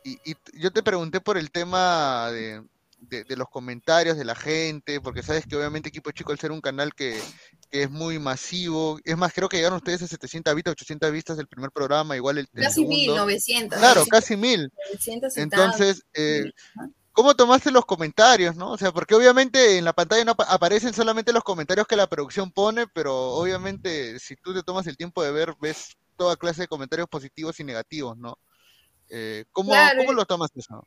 y, 0.02 0.10
y- 0.28 0.32
y 0.52 0.60
yo 0.60 0.72
te 0.72 0.82
pregunté 0.82 1.20
por 1.20 1.38
el 1.38 1.52
tema 1.52 2.32
de, 2.32 2.64
de- 2.98 3.22
de 3.22 3.36
los 3.36 3.48
comentarios 3.48 4.16
de 4.18 4.24
la 4.24 4.34
gente, 4.34 5.00
porque 5.00 5.22
sabes 5.22 5.46
que 5.46 5.54
obviamente 5.54 5.90
Equipo 5.90 6.10
Chico 6.10 6.32
al 6.32 6.40
ser 6.40 6.50
un 6.50 6.60
canal 6.60 6.96
que, 6.96 7.22
que 7.70 7.84
es 7.84 7.90
muy 7.92 8.18
masivo, 8.18 8.98
es 9.04 9.16
más, 9.16 9.32
creo 9.32 9.48
que 9.48 9.58
llegaron 9.58 9.76
ustedes 9.76 10.02
a 10.02 10.08
700 10.08 10.52
vistas, 10.56 10.72
800 10.72 11.12
vistas 11.12 11.36
del 11.36 11.46
primer 11.46 11.70
programa, 11.70 12.16
igual 12.16 12.38
el, 12.38 12.48
el 12.54 12.64
casi 12.64 12.84
mil, 12.84 13.02
segundo. 13.04 13.24
900. 13.24 13.78
Claro, 13.78 14.04
casi 14.06 14.36
mil. 14.36 14.68
900 14.88 15.36
y 15.36 15.40
Entonces, 15.42 16.02
eh. 16.14 16.50
¿Cómo 17.12 17.34
tomaste 17.34 17.70
los 17.70 17.84
comentarios, 17.84 18.56
no? 18.56 18.70
O 18.72 18.78
sea, 18.78 18.92
porque 18.92 19.14
obviamente 19.14 19.78
en 19.78 19.84
la 19.84 19.92
pantalla 19.92 20.24
no 20.24 20.32
apa- 20.32 20.44
aparecen 20.44 20.94
solamente 20.94 21.32
los 21.32 21.42
comentarios 21.44 21.86
que 21.86 21.96
la 21.96 22.06
producción 22.08 22.52
pone, 22.52 22.86
pero 22.88 23.14
obviamente 23.32 24.18
si 24.20 24.36
tú 24.36 24.54
te 24.54 24.62
tomas 24.62 24.86
el 24.86 24.96
tiempo 24.96 25.22
de 25.22 25.32
ver, 25.32 25.54
ves 25.60 25.96
toda 26.16 26.36
clase 26.36 26.62
de 26.62 26.68
comentarios 26.68 27.08
positivos 27.08 27.58
y 27.60 27.64
negativos, 27.64 28.16
¿no? 28.16 28.38
Eh, 29.10 29.44
¿cómo, 29.52 29.92
Claro, 29.92 29.96
¿Cómo 29.96 30.12
lo 30.14 30.26
tomas 30.26 30.50
eso? 30.56 30.86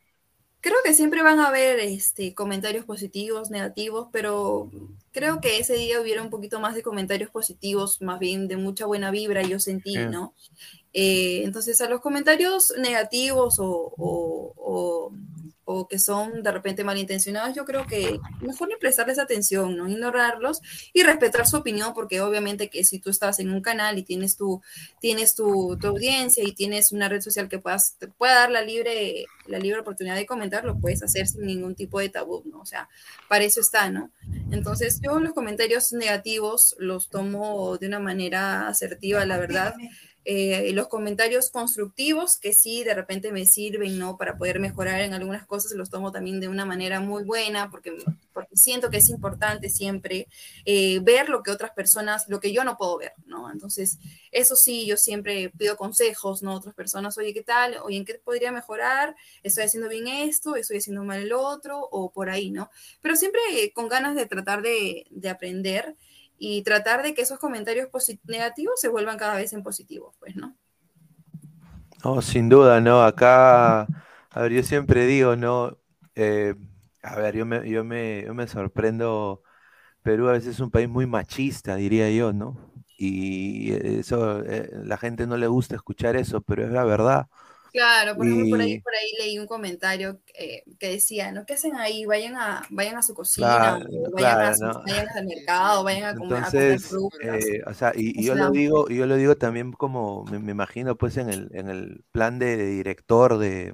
Creo 0.61 0.77
que 0.83 0.93
siempre 0.93 1.21
van 1.21 1.39
a 1.39 1.47
haber 1.49 1.79
este, 1.79 2.33
comentarios 2.33 2.85
positivos, 2.85 3.51
negativos, 3.51 4.07
pero 4.11 4.69
creo 5.13 5.39
que 5.39 5.59
ese 5.59 5.75
día 5.75 6.01
hubiera 6.01 6.21
un 6.21 6.29
poquito 6.29 6.59
más 6.59 6.75
de 6.75 6.83
comentarios 6.83 7.29
positivos, 7.29 8.01
más 8.01 8.19
bien 8.19 8.47
de 8.47 8.57
mucha 8.57 8.85
buena 8.85 9.11
vibra, 9.11 9.43
yo 9.43 9.59
sentí, 9.59 9.95
¿no? 9.95 10.33
Eh, 10.91 11.41
entonces, 11.43 11.79
a 11.81 11.89
los 11.89 12.01
comentarios 12.01 12.73
negativos 12.77 13.57
o, 13.59 15.11
o 15.65 15.87
que 15.87 15.99
son 15.99 16.43
de 16.43 16.51
repente 16.51 16.83
malintencionados, 16.83 17.55
yo 17.55 17.65
creo 17.65 17.85
que 17.87 18.19
mejor 18.41 18.67
ni 18.67 18.75
prestarles 18.75 19.17
atención, 19.17 19.77
¿no? 19.77 19.87
Ignorarlos 19.87 20.61
y 20.91 21.03
respetar 21.03 21.47
su 21.47 21.57
opinión, 21.57 21.93
porque 21.93 22.21
obviamente 22.21 22.69
que 22.69 22.83
si 22.83 22.99
tú 22.99 23.09
estás 23.09 23.39
en 23.39 23.49
un 23.49 23.61
canal 23.61 23.97
y 23.97 24.03
tienes 24.03 24.35
tu, 24.35 24.61
tienes 24.99 25.35
tu, 25.35 25.77
audiencia 25.83 26.43
y 26.43 26.53
tienes 26.53 26.91
una 26.91 27.09
red 27.09 27.21
social 27.21 27.47
que 27.47 27.59
puedas, 27.59 27.95
te 27.97 28.07
pueda 28.07 28.35
dar 28.35 28.51
la 28.51 28.61
libre, 28.61 29.25
la 29.47 29.59
libre 29.59 29.79
oportunidad 29.79 30.15
de 30.15 30.25
comentar, 30.25 30.65
lo 30.65 30.77
puedes 30.77 31.01
hacer 31.01 31.27
sin 31.27 31.45
ningún 31.45 31.75
tipo 31.75 31.99
de 31.99 32.09
tabú, 32.09 32.43
¿no? 32.45 32.59
O 32.59 32.65
sea, 32.65 32.89
para 33.29 33.43
eso 33.43 33.61
está, 33.61 33.89
¿no? 33.89 34.11
Entonces, 34.51 34.99
yo 35.03 35.19
los 35.19 35.33
comentarios 35.33 35.91
negativos 35.91 36.75
los 36.79 37.09
tomo 37.09 37.77
de 37.77 37.87
una 37.87 37.99
manera 37.99 38.67
asertiva, 38.67 39.25
la 39.25 39.37
verdad. 39.37 39.75
Eh, 40.25 40.71
los 40.73 40.87
comentarios 40.87 41.49
constructivos 41.51 42.37
que 42.39 42.53
sí 42.53 42.83
de 42.83 42.93
repente 42.93 43.33
me 43.33 43.45
sirven, 43.45 43.99
¿no? 43.99 44.17
Para 44.17 44.37
poder 44.37 44.59
mejorar 44.59 45.01
en 45.01 45.13
algunas 45.13 45.45
cosas, 45.45 45.73
los 45.73 45.89
tomo 45.89 46.13
también 46.13 46.39
de 46.39 46.47
una 46.47 46.65
manera 46.65 47.01
muy 47.01 47.23
buena, 47.23 47.69
porque, 47.69 47.91
porque 48.31 48.55
siento 48.55 48.89
que 48.89 48.97
es 48.97 49.09
importante 49.09 49.69
siempre 49.69 50.27
eh, 50.65 50.99
ver 51.01 51.27
lo 51.27 51.43
que 51.43 51.51
otras 51.51 51.71
personas, 51.71 52.29
lo 52.29 52.39
que 52.39 52.53
yo 52.53 52.63
no 52.63 52.77
puedo 52.77 52.97
ver, 52.97 53.11
¿no? 53.25 53.51
Entonces, 53.51 53.99
eso 54.31 54.55
sí, 54.55 54.85
yo 54.85 54.95
siempre 54.95 55.49
pido 55.57 55.75
consejos, 55.75 56.41
¿no? 56.41 56.55
Otras 56.55 56.73
personas, 56.73 57.17
oye, 57.17 57.33
¿qué 57.33 57.43
tal? 57.43 57.77
Oye, 57.83 57.97
¿en 57.97 58.05
qué 58.05 58.15
podría 58.15 58.51
mejorar? 58.53 59.15
¿Estoy 59.43 59.65
haciendo 59.65 59.89
bien 59.89 60.07
esto? 60.07 60.55
¿Estoy 60.55 60.77
haciendo 60.77 61.03
mal 61.03 61.21
el 61.21 61.33
otro? 61.33 61.79
O 61.91 62.11
por 62.11 62.29
ahí, 62.29 62.49
¿no? 62.49 62.69
Pero 63.01 63.17
siempre 63.17 63.41
con 63.73 63.89
ganas 63.89 64.15
de 64.15 64.25
tratar 64.25 64.61
de, 64.61 65.05
de 65.09 65.29
aprender 65.29 65.95
y 66.37 66.63
tratar 66.63 67.03
de 67.03 67.13
que 67.13 67.21
esos 67.21 67.39
comentarios 67.39 67.89
negativos 68.25 68.79
se 68.79 68.89
vuelvan 68.89 69.17
cada 69.17 69.35
vez 69.35 69.53
en 69.53 69.63
positivos, 69.63 70.15
pues, 70.19 70.35
¿no? 70.35 70.55
No, 72.03 72.21
sin 72.21 72.49
duda, 72.49 72.81
¿no? 72.81 73.03
Acá, 73.03 73.83
a 73.83 74.41
ver, 74.41 74.51
yo 74.51 74.63
siempre 74.63 75.05
digo, 75.05 75.35
¿no? 75.37 75.77
Eh, 76.15 76.53
a 77.01 77.15
ver, 77.15 77.35
yo 77.37 77.45
me, 77.45 77.69
yo, 77.69 77.83
me, 77.85 78.23
yo 78.25 78.33
me 78.33 78.47
sorprendo, 78.47 79.41
Perú 80.03 80.29
a 80.29 80.33
veces 80.33 80.55
es 80.55 80.59
un 80.61 80.71
país 80.71 80.89
muy 80.89 81.07
machista, 81.07 81.75
diría 81.75 82.09
yo, 82.11 82.33
¿no? 82.33 82.57
Y 82.97 83.73
eso, 83.73 84.41
eh, 84.45 84.69
la 84.85 84.97
gente 84.97 85.27
no 85.27 85.37
le 85.37 85.47
gusta 85.47 85.75
escuchar 85.75 86.15
eso, 86.17 86.41
pero 86.41 86.65
es 86.65 86.71
la 86.71 86.85
verdad. 86.85 87.27
Claro, 87.73 88.15
por 88.15 88.27
ejemplo, 88.27 88.49
por 88.51 88.61
ahí, 88.61 88.79
por 88.81 88.93
ahí 88.93 89.13
leí 89.17 89.39
un 89.39 89.47
comentario 89.47 90.21
que 90.27 90.89
decía, 90.89 91.31
¿no? 91.31 91.43
¿Qué 91.43 91.55
hacen 91.55 91.75
ahí? 91.75 92.05
Vayan 92.05 92.35
a, 92.35 92.61
vayan 92.69 92.97
a 92.97 93.01
su 93.01 93.15
cocina, 93.15 93.83
vayan, 94.13 94.53
al 95.15 95.25
mercado, 95.25 95.83
vayan 95.83 96.03
a 96.03 96.15
comer, 96.15 96.37
Entonces, 96.37 96.93
eh, 97.23 97.63
o 97.65 97.73
sea, 97.73 97.91
y, 97.95 98.23
yo 98.23 98.35
lo 98.35 98.51
digo, 98.51 98.87
yo 98.89 99.07
lo 99.07 99.15
digo 99.15 99.37
también 99.37 99.71
como 99.71 100.23
me, 100.25 100.51
imagino 100.51 100.95
pues 100.97 101.17
en 101.17 101.29
el, 101.29 101.49
en 101.53 101.67
el 101.67 102.03
plan 102.11 102.37
de, 102.37 102.57
director 102.63 103.39
de, 103.39 103.73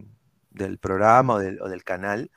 del 0.49 0.77
programa 0.77 1.33
o 1.33 1.39
del, 1.39 1.61
o 1.61 1.67
del, 1.67 1.83
canal, 1.83 2.31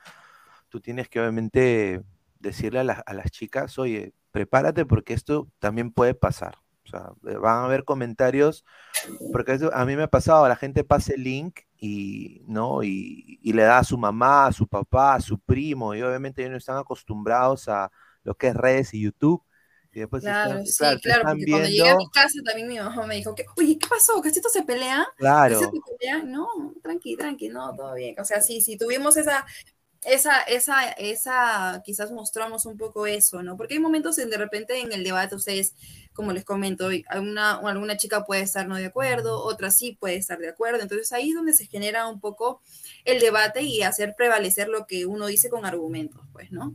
tú 0.67 0.81
tienes 0.81 1.07
que 1.07 1.21
obviamente 1.21 2.03
decirle 2.39 2.81
a, 2.81 3.03
a 3.05 3.13
las 3.13 3.31
chicas, 3.31 3.79
oye, 3.79 4.13
prepárate 4.31 4.85
porque 4.85 5.13
esto 5.13 5.47
también 5.59 5.93
puede 5.93 6.13
pasar. 6.13 6.62
Sea, 6.93 7.11
eh, 7.27 7.37
van 7.37 7.57
a 7.57 7.65
haber 7.65 7.83
comentarios, 7.83 8.63
porque 9.31 9.57
a 9.71 9.85
mí 9.85 9.95
me 9.95 10.03
ha 10.03 10.07
pasado, 10.07 10.47
la 10.47 10.55
gente 10.55 10.83
pasa 10.83 11.13
el 11.13 11.23
link 11.23 11.61
y, 11.77 12.43
¿no? 12.47 12.83
Y, 12.83 13.39
le 13.43 13.63
da 13.63 13.79
a 13.79 13.83
su 13.83 13.97
mamá, 13.97 14.47
a 14.47 14.51
su 14.51 14.67
papá, 14.67 15.15
a 15.15 15.21
su 15.21 15.39
primo, 15.39 15.95
y 15.95 16.01
obviamente 16.01 16.41
ellos 16.41 16.51
no 16.51 16.57
están 16.57 16.77
acostumbrados 16.77 17.67
a 17.67 17.91
lo 18.23 18.35
que 18.35 18.47
es 18.47 18.55
redes 18.55 18.93
y 18.93 19.01
YouTube. 19.01 19.43
Y 19.91 19.99
después 19.99 20.23
claro, 20.23 20.65
sí, 20.65 20.83
claro, 21.03 21.23
porque 21.23 21.45
cuando 21.47 21.67
llegué 21.67 21.89
a 21.89 21.95
mi 21.95 22.09
casa 22.09 22.39
también 22.43 22.67
mi 22.67 22.79
mamá 22.79 23.05
me 23.05 23.15
dijo 23.15 23.35
que, 23.35 23.45
oye, 23.57 23.77
¿qué 23.77 23.87
pasó? 23.87 24.19
¿Casito 24.21 24.49
se 24.49 24.63
pelea? 24.63 25.05
Claro. 25.17 25.59
se 25.59 25.67
pelea? 25.67 26.23
No, 26.23 26.47
tranqui, 26.81 27.15
tranqui, 27.15 27.49
no, 27.49 27.75
todo 27.75 27.93
bien. 27.93 28.15
O 28.19 28.25
sea, 28.25 28.41
sí, 28.41 28.59
sí, 28.61 28.75
tuvimos 28.75 29.17
esa, 29.17 29.45
esa, 30.05 30.41
esa, 30.43 30.89
esa, 30.91 31.81
quizás 31.85 32.11
mostramos 32.11 32.65
un 32.65 32.77
poco 32.77 33.05
eso, 33.05 33.43
¿no? 33.43 33.55
Porque 33.55 33.75
hay 33.75 33.79
momentos 33.79 34.17
en 34.17 34.29
de 34.29 34.37
repente 34.37 34.79
en 34.79 34.91
el 34.91 35.03
debate 35.03 35.35
ustedes, 35.35 35.75
como 36.13 36.31
les 36.31 36.45
comento, 36.45 36.89
alguna, 37.07 37.55
alguna 37.55 37.97
chica 37.97 38.25
puede 38.25 38.41
estar 38.41 38.67
no 38.67 38.75
de 38.75 38.85
acuerdo, 38.85 39.43
otra 39.43 39.71
sí 39.71 39.97
puede 39.99 40.15
estar 40.15 40.39
de 40.39 40.49
acuerdo, 40.49 40.81
entonces 40.81 41.11
ahí 41.11 41.29
es 41.29 41.35
donde 41.35 41.53
se 41.53 41.65
genera 41.65 42.07
un 42.07 42.19
poco 42.19 42.61
el 43.05 43.19
debate 43.19 43.63
y 43.63 43.81
hacer 43.81 44.13
prevalecer 44.15 44.67
lo 44.67 44.85
que 44.85 45.05
uno 45.05 45.27
dice 45.27 45.49
con 45.49 45.65
argumentos, 45.65 46.21
pues, 46.31 46.51
¿no? 46.51 46.73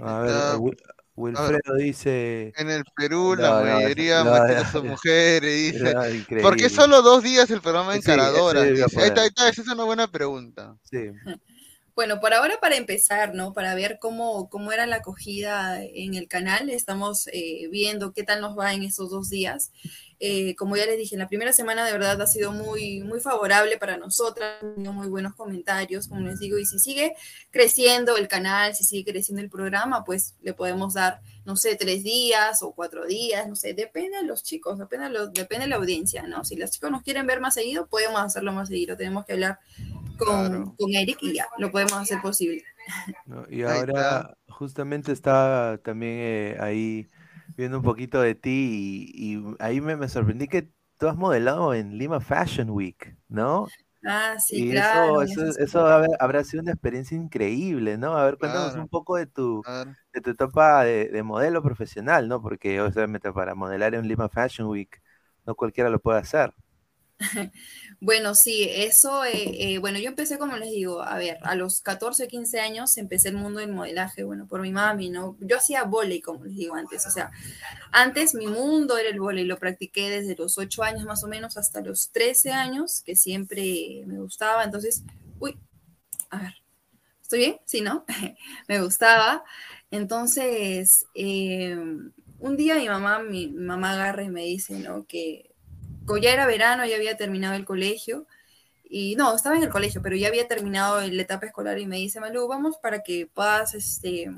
A 0.00 0.20
ver, 0.20 0.74
Wilfredo 1.16 1.76
dice. 1.78 2.52
En 2.56 2.70
el 2.70 2.82
Perú 2.96 3.36
la 3.38 3.60
mayoría 3.62 4.24
no, 4.24 4.72
son 4.72 4.88
mujeres. 4.88 5.72
Dice. 5.72 6.42
¿Por 6.42 6.56
qué 6.56 6.68
solo 6.68 7.02
dos 7.02 7.22
días 7.22 7.48
el 7.50 7.60
programa 7.60 7.94
encaradora? 7.94 8.62
ahí 8.62 8.72
está, 8.72 9.22
ahí 9.22 9.28
está, 9.28 9.48
esa 9.48 9.62
es 9.62 9.68
una 9.68 9.84
buena 9.84 10.10
pregunta. 10.10 10.76
Sí. 10.82 11.10
Bueno, 11.94 12.18
por 12.18 12.34
ahora 12.34 12.58
para 12.60 12.76
empezar, 12.76 13.36
¿no? 13.36 13.52
Para 13.52 13.76
ver 13.76 13.98
cómo, 14.00 14.48
cómo 14.48 14.72
era 14.72 14.84
la 14.84 14.96
acogida 14.96 15.80
en 15.80 16.14
el 16.14 16.26
canal, 16.26 16.68
estamos 16.68 17.28
eh, 17.28 17.68
viendo 17.70 18.12
qué 18.12 18.24
tal 18.24 18.40
nos 18.40 18.58
va 18.58 18.74
en 18.74 18.82
estos 18.82 19.10
dos 19.10 19.30
días. 19.30 19.70
Eh, 20.18 20.56
como 20.56 20.76
ya 20.76 20.86
les 20.86 20.96
dije, 20.96 21.16
la 21.16 21.28
primera 21.28 21.52
semana 21.52 21.84
de 21.84 21.92
verdad 21.92 22.20
ha 22.20 22.26
sido 22.26 22.50
muy, 22.50 23.00
muy 23.02 23.20
favorable 23.20 23.78
para 23.78 23.96
nosotras, 23.96 24.62
muy 24.76 25.06
buenos 25.08 25.34
comentarios, 25.34 26.08
como 26.08 26.22
les 26.22 26.40
digo, 26.40 26.58
y 26.58 26.64
si 26.64 26.78
sigue 26.78 27.14
creciendo 27.50 28.16
el 28.16 28.26
canal, 28.26 28.74
si 28.74 28.84
sigue 28.84 29.12
creciendo 29.12 29.42
el 29.42 29.50
programa, 29.50 30.04
pues 30.04 30.34
le 30.40 30.52
podemos 30.52 30.94
dar, 30.94 31.20
no 31.44 31.56
sé, 31.56 31.76
tres 31.76 32.02
días 32.02 32.62
o 32.62 32.72
cuatro 32.72 33.06
días, 33.06 33.46
no 33.46 33.54
sé, 33.54 33.74
depende 33.74 34.16
de 34.16 34.24
los 34.24 34.42
chicos, 34.42 34.78
depende 34.78 35.06
de, 35.06 35.12
los, 35.12 35.32
depende 35.32 35.66
de 35.66 35.70
la 35.70 35.76
audiencia, 35.76 36.22
¿no? 36.26 36.44
Si 36.44 36.56
los 36.56 36.70
chicos 36.70 36.90
nos 36.90 37.02
quieren 37.02 37.26
ver 37.26 37.40
más 37.40 37.54
seguido, 37.54 37.86
podemos 37.86 38.20
hacerlo 38.20 38.52
más 38.52 38.68
seguido, 38.68 38.96
tenemos 38.96 39.26
que 39.26 39.34
hablar 39.34 39.58
con, 40.16 40.74
Eric 40.94 41.18
y 41.22 41.34
ya, 41.34 41.46
lo 41.58 41.70
podemos 41.70 41.94
hacer 41.94 42.20
posible. 42.20 42.62
y 43.50 43.62
ahora 43.62 44.36
justamente 44.48 45.12
estaba 45.12 45.78
también 45.78 46.12
eh, 46.16 46.56
ahí 46.60 47.08
viendo 47.56 47.78
un 47.78 47.84
poquito 47.84 48.20
de 48.20 48.34
ti 48.34 49.10
y, 49.14 49.42
ahí 49.58 49.80
me, 49.80 50.08
sorprendí 50.08 50.48
que 50.48 50.70
tú 50.98 51.08
has 51.08 51.16
modelado 51.16 51.74
en 51.74 51.98
Lima 51.98 52.20
Fashion 52.20 52.70
Week, 52.70 53.16
¿no? 53.28 53.66
Ah, 54.06 54.36
sí, 54.38 54.70
claro. 54.70 55.22
Eso, 55.22 55.46
eso, 55.58 55.86
habrá 56.18 56.44
sido 56.44 56.62
una 56.62 56.72
experiencia 56.72 57.16
increíble, 57.16 57.96
¿no? 57.96 58.16
A 58.16 58.24
ver, 58.26 58.36
cuéntanos 58.36 58.74
un 58.74 58.88
poco 58.88 59.16
de 59.16 59.26
tu, 59.26 59.62
de 60.12 60.20
tu 60.20 60.30
etapa 60.30 60.84
de, 60.84 61.08
de, 61.08 61.22
modelo 61.22 61.62
profesional, 61.62 62.28
¿no? 62.28 62.42
Porque 62.42 62.80
obviamente 62.82 63.32
para 63.32 63.54
modelar 63.54 63.94
en 63.94 64.06
Lima 64.06 64.28
Fashion 64.28 64.68
Week 64.68 65.00
no 65.46 65.54
cualquiera 65.54 65.88
lo 65.88 66.00
puede 66.00 66.18
hacer. 66.18 66.54
Bueno, 68.00 68.34
sí, 68.34 68.68
eso, 68.68 69.24
eh, 69.24 69.74
eh, 69.74 69.78
bueno, 69.78 69.98
yo 69.98 70.08
empecé, 70.08 70.36
como 70.36 70.58
les 70.58 70.70
digo, 70.70 71.02
a 71.02 71.16
ver, 71.16 71.38
a 71.42 71.54
los 71.54 71.80
14, 71.80 72.28
15 72.28 72.60
años 72.60 72.98
empecé 72.98 73.30
el 73.30 73.36
mundo 73.36 73.60
del 73.60 73.72
modelaje, 73.72 74.24
bueno, 74.24 74.46
por 74.46 74.60
mi 74.60 74.72
mami, 74.72 75.08
¿no? 75.08 75.38
Yo 75.40 75.56
hacía 75.56 75.84
volei, 75.84 76.20
como 76.20 76.44
les 76.44 76.54
digo 76.54 76.74
antes, 76.74 77.06
o 77.06 77.10
sea, 77.10 77.30
antes 77.92 78.34
mi 78.34 78.46
mundo 78.46 78.98
era 78.98 79.08
el 79.08 79.20
volei, 79.20 79.44
lo 79.46 79.58
practiqué 79.58 80.10
desde 80.10 80.36
los 80.36 80.58
8 80.58 80.82
años 80.82 81.04
más 81.04 81.24
o 81.24 81.28
menos 81.28 81.56
hasta 81.56 81.80
los 81.80 82.10
13 82.10 82.50
años, 82.52 83.02
que 83.06 83.16
siempre 83.16 84.02
me 84.06 84.20
gustaba, 84.20 84.64
entonces, 84.64 85.02
uy, 85.38 85.58
a 86.30 86.42
ver, 86.42 86.54
¿estoy 87.22 87.38
bien? 87.38 87.56
Sí, 87.64 87.80
¿no? 87.80 88.04
me 88.68 88.82
gustaba, 88.82 89.44
entonces, 89.90 91.06
eh, 91.14 91.74
un 92.38 92.56
día 92.58 92.74
mi 92.74 92.88
mamá, 92.88 93.20
mi 93.20 93.48
mamá 93.52 93.92
agarra 93.92 94.24
y 94.24 94.28
me 94.28 94.42
dice, 94.42 94.74
¿no? 94.78 95.06
Que 95.06 95.53
ya 96.20 96.32
era 96.32 96.46
verano, 96.46 96.84
ya 96.86 96.96
había 96.96 97.16
terminado 97.16 97.54
el 97.54 97.64
colegio. 97.64 98.26
Y 98.84 99.16
no, 99.16 99.34
estaba 99.34 99.56
en 99.56 99.64
el 99.64 99.70
colegio, 99.70 100.02
pero 100.02 100.16
ya 100.16 100.28
había 100.28 100.46
terminado 100.46 101.00
la 101.00 101.22
etapa 101.22 101.46
escolar 101.46 101.78
y 101.78 101.86
me 101.86 101.96
dice, 101.96 102.20
Malú, 102.20 102.46
vamos 102.46 102.76
para 102.78 103.02
que 103.02 103.26
puedas, 103.26 103.74
este, 103.74 104.30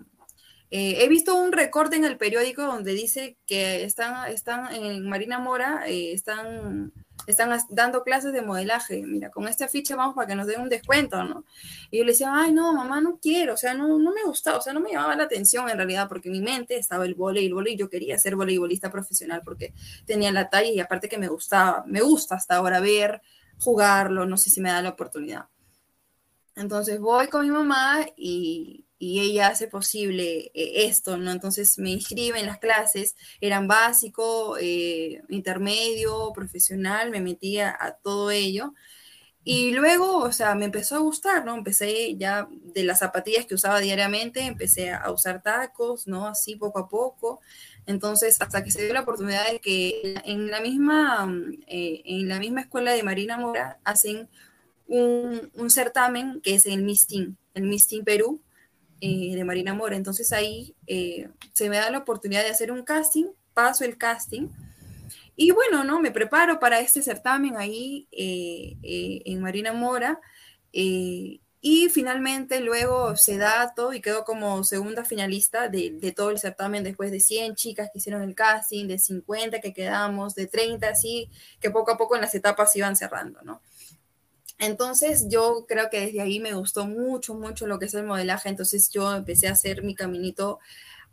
eh, 0.70 1.04
he 1.04 1.08
visto 1.08 1.34
un 1.34 1.52
recorte 1.52 1.96
en 1.96 2.04
el 2.04 2.16
periódico 2.16 2.62
donde 2.62 2.92
dice 2.92 3.36
que 3.46 3.84
están, 3.84 4.30
están 4.32 4.74
en 4.74 5.08
Marina 5.08 5.38
Mora, 5.38 5.84
eh, 5.86 6.12
están 6.12 6.92
están 7.26 7.58
dando 7.70 8.02
clases 8.02 8.32
de 8.32 8.42
modelaje, 8.42 9.02
mira, 9.06 9.30
con 9.30 9.48
esta 9.48 9.68
ficha 9.68 9.96
vamos 9.96 10.14
para 10.14 10.28
que 10.28 10.34
nos 10.34 10.46
den 10.46 10.60
un 10.60 10.68
descuento, 10.68 11.22
¿no? 11.24 11.44
Y 11.90 11.98
yo 11.98 12.04
le 12.04 12.12
decía, 12.12 12.30
ay, 12.32 12.52
no, 12.52 12.72
mamá, 12.72 13.00
no 13.00 13.18
quiero, 13.20 13.54
o 13.54 13.56
sea, 13.56 13.74
no, 13.74 13.98
no 13.98 14.12
me 14.12 14.24
gustaba, 14.24 14.58
o 14.58 14.60
sea, 14.60 14.72
no 14.72 14.80
me 14.80 14.90
llamaba 14.90 15.16
la 15.16 15.24
atención 15.24 15.68
en 15.68 15.76
realidad, 15.76 16.08
porque 16.08 16.28
en 16.28 16.32
mi 16.32 16.40
mente 16.40 16.76
estaba 16.76 17.04
el 17.04 17.14
voleibol 17.14 17.68
y 17.68 17.76
yo 17.76 17.88
quería 17.90 18.18
ser 18.18 18.36
voleibolista 18.36 18.90
profesional 18.90 19.42
porque 19.44 19.74
tenía 20.06 20.32
la 20.32 20.48
talla 20.48 20.70
y 20.70 20.80
aparte 20.80 21.08
que 21.08 21.18
me 21.18 21.28
gustaba, 21.28 21.84
me 21.86 22.00
gusta 22.00 22.36
hasta 22.36 22.56
ahora 22.56 22.80
ver, 22.80 23.22
jugarlo, 23.58 24.26
no 24.26 24.36
sé 24.36 24.50
si 24.50 24.60
me 24.60 24.70
da 24.70 24.82
la 24.82 24.90
oportunidad. 24.90 25.46
Entonces 26.54 26.98
voy 27.00 27.28
con 27.28 27.42
mi 27.42 27.50
mamá 27.50 28.06
y, 28.16 28.85
y 28.98 29.20
ella 29.20 29.48
hace 29.48 29.68
posible 29.68 30.50
eh, 30.54 30.86
esto, 30.86 31.16
¿no? 31.16 31.30
Entonces 31.30 31.78
me 31.78 31.90
inscribe 31.90 32.40
en 32.40 32.46
las 32.46 32.58
clases, 32.58 33.16
eran 33.40 33.68
básico, 33.68 34.56
eh, 34.58 35.22
intermedio, 35.28 36.32
profesional, 36.34 37.10
me 37.10 37.20
metía 37.20 37.76
a 37.78 37.92
todo 37.92 38.30
ello. 38.30 38.74
Y 39.44 39.72
luego, 39.72 40.18
o 40.18 40.32
sea, 40.32 40.56
me 40.56 40.64
empezó 40.64 40.96
a 40.96 40.98
gustar, 40.98 41.44
¿no? 41.44 41.54
Empecé 41.54 42.16
ya 42.16 42.48
de 42.50 42.82
las 42.82 42.98
zapatillas 42.98 43.46
que 43.46 43.54
usaba 43.54 43.80
diariamente, 43.80 44.40
empecé 44.40 44.90
a 44.92 45.08
usar 45.12 45.40
tacos, 45.40 46.08
¿no? 46.08 46.26
Así 46.26 46.56
poco 46.56 46.80
a 46.80 46.88
poco. 46.88 47.40
Entonces, 47.86 48.40
hasta 48.40 48.64
que 48.64 48.72
se 48.72 48.84
dio 48.84 48.92
la 48.92 49.02
oportunidad 49.02 49.48
de 49.48 49.60
que 49.60 50.20
en 50.24 50.50
la 50.50 50.60
misma, 50.60 51.32
eh, 51.68 52.02
en 52.04 52.28
la 52.28 52.40
misma 52.40 52.62
escuela 52.62 52.92
de 52.92 53.04
Marina 53.04 53.38
Mora 53.38 53.78
hacen 53.84 54.28
un, 54.88 55.70
certamen 55.70 56.40
que 56.40 56.54
es 56.56 56.66
el 56.66 56.82
Mistin, 56.82 57.38
el 57.54 57.64
Mistin 57.64 58.04
Perú 58.04 58.42
eh, 59.00 59.34
de 59.34 59.44
Marina 59.44 59.74
Mora. 59.74 59.96
Entonces 59.96 60.32
ahí 60.32 60.74
eh, 60.86 61.28
se 61.52 61.68
me 61.68 61.76
da 61.76 61.90
la 61.90 61.98
oportunidad 61.98 62.42
de 62.42 62.50
hacer 62.50 62.72
un 62.72 62.82
casting, 62.82 63.26
paso 63.54 63.84
el 63.84 63.98
casting 63.98 64.48
y 65.36 65.50
bueno, 65.50 65.84
¿no? 65.84 66.00
Me 66.00 66.10
preparo 66.10 66.58
para 66.58 66.80
este 66.80 67.02
certamen 67.02 67.56
ahí 67.56 68.08
eh, 68.10 68.76
en 68.82 69.40
Marina 69.40 69.72
Mora. 69.72 70.20
Y 71.68 71.88
finalmente 71.88 72.60
luego 72.60 73.16
se 73.16 73.38
da 73.38 73.72
todo 73.74 73.92
y 73.92 74.00
quedo 74.00 74.24
como 74.24 74.62
segunda 74.62 75.04
finalista 75.04 75.68
de, 75.68 75.90
de, 75.90 76.12
todo 76.12 76.30
el 76.30 76.38
certamen 76.38 76.84
después 76.84 77.10
de 77.10 77.18
100 77.18 77.56
chicas 77.56 77.90
que 77.92 77.98
hicieron 77.98 78.22
el 78.22 78.36
casting, 78.36 78.86
de 78.86 79.00
50 79.00 79.60
que 79.60 79.72
quedamos, 79.72 80.36
de 80.36 80.46
30, 80.46 80.88
así 80.88 81.28
que 81.58 81.70
poco 81.70 81.90
a 81.90 81.96
poco 81.96 82.14
en 82.14 82.20
las 82.20 82.34
etapas 82.36 82.76
iban 82.76 82.94
cerrando, 82.94 83.40
¿no? 83.42 83.62
Entonces 84.58 85.26
yo 85.28 85.66
creo 85.68 85.90
que 85.90 86.00
desde 86.00 86.20
ahí 86.20 86.40
me 86.40 86.54
gustó 86.54 86.86
mucho, 86.86 87.34
mucho 87.34 87.66
lo 87.66 87.78
que 87.78 87.86
es 87.86 87.94
el 87.94 88.04
modelaje, 88.04 88.48
entonces 88.48 88.90
yo 88.90 89.14
empecé 89.14 89.48
a 89.48 89.52
hacer 89.52 89.82
mi 89.82 89.94
caminito 89.94 90.58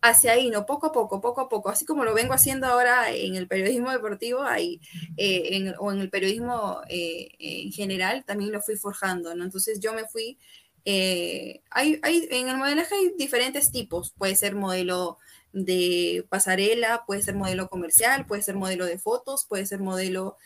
hacia 0.04 0.34
ahí, 0.34 0.50
¿no? 0.50 0.66
Poco 0.66 0.88
a 0.88 0.91
poco, 0.91 1.22
poco 1.22 1.41
a 1.41 1.50
poco, 1.50 1.70
así 1.70 1.86
como 1.86 2.04
lo 2.04 2.14
vengo 2.14 2.34
haciendo 2.34 2.68
ahora 2.68 3.12
en 3.12 3.36
el 3.36 3.48
periodismo 3.48 3.89
deportivo 3.91 4.44
ahí, 4.44 4.82
eh, 5.18 5.74
o 5.80 5.91
en 5.94 6.00
el 6.00 6.10
periodismo 6.10 6.82
eh, 6.89 7.30
en 7.39 7.72
general, 7.72 8.26
también 8.26 8.52
lo 8.52 8.62
fui 8.62 8.76
forjando, 8.76 9.34
¿no? 9.34 9.46
Entonces 9.46 9.80
yo 9.80 9.94
me 9.94 10.06
fui, 10.06 10.38
eh, 10.84 11.62
hay, 11.72 12.00
hay, 12.04 12.28
en 12.32 12.50
el 12.50 12.58
modelaje 12.58 12.96
hay 12.96 13.14
diferentes 13.18 13.72
tipos, 13.72 14.12
puede 14.18 14.36
ser 14.36 14.56
modelo 14.56 15.20
de 15.54 16.26
pasarela, 16.30 17.06
puede 17.06 17.22
ser 17.22 17.36
modelo 17.36 17.70
comercial, 17.70 18.26
puede 18.26 18.41
ser 18.41 18.56
modelo 18.56 18.86
de 18.86 18.99
fotos, 18.99 19.45
puede 19.45 19.66
ser 19.66 19.80
modelo 19.80 20.38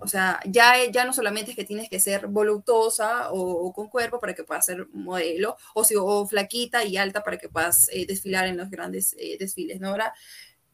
o 0.00 0.08
sea, 0.08 0.40
ya, 0.46 0.74
ya 0.90 1.04
no 1.04 1.12
solamente 1.12 1.50
es 1.50 1.56
que 1.56 1.64
tienes 1.64 1.90
que 1.90 2.00
ser 2.00 2.26
voluptuosa 2.26 3.30
o, 3.32 3.72
con 3.72 3.88
cuerpo 3.88 4.18
para 4.18 4.34
que 4.34 4.44
puedas 4.44 4.64
ser 4.64 4.88
modelo, 4.92 5.56
o, 5.74 5.84
si, 5.84 5.94
o 5.96 6.26
flaquita 6.26 6.84
y 6.84 6.96
alta 6.96 7.22
para 7.22 7.36
que 7.36 7.50
puedas 7.50 7.88
eh, 7.92 8.06
desfilar 8.06 8.46
en 8.46 8.56
los 8.56 8.70
grandes 8.70 9.14
eh, 9.18 9.36
desfiles, 9.38 9.78
¿no? 9.78 9.88
Ahora, 9.88 10.14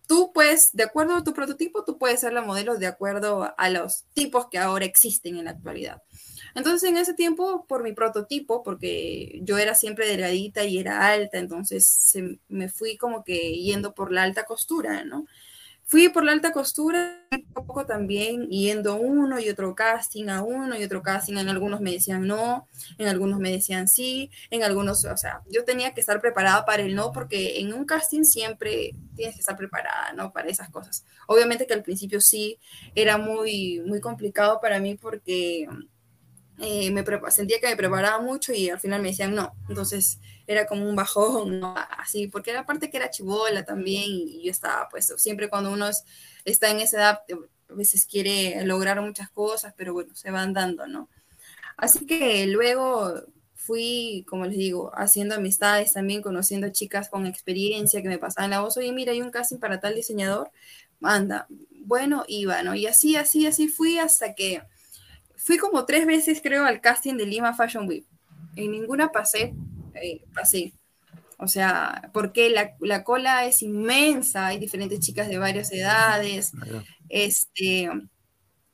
tú 0.07 0.33
puedes, 0.33 0.71
de 0.73 0.85
acuerdo 0.85 1.17
a 1.17 1.25
tu 1.25 1.33
prototipo, 1.33 1.85
tú 1.85 1.99
puedes 1.99 2.21
ser 2.21 2.33
la 2.33 2.43
modelo 2.43 2.79
de 2.79 2.87
acuerdo 2.87 3.53
a 3.57 3.71
los 3.71 4.05
tipos 4.15 4.49
que 4.49 4.59
ahora 4.59 4.85
existen 4.85 5.37
en 5.37 5.47
la 5.47 5.51
actualidad. 5.51 6.03
Entonces, 6.57 6.89
en 6.89 6.97
ese 6.97 7.13
tiempo, 7.15 7.67
por 7.69 7.83
mi 7.83 7.93
prototipo, 7.93 8.63
porque 8.63 9.41
yo 9.43 9.59
era 9.59 9.75
siempre 9.75 10.09
delgadita 10.09 10.65
y 10.65 10.79
era 10.79 11.07
alta, 11.07 11.39
entonces 11.39 12.17
me 12.49 12.71
fui 12.71 12.97
como 12.97 13.25
que 13.25 13.53
yendo 13.61 13.95
por 13.95 14.11
la 14.11 14.23
alta 14.23 14.45
costura, 14.45 15.05
¿no? 15.05 15.27
Fui 15.85 16.09
por 16.09 16.25
la 16.25 16.33
alta 16.33 16.53
costura, 16.53 17.29
un 17.55 17.67
poco 17.67 17.87
también 17.87 18.49
yendo 18.49 18.97
uno 18.97 19.39
y 19.39 19.49
otro 19.51 19.75
casting 19.75 20.29
a 20.31 20.43
uno 20.43 20.77
y 20.79 20.83
otro 20.83 21.03
casting. 21.03 21.37
En 21.37 21.49
algunos 21.49 21.81
me 21.81 21.93
decían 21.93 22.27
no, 22.27 22.67
en 22.99 23.09
algunos 23.09 23.39
me 23.39 23.53
decían 23.53 23.87
sí, 23.87 24.31
en 24.51 24.65
algunos, 24.65 25.05
o 25.05 25.17
sea, 25.17 25.43
yo 25.49 25.65
tenía 25.65 25.95
que 25.95 26.01
estar 26.01 26.21
preparada 26.21 26.65
para 26.65 26.83
el 26.83 26.95
no, 26.97 27.13
porque 27.13 27.61
en 27.61 27.73
un 27.75 27.85
casting 27.85 28.25
siempre 28.25 28.93
tienes 29.15 29.37
que 29.37 29.41
estar 29.41 29.57
preparada, 29.57 30.13
¿no? 30.15 30.33
Para 30.33 30.49
esas 30.49 30.71
cosas. 30.71 31.05
Obviamente 31.29 31.67
que 31.67 31.75
al 31.75 31.83
principio 31.83 32.21
sí 32.21 32.59
era 32.95 33.19
muy, 33.19 33.81
muy 33.87 34.01
complicado 34.01 34.61
para 34.61 34.81
mí 34.81 34.97
porque 34.97 35.69
eh, 36.59 36.91
me 36.91 37.05
sentía 37.31 37.61
que 37.61 37.69
me 37.69 37.77
preparaba 37.77 38.21
mucho 38.21 38.53
y 38.53 38.71
al 38.71 38.81
final 38.81 39.03
me 39.03 39.09
decían 39.09 39.35
no. 39.35 39.55
Entonces 39.69 40.19
era 40.47 40.67
como 40.67 40.89
un 40.89 40.97
bajón, 40.97 41.61
así, 41.99 42.29
porque 42.29 42.51
era 42.51 42.65
parte 42.65 42.91
que 42.91 42.97
era 42.97 43.11
chivola 43.11 43.65
también 43.65 44.05
y 44.07 44.43
yo 44.45 44.51
estaba, 44.51 44.89
pues 44.89 45.13
siempre 45.17 45.49
cuando 45.49 45.73
uno 45.73 45.89
está 46.45 46.71
en 46.71 46.81
esa 46.81 46.97
edad, 46.99 47.21
a 47.69 47.75
veces 47.75 48.07
quiere 48.07 48.65
lograr 48.65 49.01
muchas 49.01 49.29
cosas, 49.31 49.75
pero 49.77 49.93
bueno, 49.93 50.15
se 50.15 50.31
van 50.31 50.53
dando, 50.53 50.87
¿no? 50.87 51.09
Así 51.77 52.07
que 52.07 52.47
luego 52.47 53.23
fui, 53.55 54.25
como 54.29 54.47
les 54.47 54.57
digo, 54.57 54.93
haciendo 54.95 55.35
amistades 55.35 55.93
también, 55.93 56.23
conociendo 56.23 56.69
chicas 56.71 57.09
con 57.09 57.27
experiencia 57.27 58.01
que 58.01 58.09
me 58.09 58.19
pasaban 58.19 58.51
la 58.51 58.61
voz, 58.61 58.77
oye, 58.77 58.93
mira, 58.93 59.13
hay 59.13 59.21
un 59.21 59.31
casting 59.31 59.59
para 59.59 59.81
tal 59.81 59.95
diseñador, 59.95 60.51
manda, 61.01 61.47
bueno, 61.71 62.25
iba, 62.29 62.63
¿no? 62.63 62.75
Y 62.75 62.87
así, 62.87 63.17
así, 63.17 63.47
así 63.47 63.69
fui 63.69 63.99
hasta 63.99 64.35
que 64.35 64.63
fui 65.47 65.59
como 65.59 65.87
tres 65.87 66.07
veces, 66.07 66.41
creo, 66.43 66.65
al 66.65 66.81
casting 66.81 67.15
de 67.15 67.25
Lima 67.25 67.55
Fashion 67.55 67.87
Week. 67.87 68.05
En 68.57 68.73
ninguna 68.73 69.13
pasé, 69.13 69.55
eh, 69.95 70.25
pasé. 70.35 70.73
O 71.39 71.47
sea, 71.47 72.11
porque 72.13 72.51
la, 72.51 72.75
la, 72.81 73.05
cola 73.05 73.47
es 73.47 73.63
inmensa, 73.63 74.49
hay 74.49 74.59
diferentes 74.59 74.99
chicas 74.99 75.29
de 75.29 75.39
varias 75.39 75.71
edades, 75.71 76.51
este, 77.09 77.89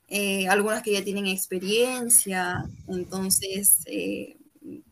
eh, 0.08 0.48
algunas 0.48 0.82
que 0.82 0.94
ya 0.94 1.04
tienen 1.04 1.26
experiencia, 1.26 2.64
entonces 2.88 3.82
eh, 3.84 4.38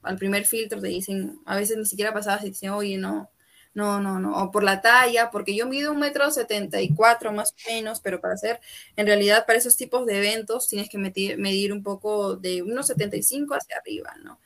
al 0.03 0.19
primer 0.19 0.47
filtro 0.47 0.83
te 0.83 0.89
dicen, 0.89 1.39
a 1.47 1.57
veces 1.57 1.79
ni 1.79 1.87
siquiera 1.87 2.13
pasabas 2.13 2.43
y 2.43 2.45
te 2.45 2.51
dicen, 2.51 2.71
oye, 2.71 2.99
no, 2.99 3.31
no, 3.75 4.01
no, 4.01 4.19
no, 4.19 4.43
o 4.43 4.51
por 4.51 4.65
la 4.65 4.81
talla, 4.81 5.31
porque 5.31 5.55
yo 5.55 5.67
mido 5.67 5.93
un 5.93 6.01
metro 6.01 6.31
setenta 6.31 6.81
y 6.81 6.95
cuatro 6.95 7.33
más 7.33 7.53
o 7.53 7.71
menos, 7.71 8.01
pero 8.01 8.21
para 8.21 8.35
hacer, 8.35 8.61
en 8.97 9.07
realidad 9.07 9.47
para 9.47 9.59
esos 9.59 9.77
tipos 9.77 10.07
de 10.07 10.19
eventos 10.19 10.69
tienes 10.69 10.89
que 10.89 10.99
medir, 10.99 11.39
medir 11.39 11.73
un 11.73 11.83
poco 11.83 12.37
de 12.37 12.63
unos 12.63 12.89
75 12.89 13.55
hacia 13.55 13.77
arriba, 13.77 14.15
¿no? 14.23 14.41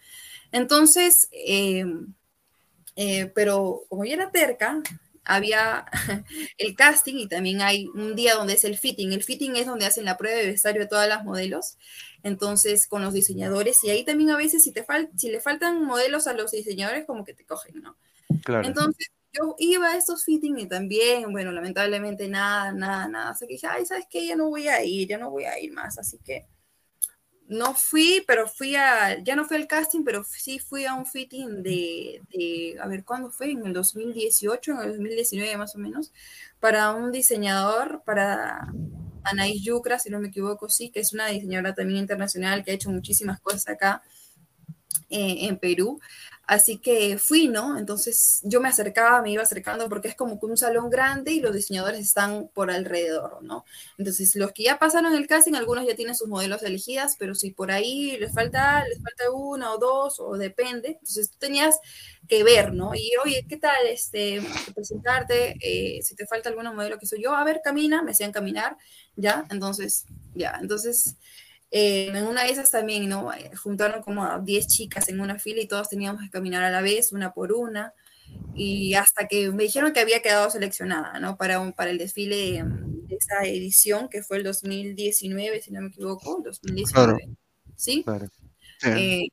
Entonces, 0.52 1.28
em, 1.32 2.14
eh, 2.96 3.26
pero 3.34 3.84
como 3.88 4.04
yo 4.04 4.14
era 4.14 4.30
terca, 4.30 4.82
había 5.24 5.86
el 6.58 6.76
casting 6.76 7.16
y 7.16 7.28
también 7.28 7.62
hay 7.62 7.88
un 7.94 8.14
día 8.14 8.34
donde 8.34 8.54
es 8.54 8.64
el 8.64 8.76
fitting. 8.78 9.12
El 9.12 9.22
fitting 9.24 9.56
es 9.56 9.66
donde 9.66 9.86
hacen 9.86 10.04
la 10.04 10.16
prueba 10.16 10.38
de 10.38 10.46
vestuario 10.46 10.84
a 10.84 10.88
todas 10.88 11.08
las 11.08 11.24
modelos, 11.24 11.78
entonces 12.22 12.86
con 12.86 13.02
los 13.02 13.14
diseñadores 13.14 13.82
y 13.84 13.90
ahí 13.90 14.04
también 14.04 14.30
a 14.30 14.36
veces 14.36 14.64
si, 14.64 14.72
te 14.72 14.84
si 15.16 15.30
le 15.30 15.40
faltan 15.40 15.84
modelos 15.84 16.26
a 16.26 16.34
los 16.34 16.52
diseñadores 16.52 17.06
como 17.06 17.24
que 17.24 17.34
te 17.34 17.44
cogen, 17.44 17.82
¿no? 17.82 17.96
Entonces 18.62 19.08
yo 19.32 19.56
iba 19.58 19.88
a 19.88 19.96
estos 19.96 20.24
fitting 20.24 20.58
y 20.58 20.66
también, 20.66 21.32
bueno, 21.32 21.50
lamentablemente 21.52 22.28
nada, 22.28 22.72
nada, 22.72 23.08
nada. 23.08 23.36
Que 23.38 23.46
dije, 23.46 23.66
ay, 23.66 23.84
¿sabes 23.84 24.06
qué? 24.08 24.26
Ya 24.26 24.36
no 24.36 24.48
voy 24.48 24.68
a 24.68 24.84
ir, 24.84 25.08
ya 25.08 25.18
no 25.18 25.30
voy 25.30 25.44
a 25.44 25.58
ir 25.58 25.72
más. 25.72 25.98
Así 25.98 26.18
que 26.24 26.46
no 27.46 27.74
fui, 27.74 28.24
pero 28.26 28.48
fui 28.48 28.74
a, 28.74 29.22
ya 29.22 29.36
no 29.36 29.44
fui 29.44 29.56
al 29.56 29.66
casting, 29.66 30.02
pero 30.04 30.24
sí 30.24 30.58
fui 30.58 30.86
a 30.86 30.94
un 30.94 31.06
fitting 31.06 31.62
de, 31.62 32.22
de, 32.30 32.76
a 32.80 32.86
ver, 32.86 33.04
¿cuándo 33.04 33.30
fue? 33.30 33.50
En 33.50 33.66
el 33.66 33.72
2018, 33.72 34.72
en 34.72 34.78
el 34.80 34.88
2019 34.88 35.56
más 35.56 35.74
o 35.74 35.78
menos, 35.78 36.12
para 36.60 36.92
un 36.92 37.12
diseñador, 37.12 38.02
para 38.04 38.72
Anaís 39.24 39.62
Yucra, 39.62 39.98
si 39.98 40.10
no 40.10 40.20
me 40.20 40.28
equivoco, 40.28 40.68
sí, 40.68 40.90
que 40.90 41.00
es 41.00 41.12
una 41.12 41.26
diseñadora 41.28 41.74
también 41.74 42.00
internacional 42.00 42.64
que 42.64 42.70
ha 42.70 42.74
hecho 42.74 42.90
muchísimas 42.90 43.40
cosas 43.40 43.68
acá 43.68 44.02
eh, 45.10 45.46
en 45.46 45.58
Perú. 45.58 46.00
Así 46.46 46.78
que 46.78 47.16
fui, 47.18 47.48
¿no? 47.48 47.78
Entonces 47.78 48.40
yo 48.44 48.60
me 48.60 48.68
acercaba, 48.68 49.22
me 49.22 49.30
iba 49.30 49.42
acercando 49.42 49.88
porque 49.88 50.08
es 50.08 50.14
como 50.14 50.38
un 50.42 50.56
salón 50.58 50.90
grande 50.90 51.32
y 51.32 51.40
los 51.40 51.54
diseñadores 51.54 52.00
están 52.00 52.48
por 52.52 52.70
alrededor, 52.70 53.42
¿no? 53.42 53.64
Entonces 53.96 54.36
los 54.36 54.52
que 54.52 54.64
ya 54.64 54.78
pasaron 54.78 55.14
el 55.14 55.26
casting, 55.26 55.54
algunos 55.54 55.86
ya 55.86 55.94
tienen 55.96 56.14
sus 56.14 56.28
modelos 56.28 56.62
elegidas, 56.62 57.16
pero 57.18 57.34
si 57.34 57.50
por 57.52 57.70
ahí 57.70 58.18
les 58.18 58.32
falta, 58.34 58.84
les 58.88 59.02
falta 59.02 59.30
una 59.32 59.72
o 59.72 59.78
dos 59.78 60.20
o 60.20 60.36
depende, 60.36 60.88
entonces 61.00 61.30
tú 61.30 61.38
tenías 61.38 61.78
que 62.28 62.44
ver, 62.44 62.72
¿no? 62.74 62.94
Y 62.94 63.10
oye, 63.24 63.46
¿qué 63.48 63.56
tal? 63.56 63.86
Este, 63.88 64.42
presentarte, 64.74 65.56
eh, 65.60 66.02
si 66.02 66.14
te 66.14 66.26
falta 66.26 66.48
algún 66.50 66.64
modelo 66.74 66.98
que 66.98 67.06
soy 67.06 67.22
yo, 67.22 67.34
a 67.34 67.44
ver, 67.44 67.60
camina, 67.64 68.02
me 68.02 68.10
hacían 68.12 68.32
caminar, 68.32 68.76
¿ya? 69.16 69.44
Entonces, 69.50 70.04
ya, 70.34 70.58
entonces 70.60 71.16
eh, 71.76 72.06
en 72.14 72.24
una 72.24 72.44
de 72.44 72.50
esas 72.50 72.70
también, 72.70 73.08
¿no? 73.08 73.32
Eh, 73.32 73.50
juntaron 73.56 74.00
como 74.00 74.24
a 74.24 74.38
10 74.38 74.68
chicas 74.68 75.08
en 75.08 75.20
una 75.20 75.40
fila 75.40 75.60
y 75.60 75.66
todas 75.66 75.88
teníamos 75.88 76.22
que 76.22 76.30
caminar 76.30 76.62
a 76.62 76.70
la 76.70 76.80
vez, 76.82 77.10
una 77.10 77.32
por 77.32 77.52
una. 77.52 77.92
Y 78.54 78.94
hasta 78.94 79.26
que 79.26 79.50
me 79.50 79.64
dijeron 79.64 79.92
que 79.92 79.98
había 79.98 80.22
quedado 80.22 80.48
seleccionada, 80.50 81.18
¿no? 81.18 81.36
Para, 81.36 81.58
un, 81.58 81.72
para 81.72 81.90
el 81.90 81.98
desfile 81.98 82.62
mm, 82.62 83.08
de 83.08 83.16
esa 83.16 83.42
edición, 83.44 84.08
que 84.08 84.22
fue 84.22 84.36
el 84.36 84.44
2019, 84.44 85.62
si 85.62 85.72
no 85.72 85.80
me 85.80 85.88
equivoco, 85.88 86.40
2019. 86.44 87.28
¿Sí? 87.74 88.04
Claro. 88.04 88.28
Eh, 88.84 89.30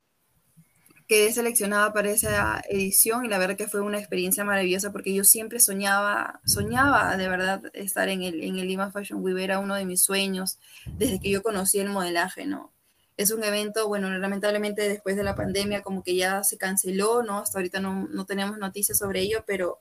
quedé 1.12 1.34
seleccionada 1.34 1.92
para 1.92 2.10
esa 2.10 2.62
edición 2.70 3.26
y 3.26 3.28
la 3.28 3.38
verdad 3.38 3.58
que 3.58 3.68
fue 3.68 3.82
una 3.82 4.00
experiencia 4.00 4.46
maravillosa 4.46 4.94
porque 4.94 5.14
yo 5.14 5.26
siempre 5.26 5.60
soñaba, 5.60 6.40
soñaba 6.46 7.18
de 7.18 7.28
verdad 7.28 7.62
estar 7.74 8.08
en 8.08 8.24
el, 8.24 8.42
en 8.42 8.56
el 8.56 8.70
Lima 8.70 8.94
Fashion 8.94 9.22
Week, 9.22 9.38
era 9.38 9.60
uno 9.60 9.76
de 9.76 9.84
mis 9.84 10.02
sueños 10.02 10.58
desde 10.86 11.20
que 11.20 11.30
yo 11.30 11.44
conocí 11.44 11.80
el 11.80 11.90
modelaje, 11.90 12.46
¿no? 12.46 12.72
Es 13.18 13.32
un 13.32 13.44
evento, 13.44 13.90
bueno, 13.90 14.10
lamentablemente 14.10 14.88
después 14.88 15.18
de 15.18 15.26
la 15.26 15.36
pandemia 15.36 15.82
como 15.82 16.02
que 16.02 16.16
ya 16.16 16.46
se 16.46 16.58
canceló, 16.58 17.24
¿no? 17.24 17.40
Hasta 17.40 17.60
ahorita 17.60 17.82
no, 17.82 18.08
no 18.08 18.26
tenemos 18.26 18.58
noticias 18.58 18.98
sobre 18.98 19.20
ello, 19.20 19.44
pero 19.46 19.80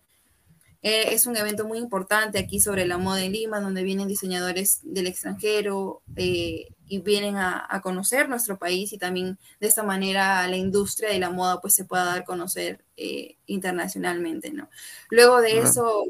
Eh, 0.83 1.13
es 1.13 1.27
un 1.27 1.37
evento 1.37 1.67
muy 1.67 1.79
importante 1.79 2.39
aquí 2.39 2.59
sobre 2.59 2.87
la 2.87 2.97
moda 2.97 3.23
en 3.23 3.33
Lima, 3.33 3.61
donde 3.61 3.83
vienen 3.83 4.09
diseñadores 4.09 4.81
del 4.83 5.07
extranjero 5.09 6.01
eh, 6.17 6.69
y 6.87 7.01
vienen 7.01 7.37
a, 7.37 7.81
conocer 7.83 8.29
nuestro 8.29 8.59
país 8.59 8.93
y 8.93 8.99
también 8.99 9.39
de 9.61 9.69
esta 9.69 9.83
manera 9.83 10.47
la 10.49 10.57
industria 10.57 11.11
de 11.11 11.19
la 11.19 11.31
moda 11.31 11.61
pues 11.61 11.75
se 11.75 11.85
pueda 11.85 12.05
dar 12.05 12.19
a 12.21 12.25
conocer 12.25 12.83
eh, 12.97 13.37
internacionalmente, 13.47 14.53
¿no? 14.53 14.71
Luego 15.11 15.41
de 15.41 15.59
eso, 15.59 16.05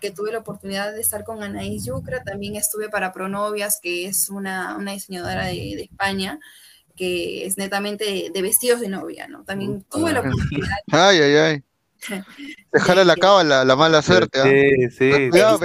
que 0.00 0.12
tuve 0.12 0.32
la 0.32 0.38
oportunidad 0.38 0.92
de 0.92 1.00
estar 1.00 1.24
con 1.24 1.42
Anaís 1.42 1.84
Yucra, 1.84 2.22
también 2.22 2.54
estuve 2.54 2.88
para 2.88 3.12
Pronovias, 3.12 3.80
que 3.82 4.06
es 4.06 4.30
una, 4.30 4.76
una 4.76 4.92
diseñadora 4.92 5.46
de, 5.46 5.54
de 5.54 5.88
España, 5.90 6.38
que 6.96 7.46
es 7.46 7.58
netamente 7.58 8.30
de, 8.32 8.42
vestidos 8.42 8.80
de 8.80 8.88
novia, 8.88 9.26
¿no? 9.26 9.44
También 9.44 9.84
tuve 9.90 10.12
la 10.12 10.20
oportunidad. 10.20 10.68
Ay, 10.92 11.18
ay, 11.18 11.36
ay. 11.36 11.64
Dejarle 12.72 13.04
la 13.04 13.16
cábala, 13.16 13.64
la 13.64 13.76
mala 13.76 14.02
suerte. 14.02 14.40
¿ah? 14.40 14.44
Sí, 14.44 14.90
sí. 14.90 15.30
Cuidado, 15.30 15.60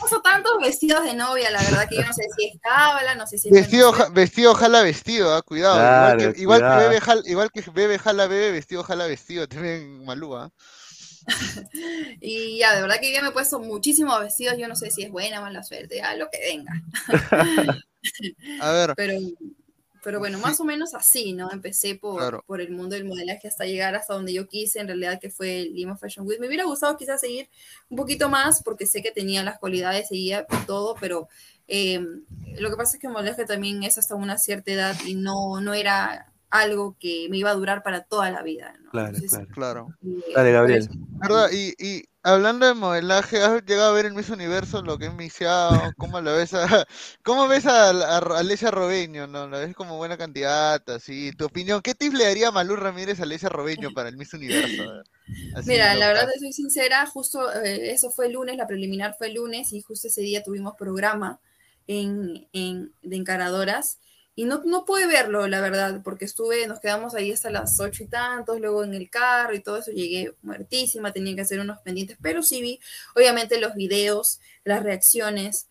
puso 0.00 0.20
tantos 0.22 0.52
vestidos 0.60 1.04
de 1.04 1.14
novia, 1.14 1.50
la 1.50 1.62
verdad 1.62 1.88
que 1.88 1.96
yo 1.96 2.02
no 2.02 2.12
sé 2.12 2.24
si 2.36 2.48
es 2.48 2.60
cábala, 2.60 3.14
no 3.14 3.26
sé 3.26 3.38
si 3.38 3.48
es. 3.48 3.54
Vestido, 3.54 3.94
vestido 4.12 4.54
jala 4.54 4.82
vestido, 4.82 5.34
¿ah? 5.34 5.42
cuidado. 5.42 5.76
igual, 5.76 6.34
que, 6.34 6.40
igual, 6.40 6.60
Que 6.60 6.76
bebe, 6.76 7.00
jala, 7.00 7.22
igual 7.26 7.50
que 7.50 7.62
bebe 7.70 7.98
jala 7.98 8.26
bebe, 8.26 8.52
vestido 8.52 8.82
jala 8.82 9.06
vestido, 9.06 9.48
también 9.48 10.04
malúa. 10.04 10.44
¿ah? 10.44 10.50
y 12.20 12.58
ya, 12.58 12.74
de 12.74 12.82
verdad 12.82 12.96
que 13.00 13.14
yo 13.14 13.22
me 13.22 13.28
he 13.28 13.32
puesto 13.32 13.60
muchísimos 13.60 14.18
vestidos, 14.20 14.56
yo 14.58 14.68
no 14.68 14.76
sé 14.76 14.90
si 14.90 15.04
es 15.04 15.10
buena 15.10 15.38
o 15.38 15.42
mala 15.42 15.62
suerte, 15.62 15.96
ya 15.96 16.14
lo 16.16 16.28
que 16.30 16.40
venga. 16.40 16.72
A 18.60 18.72
ver. 18.72 18.94
Pero 18.96 19.14
pero 20.02 20.18
bueno, 20.18 20.38
más 20.38 20.60
o 20.60 20.64
menos 20.64 20.94
así, 20.94 21.32
¿no? 21.32 21.50
Empecé 21.52 21.94
por, 21.94 22.44
por 22.44 22.60
el 22.60 22.70
mundo 22.70 22.96
del 22.96 23.04
modelaje 23.04 23.48
hasta 23.48 23.64
llegar 23.64 23.94
hasta 23.94 24.14
donde 24.14 24.32
yo 24.32 24.48
quise, 24.48 24.80
en 24.80 24.88
realidad 24.88 25.20
que 25.20 25.30
fue 25.30 25.60
el 25.60 25.74
Lima 25.74 25.96
Fashion 25.96 26.26
Week. 26.26 26.40
Me 26.40 26.48
hubiera 26.48 26.64
gustado 26.64 26.96
quizás 26.96 27.20
seguir 27.20 27.48
un 27.88 27.96
poquito 27.96 28.28
más 28.28 28.62
porque 28.62 28.86
sé 28.86 29.02
que 29.02 29.12
tenía 29.12 29.42
las 29.44 29.58
cualidades, 29.58 30.08
seguía 30.08 30.46
todo, 30.66 30.96
pero 31.00 31.28
em, 31.68 32.24
lo 32.58 32.70
que 32.70 32.76
pasa 32.76 32.96
es 32.96 33.00
que 33.00 33.06
el 33.06 33.12
modelaje 33.12 33.44
también 33.44 33.82
es 33.82 33.98
hasta 33.98 34.14
una 34.14 34.38
cierta 34.38 34.72
edad 34.72 34.96
y 35.06 35.14
no, 35.14 35.60
no 35.60 35.74
era 35.74 36.32
algo 36.50 36.96
que 37.00 37.28
me 37.30 37.38
iba 37.38 37.50
a 37.50 37.54
durar 37.54 37.82
para 37.82 38.02
toda 38.02 38.30
la 38.30 38.42
vida. 38.42 38.74
¿no? 38.82 38.90
Claro, 38.90 39.18
claro. 39.28 39.46
claro. 39.48 39.88
Eh, 40.04 40.32
Dale, 40.34 40.52
Gabriel. 40.52 40.88
¿Verdad? 41.20 41.48
Y, 41.52 41.74
y, 41.78 42.04
hablando 42.22 42.66
de 42.66 42.74
modelaje, 42.74 43.38
¿has 43.38 43.64
llegado 43.64 43.90
a 43.90 43.94
ver 43.94 44.06
en 44.06 44.14
Miss 44.14 44.30
Universo 44.30 44.82
lo 44.82 44.98
que 44.98 45.06
es 45.06 45.14
Misiao? 45.14 45.92
¿Cómo 45.96 46.20
la 46.20 46.32
ves 46.32 46.54
a, 46.54 46.86
cómo 47.22 47.48
ves 47.48 47.66
a, 47.66 47.90
a, 47.90 48.18
Alesia 48.38 48.70
Robeño? 48.70 49.26
¿no? 49.26 49.48
¿La 49.48 49.58
ves 49.58 49.74
como 49.74 49.96
buena 49.96 50.16
candidata? 50.16 50.98
¿sí? 50.98 51.32
¿Tu 51.32 51.44
opinión? 51.44 51.82
¿Qué 51.82 51.94
tips 51.94 52.14
le 52.14 52.24
daría 52.24 52.50
Malú 52.50 52.76
Ramírez 52.76 53.20
a 53.20 53.24
Alesia 53.24 53.48
Robeño 53.48 53.90
para 53.92 54.08
el 54.08 54.16
Miss 54.16 54.34
Universo? 54.34 54.82
Mira, 55.66 55.94
la 55.94 56.08
verdad, 56.08 56.28
te 56.32 56.38
soy 56.38 56.52
sincera, 56.52 57.06
justo 57.06 57.52
eh, 57.62 57.92
eso 57.92 58.10
fue 58.10 58.26
el 58.26 58.32
lunes, 58.32 58.56
la 58.56 58.66
preliminar 58.66 59.14
fue 59.16 59.28
el 59.28 59.34
lunes 59.34 59.72
y 59.72 59.80
justo 59.80 60.08
ese 60.08 60.20
día 60.20 60.42
tuvimos 60.42 60.74
programa 60.76 61.40
en, 61.86 62.48
en, 62.52 62.92
de 63.02 63.16
encaradoras 63.16 63.98
y 64.34 64.44
no, 64.46 64.62
no 64.64 64.84
pude 64.84 65.06
verlo, 65.06 65.46
la 65.46 65.60
verdad, 65.60 66.00
porque 66.02 66.24
estuve, 66.24 66.66
nos 66.66 66.80
quedamos 66.80 67.14
ahí 67.14 67.32
hasta 67.32 67.50
las 67.50 67.78
ocho 67.80 68.02
y 68.02 68.06
tantos, 68.06 68.60
luego 68.60 68.82
en 68.82 68.94
el 68.94 69.10
carro 69.10 69.54
y 69.54 69.60
todo 69.60 69.76
eso, 69.76 69.90
llegué 69.90 70.34
muertísima, 70.42 71.12
tenía 71.12 71.34
que 71.34 71.42
hacer 71.42 71.60
unos 71.60 71.80
pendientes, 71.80 72.16
pero 72.22 72.42
sí 72.42 72.62
vi, 72.62 72.80
obviamente, 73.14 73.60
los 73.60 73.74
videos, 73.74 74.40
las 74.64 74.82
reacciones, 74.82 75.68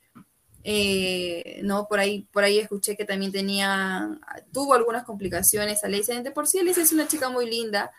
eh, 0.64 1.62
no, 1.64 1.88
por 1.88 2.00
ahí, 2.00 2.28
por 2.32 2.44
ahí 2.44 2.60
escuché 2.60 2.96
que 2.96 3.06
también 3.06 3.32
tenía, 3.32 4.20
tuvo 4.54 4.76
algunas 4.76 5.06
complicaciones 5.06 5.84
Alicia, 5.84 6.22
por 6.34 6.48
sí 6.48 6.60
Alicia 6.60 6.84
es 6.84 6.92
una 6.92 7.08
chica 7.08 7.30
muy 7.30 7.50
linda, 7.50 7.92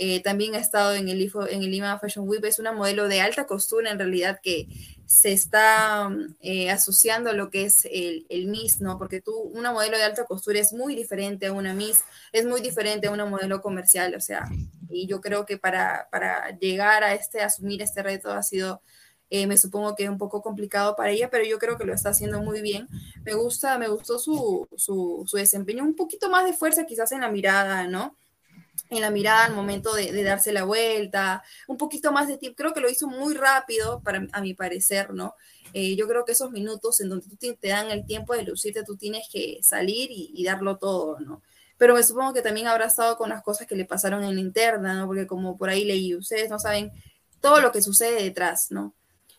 eh, 0.00 0.22
también 0.22 0.54
ha 0.54 0.58
estado 0.58 0.94
en 0.94 1.08
el, 1.08 1.20
en 1.50 1.62
el 1.62 1.70
Lima 1.72 1.98
Fashion 1.98 2.28
Week, 2.28 2.44
es 2.44 2.60
una 2.60 2.70
modelo 2.70 3.08
de 3.08 3.20
alta 3.20 3.48
costura 3.48 3.90
en 3.90 3.98
realidad 3.98 4.38
que 4.40 4.68
se 5.06 5.32
está 5.32 6.08
eh, 6.40 6.70
asociando 6.70 7.30
a 7.30 7.32
lo 7.32 7.50
que 7.50 7.64
es 7.64 7.84
el, 7.90 8.24
el, 8.28 8.46
Miss, 8.46 8.80
¿no? 8.80 8.96
Porque 8.96 9.20
tú, 9.20 9.32
una 9.34 9.72
modelo 9.72 9.98
de 9.98 10.04
alta 10.04 10.24
costura 10.24 10.60
es 10.60 10.72
muy 10.72 10.94
diferente 10.94 11.46
a 11.46 11.52
una 11.52 11.74
Miss, 11.74 12.04
es 12.32 12.46
muy 12.46 12.60
diferente 12.60 13.08
a 13.08 13.10
una 13.10 13.24
modelo 13.24 13.60
comercial, 13.60 14.14
o 14.14 14.20
sea, 14.20 14.48
y 14.88 15.08
yo 15.08 15.20
creo 15.20 15.44
que 15.44 15.58
para, 15.58 16.06
para 16.12 16.56
llegar 16.58 17.02
a 17.02 17.14
este, 17.14 17.40
asumir 17.40 17.82
este 17.82 18.00
reto 18.04 18.30
ha 18.30 18.44
sido, 18.44 18.80
eh, 19.30 19.48
me 19.48 19.58
supongo 19.58 19.96
que 19.96 20.08
un 20.08 20.18
poco 20.18 20.42
complicado 20.42 20.94
para 20.94 21.10
ella, 21.10 21.28
pero 21.28 21.44
yo 21.44 21.58
creo 21.58 21.76
que 21.76 21.84
lo 21.84 21.92
está 21.92 22.10
haciendo 22.10 22.40
muy 22.40 22.62
bien. 22.62 22.86
Me 23.24 23.34
gusta, 23.34 23.78
me 23.78 23.88
gustó 23.88 24.20
su, 24.20 24.68
su, 24.76 25.24
su 25.26 25.36
desempeño, 25.36 25.82
un 25.82 25.96
poquito 25.96 26.30
más 26.30 26.44
de 26.44 26.52
fuerza 26.52 26.86
quizás 26.86 27.10
en 27.10 27.22
la 27.22 27.30
mirada, 27.30 27.88
¿no? 27.88 28.14
En 28.90 29.00
la 29.00 29.10
mirada 29.10 29.44
al 29.44 29.54
momento 29.54 29.94
de, 29.94 30.22
darse 30.22 30.52
la 30.52 30.64
vuelta, 30.64 31.42
un 31.66 31.76
poquito 31.76 32.12
más 32.12 32.28
de 32.28 32.38
tiempo, 32.38 32.56
creo 32.56 32.72
que 32.72 32.80
lo 32.80 32.90
hizo 32.90 33.06
muy 33.06 33.34
rápido, 33.34 34.00
para, 34.00 34.26
a 34.32 34.40
mi 34.40 34.54
parecer, 34.54 35.12
¿no? 35.12 35.34
Eh, 35.74 35.96
yo 35.96 36.08
creo 36.08 36.24
que 36.24 36.32
esos 36.32 36.50
minutos 36.50 37.00
en 37.00 37.10
donde 37.10 37.26
te, 37.36 37.68
dan 37.68 37.90
el 37.90 38.06
tiempo 38.06 38.34
de 38.34 38.42
lucirte, 38.42 38.84
tú 38.84 38.96
tienes 38.96 39.28
que 39.30 39.58
salir 39.62 40.08
y, 40.10 40.42
darlo 40.44 40.78
todo, 40.78 41.20
¿no? 41.20 41.42
Pero 41.76 41.94
me 41.94 42.02
supongo 42.02 42.32
que 42.32 42.42
también 42.42 42.66
habrá 42.66 42.86
estado 42.86 43.16
con 43.16 43.28
las 43.28 43.42
cosas 43.42 43.66
que 43.66 43.76
le 43.76 43.84
pasaron 43.84 44.24
en 44.24 44.34
la 44.34 44.40
interna, 44.40 44.94
¿no? 44.94 45.06
Porque 45.06 45.26
como 45.26 45.56
por 45.56 45.68
ahí 45.68 45.84
leí, 45.84 46.14
ustedes 46.14 46.50
no 46.50 46.58
saben 46.58 46.90
todo 47.40 47.60
lo 47.60 47.70
que 47.70 47.82
sucede 47.82 48.22
detrás, 48.22 48.68
¿no? 48.70 48.94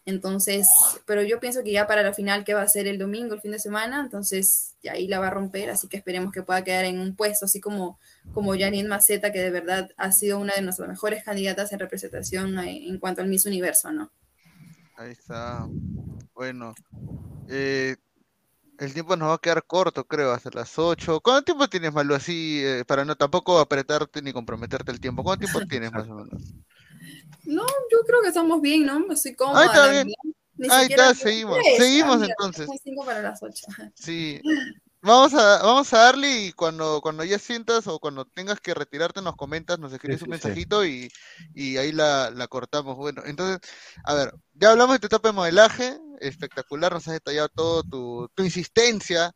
Entonces, 0.09 0.67
pero 1.05 1.21
yo 1.23 1.39
pienso 1.39 1.63
que 1.63 1.71
ya 1.71 1.87
para 1.87 2.03
la 2.03 2.13
final 2.13 2.43
que 2.43 2.53
va 2.53 2.63
a 2.63 2.67
ser 2.67 2.87
el 2.87 2.97
domingo, 2.97 3.35
el 3.35 3.41
fin 3.41 3.51
de 3.51 3.59
semana, 3.59 4.01
entonces 4.01 4.75
ya 4.81 4.93
ahí 4.93 5.07
la 5.07 5.19
va 5.19 5.27
a 5.27 5.31
romper, 5.31 5.69
así 5.69 5.87
que 5.87 5.97
esperemos 5.97 6.33
que 6.33 6.43
pueda 6.43 6.63
quedar 6.63 6.85
en 6.85 6.99
un 6.99 7.15
puesto, 7.15 7.45
así 7.45 7.61
como, 7.61 7.99
como 8.33 8.57
Janine 8.57 8.89
Maceta, 8.89 9.31
que 9.31 9.39
de 9.39 9.51
verdad 9.51 9.89
ha 9.97 10.11
sido 10.11 10.39
una 10.39 10.55
de 10.55 10.61
nuestras 10.61 10.89
mejores 10.89 11.23
candidatas 11.23 11.71
en 11.71 11.79
representación 11.79 12.57
en 12.59 12.99
cuanto 12.99 13.21
al 13.21 13.27
Miss 13.27 13.45
Universo, 13.45 13.91
¿no? 13.91 14.11
Ahí 14.97 15.11
está. 15.11 15.67
Bueno, 16.33 16.73
eh, 17.47 17.95
el 18.79 18.93
tiempo 18.93 19.15
nos 19.15 19.29
va 19.29 19.33
a 19.35 19.39
quedar 19.39 19.63
corto, 19.65 20.05
creo, 20.05 20.31
hasta 20.31 20.49
las 20.53 20.79
8. 20.79 21.19
¿Cuánto 21.21 21.43
tiempo 21.43 21.67
tienes, 21.67 21.93
Malu, 21.93 22.15
así, 22.15 22.61
eh, 22.63 22.83
para 22.85 23.05
no 23.05 23.15
tampoco 23.15 23.59
apretarte 23.59 24.21
ni 24.21 24.33
comprometerte 24.33 24.91
el 24.91 24.99
tiempo? 24.99 25.23
¿Cuánto 25.23 25.45
tiempo 25.45 25.59
tienes 25.69 25.91
más 25.91 26.07
o 26.07 26.15
menos? 26.15 26.53
No, 27.43 27.65
yo 27.91 27.99
creo 28.05 28.21
que 28.21 28.29
estamos 28.29 28.61
bien, 28.61 28.85
¿no? 28.85 29.11
Estoy 29.11 29.35
cómoda. 29.35 29.61
Ahí 29.61 29.67
está 29.67 29.91
bien. 29.91 30.07
Ahí 30.69 30.87
está, 30.89 31.13
seguimos. 31.13 31.57
Seguimos 31.77 32.21
entonces. 32.21 32.67
para 33.05 33.21
las 33.21 33.41
8. 33.41 33.65
Sí. 33.95 34.41
Vamos 35.01 35.33
a, 35.33 35.63
vamos 35.63 35.93
a 35.93 35.97
darle 35.99 36.29
y 36.41 36.51
cuando, 36.51 36.99
cuando 37.01 37.23
ya 37.23 37.39
sientas 37.39 37.87
o 37.87 37.99
cuando 37.99 38.25
tengas 38.25 38.59
que 38.59 38.73
retirarte 38.73 39.21
nos 39.21 39.37
comentas, 39.37 39.79
nos 39.79 39.93
escribes 39.93 40.21
un 40.23 40.29
mensajito 40.29 40.85
y, 40.85 41.09
y, 41.55 41.77
ahí 41.77 41.93
la, 41.93 42.29
la, 42.31 42.49
cortamos. 42.49 42.97
Bueno, 42.97 43.21
entonces, 43.25 43.59
a 44.03 44.13
ver, 44.13 44.33
ya 44.55 44.71
hablamos 44.71 44.95
de 44.95 44.99
tu 44.99 45.07
etapa 45.07 45.29
de 45.29 45.35
modelaje, 45.35 45.97
espectacular, 46.19 46.91
nos 46.91 47.07
has 47.07 47.13
detallado 47.13 47.47
todo 47.47 47.83
tu, 47.83 48.29
tu 48.35 48.43
insistencia 48.43 49.33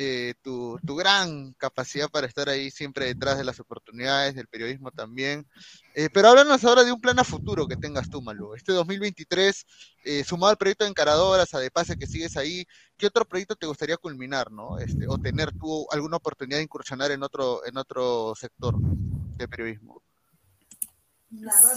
eh, 0.00 0.34
tu, 0.42 0.78
tu, 0.86 0.94
gran 0.94 1.52
capacidad 1.54 2.08
para 2.08 2.28
estar 2.28 2.48
ahí 2.48 2.70
siempre 2.70 3.06
detrás 3.06 3.36
de 3.36 3.42
las 3.42 3.58
oportunidades, 3.58 4.36
del 4.36 4.46
periodismo 4.46 4.92
también. 4.92 5.44
Eh, 5.92 6.08
pero 6.14 6.28
háblanos 6.28 6.64
ahora 6.64 6.84
de 6.84 6.92
un 6.92 7.00
plan 7.00 7.18
a 7.18 7.24
futuro 7.24 7.66
que 7.66 7.76
tengas 7.76 8.08
tú, 8.08 8.22
Malu. 8.22 8.54
Este 8.54 8.70
2023, 8.72 9.66
eh, 10.04 10.22
sumado 10.22 10.52
al 10.52 10.56
proyecto 10.56 10.84
de 10.84 10.90
Encaradoras, 10.90 11.52
a 11.52 11.58
De 11.58 11.72
Pase 11.72 11.96
que 11.98 12.06
sigues 12.06 12.36
ahí, 12.36 12.64
¿qué 12.96 13.08
otro 13.08 13.24
proyecto 13.24 13.56
te 13.56 13.66
gustaría 13.66 13.96
culminar, 13.96 14.52
no? 14.52 14.78
Este, 14.78 15.08
o 15.08 15.18
tener 15.18 15.50
tú 15.50 15.88
alguna 15.90 16.18
oportunidad 16.18 16.58
de 16.58 16.64
incursionar 16.64 17.10
en 17.10 17.24
otro, 17.24 17.66
en 17.66 17.76
otro 17.76 18.34
sector 18.36 18.76
de 18.78 19.48
periodismo. 19.48 20.00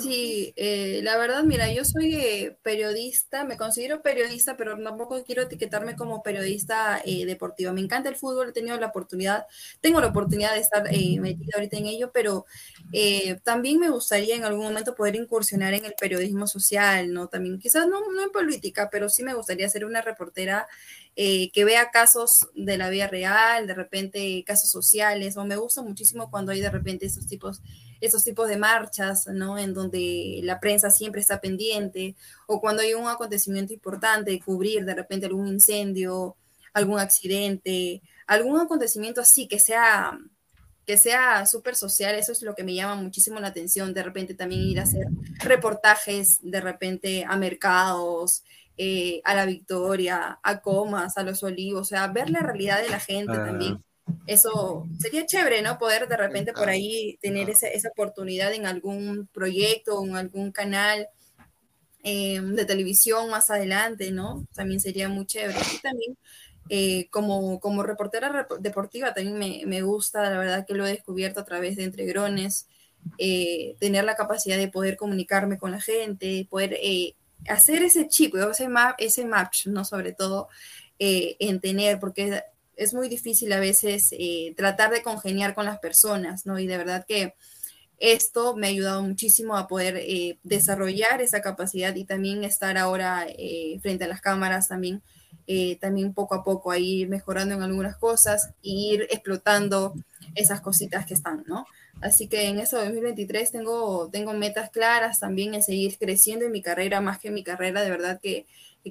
Sí, 0.02 0.54
eh, 0.56 1.02
la 1.04 1.18
verdad, 1.18 1.44
mira, 1.44 1.70
yo 1.74 1.84
soy 1.84 2.16
eh, 2.16 2.58
periodista, 2.64 3.44
me 3.44 3.58
considero 3.58 4.02
periodista, 4.02 4.56
pero 4.56 4.82
tampoco 4.82 5.24
quiero 5.26 5.42
etiquetarme 5.44 5.98
como 5.98 6.24
periodista 6.24 7.02
eh, 7.04 7.26
deportiva. 7.26 7.74
Me 7.74 7.82
encanta 7.82 8.08
el 8.08 8.16
fútbol, 8.16 8.50
he 8.50 8.52
tenido 8.54 8.80
la 8.80 8.88
oportunidad, 8.88 9.46
tengo 9.82 10.00
la 10.00 10.08
oportunidad 10.08 10.54
de 10.54 10.62
estar 10.62 10.84
metida 11.20 11.52
ahorita 11.56 11.78
en 11.78 11.86
ello, 11.88 12.12
pero 12.14 12.46
también 13.44 13.80
me 13.80 13.90
gustaría 13.90 14.36
en 14.38 14.46
algún 14.46 14.64
momento 14.64 14.96
poder 14.96 15.16
incursionar 15.16 15.74
en 15.74 15.84
el 15.86 15.94
periodismo 16.00 16.48
social, 16.48 17.12
¿no? 17.12 17.28
También, 17.28 17.60
quizás 17.60 17.88
no, 17.88 18.00
no 18.10 18.24
en 18.24 18.32
política, 18.32 18.90
pero 18.90 19.10
sí 19.10 19.22
me 19.24 19.34
gustaría 19.34 19.68
ser 19.70 19.84
una 19.86 20.02
reportera 20.02 20.68
que 21.16 21.64
vea 21.66 21.92
casos 21.92 22.48
de 22.56 22.78
la 22.78 22.90
vida 22.90 23.08
real, 23.08 23.68
de 23.68 23.74
repente 23.74 24.44
casos 24.46 24.70
sociales, 24.72 25.36
o 25.38 25.44
me 25.46 25.58
gusta 25.58 25.82
muchísimo 25.82 26.32
cuando 26.32 26.54
hay 26.54 26.62
de 26.62 26.70
repente 26.70 27.06
esos 27.06 27.28
tipos 27.28 27.62
esos 28.02 28.24
tipos 28.24 28.50
de 28.50 28.58
marchas, 28.58 29.28
¿no? 29.28 29.58
En 29.58 29.74
donde 29.74 30.42
la 30.44 30.60
prensa 30.60 30.90
siempre 30.90 31.22
está 31.22 31.40
pendiente, 31.40 32.16
o 32.48 32.60
cuando 32.60 32.82
hay 32.82 32.94
un 32.94 33.08
acontecimiento 33.08 33.74
importante, 33.74 34.40
cubrir 34.40 34.84
de 34.84 34.96
repente 34.96 35.28
algún 35.28 35.48
incendio, 35.48 36.36
algún 36.74 37.00
accidente, 37.00 38.02
algún 38.28 38.60
acontecimiento 38.60 39.22
así 39.22 39.48
que 39.48 39.60
sea 39.60 40.18
que 40.86 40.98
sea 40.98 41.46
súper 41.46 41.76
social, 41.76 42.16
eso 42.16 42.32
es 42.32 42.42
lo 42.42 42.56
que 42.56 42.64
me 42.64 42.74
llama 42.74 42.96
muchísimo 42.96 43.40
la 43.40 43.50
atención, 43.50 43.94
de 43.94 44.02
repente 44.02 44.34
también 44.34 44.62
ir 44.62 44.80
a 44.80 44.84
hacer 44.84 45.08
reportajes, 45.38 46.40
de 46.42 46.60
repente 46.60 47.24
a 47.24 47.38
mercados, 47.38 48.44
eh, 48.78 49.22
a 49.24 49.36
la 49.36 49.46
Victoria, 49.46 50.40
a 50.42 50.60
Comas, 50.60 51.18
a 51.18 51.24
los 51.24 51.44
Olivos, 51.44 51.82
o 51.82 51.86
sea, 51.86 52.08
ver 52.08 52.32
la 52.32 52.40
realidad 52.40 52.82
de 52.82 52.90
la 52.90 53.00
gente 53.00 53.34
ah. 53.34 53.46
también 53.46 53.84
eso 54.28 54.88
sería 55.00 55.26
chévere, 55.26 55.62
¿no? 55.62 55.78
Poder 55.78 56.08
de 56.08 56.18
repente 56.18 56.54
por 56.54 56.70
ahí 56.70 57.18
tener 57.22 57.50
esa, 57.50 57.68
esa 57.68 57.90
oportunidad 57.90 58.54
en 58.54 58.66
algún 58.66 59.28
proyecto 59.34 60.04
en 60.06 60.16
algún 60.16 60.52
canal 60.52 61.08
em, 62.04 62.56
de 62.56 62.66
televisión 62.66 63.30
más 63.30 63.50
adelante, 63.50 64.12
¿no? 64.12 64.46
También 64.54 64.80
sería 64.80 65.10
muy 65.10 65.26
chévere. 65.26 65.60
Y 65.76 65.80
también 65.80 66.18
eh, 66.70 67.10
como, 67.10 67.60
como 67.60 67.84
reportera 67.84 68.48
deportiva 68.60 69.14
también 69.14 69.38
me, 69.38 69.64
me, 69.66 69.82
gusta, 69.82 70.30
la 70.30 70.38
verdad 70.38 70.66
que 70.66 70.74
lo 70.74 70.86
he 70.86 70.92
descubierto 70.92 71.42
a 71.42 71.46
través 71.46 71.76
de 71.76 71.84
Entregrones, 71.84 72.68
eh, 73.18 73.76
tener 73.80 74.06
la 74.06 74.16
capacidad 74.16 74.58
de 74.58 74.70
poder 74.70 74.96
comunicarme 74.96 75.58
con 75.58 75.72
la 75.72 75.82
gente, 75.82 76.48
poder 76.50 76.78
eh, 76.82 77.16
hacer 77.50 77.84
ese 77.84 78.08
chip, 78.08 78.36
ese, 78.36 78.70
map, 78.70 78.96
ese 79.00 79.26
match, 79.26 79.68
¿no? 79.68 79.84
Sobre 79.86 80.14
todo 80.14 80.50
en 81.04 81.60
tener, 81.60 82.00
porque 82.00 82.44
es 82.82 82.94
muy 82.94 83.10
difícil 83.10 83.52
a 83.54 83.60
veces 83.60 84.10
tratar 84.56 84.92
de 84.92 85.04
congeniar 85.04 85.54
con 85.54 85.66
las 85.66 85.80
personas, 85.80 86.46
¿no? 86.46 86.60
Y 86.60 86.68
de 86.68 86.78
verdad 86.78 87.06
que 87.08 87.36
esto 87.98 88.56
me 88.56 88.68
ha 88.68 88.70
ayudado 88.72 89.04
muchísimo 89.04 89.56
a 89.56 89.68
poder 89.68 90.04
desarrollar 90.44 91.22
esa 91.22 91.42
capacidad 91.42 91.96
y 91.96 92.06
también 92.06 92.44
estar 92.44 92.78
ahora 92.78 93.28
frente 93.82 94.06
a 94.06 94.08
las 94.08 94.22
cámaras 94.22 94.68
también 94.68 95.02
eh, 95.48 95.78
también 95.82 96.14
poco 96.14 96.36
a 96.36 96.44
poco 96.44 96.72
a 96.72 96.78
ir 96.78 97.10
mejorando 97.10 97.56
en 97.56 97.64
algunas 97.64 97.98
cosas 97.98 98.52
e 98.64 98.70
ir 98.70 99.08
explotando 99.10 99.96
esas 100.36 100.62
cositas 100.62 101.06
que 101.06 101.14
están, 101.14 101.44
¿no? 101.48 101.66
Así 102.00 102.28
que 102.28 102.48
en 102.48 102.60
eso 102.60 102.78
2023 102.78 103.52
tengo, 103.52 104.10
tengo 104.12 104.34
metas 104.34 104.70
claras 104.70 105.20
también 105.20 105.54
en 105.54 105.64
seguir 105.64 105.98
creciendo 105.98 106.46
en 106.46 106.52
mi 106.52 106.62
carrera, 106.62 107.02
más 107.02 107.20
que 107.20 107.30
en 107.30 107.34
mi 107.34 107.44
carrera, 107.44 107.82
de 107.82 107.90
verdad 107.90 108.20
que, 108.22 108.46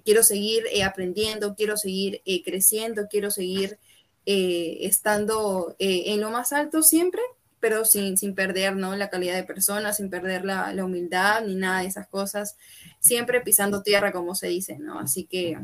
quiero 0.04 0.22
seguir 0.22 0.64
eh, 0.72 0.82
aprendiendo, 0.82 1.54
quiero 1.54 1.76
seguir 1.76 2.22
eh, 2.24 2.42
creciendo, 2.42 3.08
quiero 3.08 3.30
seguir 3.30 3.78
estando 4.26 5.74
en 5.80 6.20
lo 6.20 6.30
más 6.30 6.52
alto 6.52 6.84
siempre, 6.84 7.20
pero 7.58 7.84
sin, 7.84 8.16
sin 8.16 8.36
perder 8.36 8.76
¿no? 8.76 8.94
la 8.94 9.10
calidad 9.10 9.34
de 9.34 9.42
persona, 9.42 9.92
sin 9.92 10.08
perder 10.08 10.44
la, 10.44 10.72
la 10.72 10.84
humildad 10.84 11.44
ni 11.44 11.56
nada 11.56 11.80
de 11.80 11.88
esas 11.88 12.06
cosas, 12.06 12.56
siempre 13.00 13.40
pisando 13.40 13.82
tierra, 13.82 14.12
como 14.12 14.36
se 14.36 14.46
dice, 14.46 14.78
¿no? 14.78 15.00
Así 15.00 15.24
que 15.24 15.58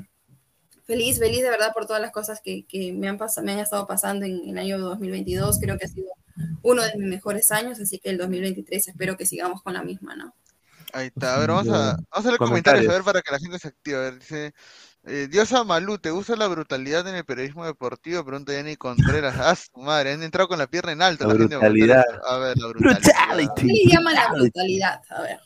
feliz, 0.87 1.19
feliz 1.19 1.43
de 1.43 1.51
verdad 1.51 1.73
por 1.75 1.87
todas 1.87 2.01
las 2.01 2.13
cosas 2.13 2.41
que, 2.41 2.65
que 2.65 2.93
me, 2.93 3.09
han 3.09 3.19
me 3.43 3.53
han 3.53 3.59
estado 3.59 3.87
pasando 3.87 4.25
en, 4.25 4.49
el 4.49 4.59
año 4.59 4.79
2022. 4.79 5.59
Creo 5.61 5.77
que 5.79 5.87
ha 5.87 5.89
sido 5.89 6.09
uno 6.63 6.83
de 6.83 6.97
mis 6.97 7.09
mejores 7.09 7.51
años, 7.51 7.81
así 7.81 7.99
que 7.99 8.11
el 8.11 8.19
2023 8.19 8.89
espero 8.89 9.17
que 9.17 9.27
sigamos 9.27 9.63
con 9.63 9.75
la 9.75 9.83
misma, 9.83 10.17
¿no? 10.17 10.35
Ahí 10.93 11.07
está, 11.07 11.37
a 11.37 11.39
ver, 11.39 11.51
vamos 11.51 11.69
a, 11.69 11.97
vamos 12.11 12.27
a 12.27 12.29
leer 12.29 12.39
comentarios, 12.39 12.89
a 12.89 12.93
ver, 12.93 13.03
para 13.03 13.23
que 13.23 13.33
la 13.33 13.39
gente 13.39 13.59
se 13.59 13.69
active. 13.69 13.97
A 13.97 14.01
ver, 14.01 14.19
dice, 14.19 14.55
eh, 15.05 15.29
Diosa 15.31 15.65
Malú, 15.65 15.99
¿te 15.99 16.11
gusta 16.11 16.37
la 16.37 16.47
brutalidad 16.49 17.07
en 17.09 17.17
el 17.17 17.25
periodismo 17.25 17.65
deportivo? 17.65 18.25
Pregunta 18.25 18.53
Jenny 18.53 18.77
Contreras. 18.77 19.37
Ah, 19.39 19.55
su 19.55 19.81
madre, 19.81 20.13
han 20.13 20.23
entrado 20.23 20.49
con 20.49 20.59
la 20.59 20.67
pierna 20.67 20.93
en 20.93 21.03
alto. 21.03 21.27
La, 21.27 21.35
brutalidad. 21.35 22.05
a 22.27 22.39
ver, 22.39 22.57
la 22.59 22.69
brutalidad. 22.69 23.55
¿Qué 23.57 23.65
le 23.65 23.85
llaman 23.87 24.15
la 24.15 24.33
brutalidad? 24.33 25.01
A 25.11 25.23
ver. 25.23 25.41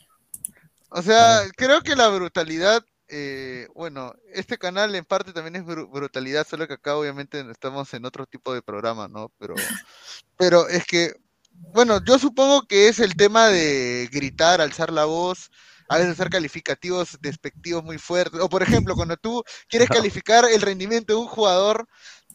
O 0.89 1.01
sea, 1.01 1.41
creo 1.55 1.81
que 1.81 1.95
la 1.95 2.09
brutalidad 2.09 2.83
eh, 3.13 3.67
bueno, 3.75 4.13
este 4.33 4.57
canal 4.57 4.95
en 4.95 5.03
parte 5.03 5.33
también 5.33 5.57
es 5.57 5.65
brutalidad, 5.65 6.47
solo 6.47 6.65
que 6.65 6.75
acá 6.75 6.95
obviamente 6.95 7.43
estamos 7.51 7.93
en 7.93 8.05
otro 8.05 8.25
tipo 8.25 8.53
de 8.53 8.61
programa, 8.61 9.09
¿no? 9.09 9.33
Pero, 9.37 9.53
pero 10.37 10.69
es 10.69 10.85
que, 10.85 11.11
bueno, 11.73 11.99
yo 12.05 12.19
supongo 12.19 12.63
que 12.63 12.87
es 12.87 12.99
el 12.99 13.15
tema 13.15 13.47
de 13.47 14.09
gritar, 14.11 14.61
alzar 14.61 14.91
la 14.91 15.05
voz, 15.05 15.49
a 15.87 15.97
veces 15.97 16.13
hacer 16.13 16.29
calificativos 16.29 17.17
despectivos 17.21 17.83
muy 17.83 17.97
fuertes, 17.97 18.39
o 18.41 18.49
por 18.49 18.63
ejemplo, 18.63 18.95
cuando 18.95 19.17
tú 19.17 19.43
quieres 19.67 19.89
calificar 19.89 20.45
el 20.45 20.61
rendimiento 20.61 21.13
de 21.13 21.19
un 21.19 21.27
jugador, 21.27 21.87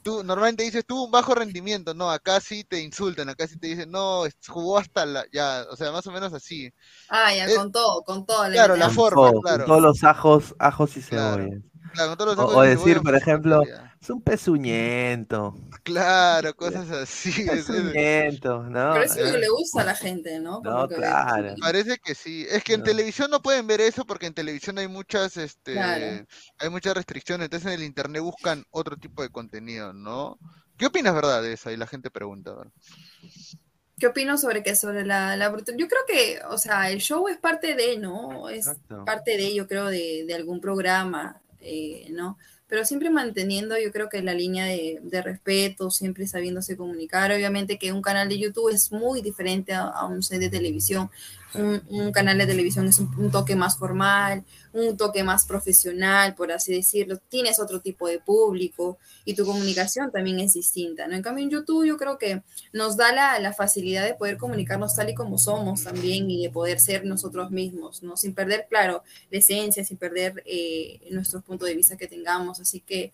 tú 0.03 0.23
normalmente 0.23 0.63
dices, 0.63 0.85
tuvo 0.87 1.05
un 1.05 1.11
bajo 1.11 1.35
rendimiento, 1.35 1.93
no, 1.93 2.11
acá 2.11 2.41
sí 2.41 2.65
te 2.65 2.81
insultan, 2.81 3.29
acá 3.29 3.47
sí 3.47 3.59
te 3.59 3.67
dicen, 3.67 3.91
no, 3.91 4.25
jugó 4.47 4.79
hasta 4.79 5.05
la, 5.05 5.25
ya, 5.33 5.65
o 5.71 5.77
sea, 5.77 5.91
más 5.91 6.07
o 6.07 6.13
menos 6.13 6.33
así. 6.33 6.71
Ah, 7.09 7.35
ya, 7.35 7.53
con 7.55 7.73
todo, 7.73 8.03
con 8.05 8.25
todo. 8.25 8.49
Claro, 8.51 8.77
la 8.77 8.91
forma, 8.91 9.33
claro. 9.43 9.65
Con 9.65 9.67
todos 9.67 9.83
los 9.83 10.05
ajos, 10.05 10.55
ajos 10.59 10.97
y 10.97 11.03
cebollas. 11.03 11.49
Claro, 11.49 11.63
o, 12.37 12.57
o 12.57 12.63
decir, 12.63 13.01
por 13.01 13.15
ejemplo, 13.15 13.63
es 14.07 14.11
un 14.11 14.23
pezuñento. 14.23 15.55
Claro, 15.83 16.55
cosas 16.57 16.91
así. 16.91 17.45
Pezuñento, 17.45 18.63
¿no? 18.65 18.93
Pero 18.93 19.05
eso 19.05 19.19
es 19.19 19.27
lo 19.27 19.33
que 19.33 19.39
le 19.39 19.49
gusta 19.49 19.81
a 19.81 19.85
la 19.85 19.95
gente, 19.97 20.39
¿no? 20.39 20.61
no, 20.63 20.89
claro. 20.89 21.55
Parece 21.61 21.99
que 21.99 22.15
sí. 22.15 22.47
Es 22.49 22.63
que 22.63 22.75
en 22.75 22.85
televisión 22.85 23.31
no 23.31 23.43
pueden 23.43 23.67
ver 23.67 23.81
eso 23.81 24.05
porque 24.05 24.27
en 24.27 24.35
televisión 24.35 24.79
hay 24.79 24.89
muchas, 24.89 25.37
este, 25.37 25.79
hay 25.81 26.71
muchas 26.71 26.95
restricciones. 26.95 27.47
Entonces 27.47 27.67
en 27.67 27.81
el 27.81 27.85
internet 27.85 28.23
buscan 28.23 28.65
otro 28.71 28.97
tipo 28.97 29.23
de 29.23 29.31
contenido, 29.31 29.93
¿no? 29.93 30.39
¿Qué 30.77 30.87
opinas, 30.87 31.15
verdad, 31.15 31.43
de 31.43 31.55
eso? 31.55 31.71
Y 31.71 31.77
la 31.77 31.87
gente 31.87 32.11
pregunta. 32.11 32.55
¿Qué 33.99 34.07
opino 34.07 34.37
sobre 34.37 34.63
qué? 34.63 34.77
Sobre 34.77 35.07
la, 35.07 35.37
la 35.37 35.49
brutalidad. 35.49 35.81
Yo 35.81 35.89
creo 35.89 36.03
que, 36.07 36.41
o 36.51 36.59
sea, 36.59 36.91
el 36.91 37.01
show 37.01 37.27
es 37.29 37.39
parte 37.39 37.75
de, 37.75 37.97
¿no? 37.97 38.51
Es 38.51 38.71
parte 39.07 39.39
de, 39.39 39.55
yo 39.55 39.67
creo, 39.67 39.87
de, 39.87 40.25
de 40.27 40.35
algún 40.35 40.61
programa, 40.61 41.41
eh, 41.67 42.09
¿no? 42.11 42.39
pero 42.69 42.85
siempre 42.85 43.11
manteniendo 43.11 43.79
yo 43.79 43.93
creo 43.93 44.09
que 44.09 44.23
la 44.23 44.35
línea 44.35 44.65
de, 44.67 45.23
respeto, 45.23 45.91
siempre 45.91 46.27
sabiéndose 46.27 46.77
comunicar. 46.77 47.31
Obviamente 47.33 47.79
que 47.79 47.93
un 47.93 48.03
canal 48.03 48.29
de 48.29 48.39
YouTube 48.39 48.71
es 48.73 48.91
muy 48.91 49.23
diferente 49.23 49.73
a, 49.73 49.83
a 49.83 50.07
un 50.07 50.23
set 50.23 50.41
de 50.41 50.51
televisión 50.51 51.11
un, 51.57 52.13
canal 52.13 52.39
de 52.39 52.47
televisión 52.47 52.87
es 52.87 52.99
un, 52.99 53.31
toque 53.31 53.57
más 53.57 53.79
formal, 53.79 54.45
un 54.73 54.97
toque 54.97 55.25
más 55.25 55.45
profesional, 55.47 56.35
por 56.35 56.53
así 56.53 56.73
decirlo. 56.73 57.19
Tienes 57.29 57.59
otro 57.59 57.81
tipo 57.81 58.09
de 58.09 58.19
público 58.19 58.99
y 59.25 59.35
tu 59.35 59.45
comunicación 59.45 60.11
también 60.11 60.41
es 60.41 60.55
distinta, 60.55 61.07
¿no? 61.07 61.15
En 61.15 61.23
cambio, 61.23 61.45
en 61.45 61.51
YouTube 61.51 61.87
yo 61.87 61.97
creo 61.97 62.19
que 62.19 62.43
nos 62.73 62.97
da 62.97 63.13
la, 63.13 63.39
la 63.39 63.53
facilidad 63.53 64.05
de 64.05 64.15
poder 64.15 64.37
comunicarnos 64.37 64.95
tal 64.95 65.11
y 65.11 65.15
como 65.15 65.39
somos 65.39 65.85
también 65.85 66.31
y 66.31 66.43
de 66.43 66.51
poder 66.51 66.81
ser 66.81 67.05
nosotros 67.05 67.51
mismos, 67.51 68.03
¿no? 68.03 68.17
Sin 68.17 68.35
perder, 68.35 68.67
claro, 68.69 69.03
la 69.31 69.39
esencia, 69.39 69.85
sin 69.85 69.97
perder 69.97 70.43
eh, 70.47 71.01
nuestros 71.11 71.43
puntos 71.43 71.69
de 71.69 71.75
vista 71.75 71.97
que 71.97 72.07
tengamos. 72.07 72.61
Así 72.61 72.81
que 72.81 73.13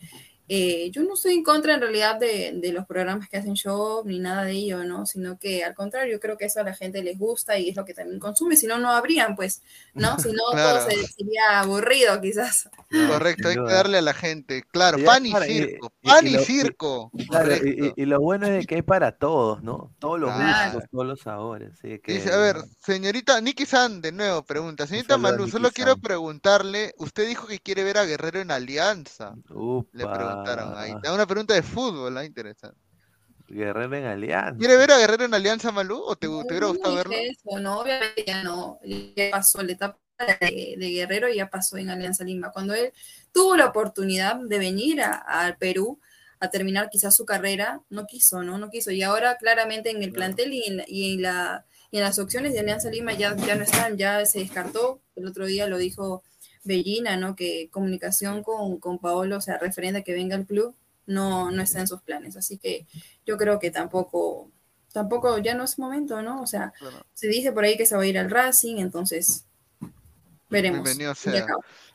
eh, 0.49 0.90
yo 0.90 1.03
no 1.03 1.14
estoy 1.14 1.34
en 1.34 1.45
contra 1.45 1.74
en 1.74 1.80
realidad 1.80 2.18
de, 2.18 2.53
de, 2.55 2.72
los 2.72 2.84
programas 2.84 3.28
que 3.28 3.36
hacen 3.36 3.55
show 3.55 4.03
ni 4.05 4.18
nada 4.18 4.45
de 4.45 4.53
ello, 4.53 4.84
¿no? 4.84 5.07
Sino 5.07 5.38
que 5.38 5.64
al 5.64 5.74
contrario, 5.74 6.12
yo 6.12 6.20
creo 6.20 6.36
que 6.36 6.47
eso 6.47 6.61
a 6.61 6.64
la 6.64 6.74
gente 6.74 7.03
les 7.03 7.16
gusta 7.18 7.59
y 7.59 7.70
es 7.70 7.76
lo 7.76 7.84
que 7.84 7.95
también 7.95 8.18
consume, 8.18 8.57
si 8.57 8.66
no, 8.66 8.78
no 8.78 8.90
habrían, 8.90 9.36
pues, 9.36 9.62
¿no? 9.95 10.18
Si 10.18 10.30
no, 10.32 10.43
todo 10.53 10.80
sería 10.88 11.61
aburrido 11.61 12.20
quizás. 12.20 12.68
Correcto, 12.90 13.49
hay 13.49 13.55
que 13.55 13.62
darle 13.62 13.99
a 13.99 14.03
la 14.03 14.14
gente, 14.14 14.62
claro, 14.70 14.99
pan 15.05 15.24
y 15.24 15.32
circo, 15.32 15.93
pan 16.03 16.26
y, 16.26 16.36
circo. 16.38 17.11
y, 17.97 18.05
lo 18.05 18.20
bueno 18.20 18.47
es 18.49 18.66
que 18.66 18.76
hay 18.76 18.82
para 18.82 19.12
todos, 19.12 19.62
¿no? 19.62 19.95
Todos 20.01 20.18
los 20.18 20.34
gustos, 20.34 20.84
todos 20.90 21.07
los 21.07 21.20
sabores. 21.20 21.78
Que, 21.80 22.01
Dice, 22.05 22.32
a 22.32 22.36
ver, 22.36 22.57
señorita 22.84 23.40
Nikki 23.40 23.64
San, 23.64 24.03
de 24.03 24.12
nuevo, 24.12 24.43
pregunta, 24.43 24.86
señorita 24.86 25.16
Malú, 25.18 25.49
solo 25.49 25.70
quiero 25.70 25.97
preguntarle, 25.97 26.95
usted 26.99 27.28
dijo 27.28 27.47
que 27.47 27.61
quiere 27.61 27.84
ver 27.84 27.99
a 27.99 28.05
Guerrero 28.05 28.40
en 28.40 28.51
Alianza. 28.51 29.34
Le 29.93 30.05
ahí. 30.76 30.92
Ah. 31.04 31.12
Una 31.12 31.26
pregunta 31.26 31.54
de 31.54 31.62
fútbol, 31.62 32.16
¿ah? 32.16 32.24
interesante. 32.24 32.78
Guerrero 33.48 33.94
en 33.96 34.04
Alianza. 34.06 34.56
¿Quiere 34.58 34.76
ver 34.76 34.92
a 34.92 34.98
Guerrero 34.98 35.24
en 35.24 35.34
Alianza, 35.34 35.72
Malú? 35.72 36.02
¿O 36.02 36.16
te, 36.16 36.26
hubiera 36.26 36.68
gustado 36.68 36.94
verlo? 36.94 37.14
no, 37.60 37.80
obviamente 37.80 38.24
ya 38.26 38.42
no. 38.42 38.78
Ya 38.82 39.30
pasó 39.30 39.62
la 39.62 39.72
etapa 39.72 39.98
de, 40.40 40.76
Guerrero 40.78 41.28
y 41.28 41.36
ya 41.36 41.50
pasó 41.50 41.76
en 41.76 41.90
Alianza 41.90 42.24
Lima. 42.24 42.50
Cuando 42.50 42.74
él 42.74 42.92
tuvo 43.32 43.56
la 43.56 43.66
oportunidad 43.66 44.36
de 44.36 44.58
venir 44.58 45.02
al 45.02 45.56
Perú 45.58 46.00
a 46.40 46.48
terminar 46.48 46.88
quizás 46.90 47.14
su 47.14 47.26
carrera, 47.26 47.82
no 47.90 48.06
quiso, 48.06 48.42
¿no? 48.42 48.58
No 48.58 48.70
quiso. 48.70 48.90
Y 48.90 49.02
ahora 49.02 49.36
claramente 49.36 49.90
en 49.90 50.02
el 50.02 50.12
plantel 50.12 50.54
y 50.54 50.64
en, 50.64 50.84
y 50.86 51.14
en, 51.14 51.22
la, 51.22 51.66
y 51.90 51.98
en 51.98 52.04
las 52.04 52.18
opciones 52.18 52.54
de 52.54 52.60
Alianza 52.60 52.90
Lima 52.90 53.12
ya, 53.12 53.36
ya 53.36 53.54
no 53.54 53.64
están, 53.64 53.98
ya 53.98 54.24
se 54.24 54.40
descartó. 54.40 55.02
El 55.14 55.26
otro 55.26 55.46
día 55.46 55.66
lo 55.66 55.76
dijo 55.76 56.22
Bellina, 56.64 57.16
¿no? 57.16 57.34
Que 57.34 57.68
comunicación 57.70 58.42
con, 58.42 58.78
con 58.78 58.98
Paolo, 58.98 59.38
o 59.38 59.40
sea, 59.40 59.58
referente 59.58 60.00
a 60.00 60.02
que 60.02 60.12
venga 60.12 60.36
al 60.36 60.46
club, 60.46 60.74
no, 61.06 61.50
no 61.50 61.62
está 61.62 61.80
en 61.80 61.88
sus 61.88 62.02
planes. 62.02 62.36
Así 62.36 62.58
que 62.58 62.86
yo 63.26 63.36
creo 63.36 63.58
que 63.58 63.70
tampoco, 63.70 64.50
tampoco 64.92 65.38
ya 65.38 65.54
no 65.54 65.64
es 65.64 65.78
momento, 65.78 66.22
¿no? 66.22 66.40
O 66.40 66.46
sea, 66.46 66.72
se 67.14 67.28
dice 67.28 67.52
por 67.52 67.64
ahí 67.64 67.76
que 67.76 67.86
se 67.86 67.96
va 67.96 68.02
a 68.02 68.06
ir 68.06 68.18
al 68.18 68.30
Racing, 68.30 68.78
entonces 68.78 69.44
veremos. 70.48 70.84
Bienvenido 70.84 71.14
sea. 71.14 71.46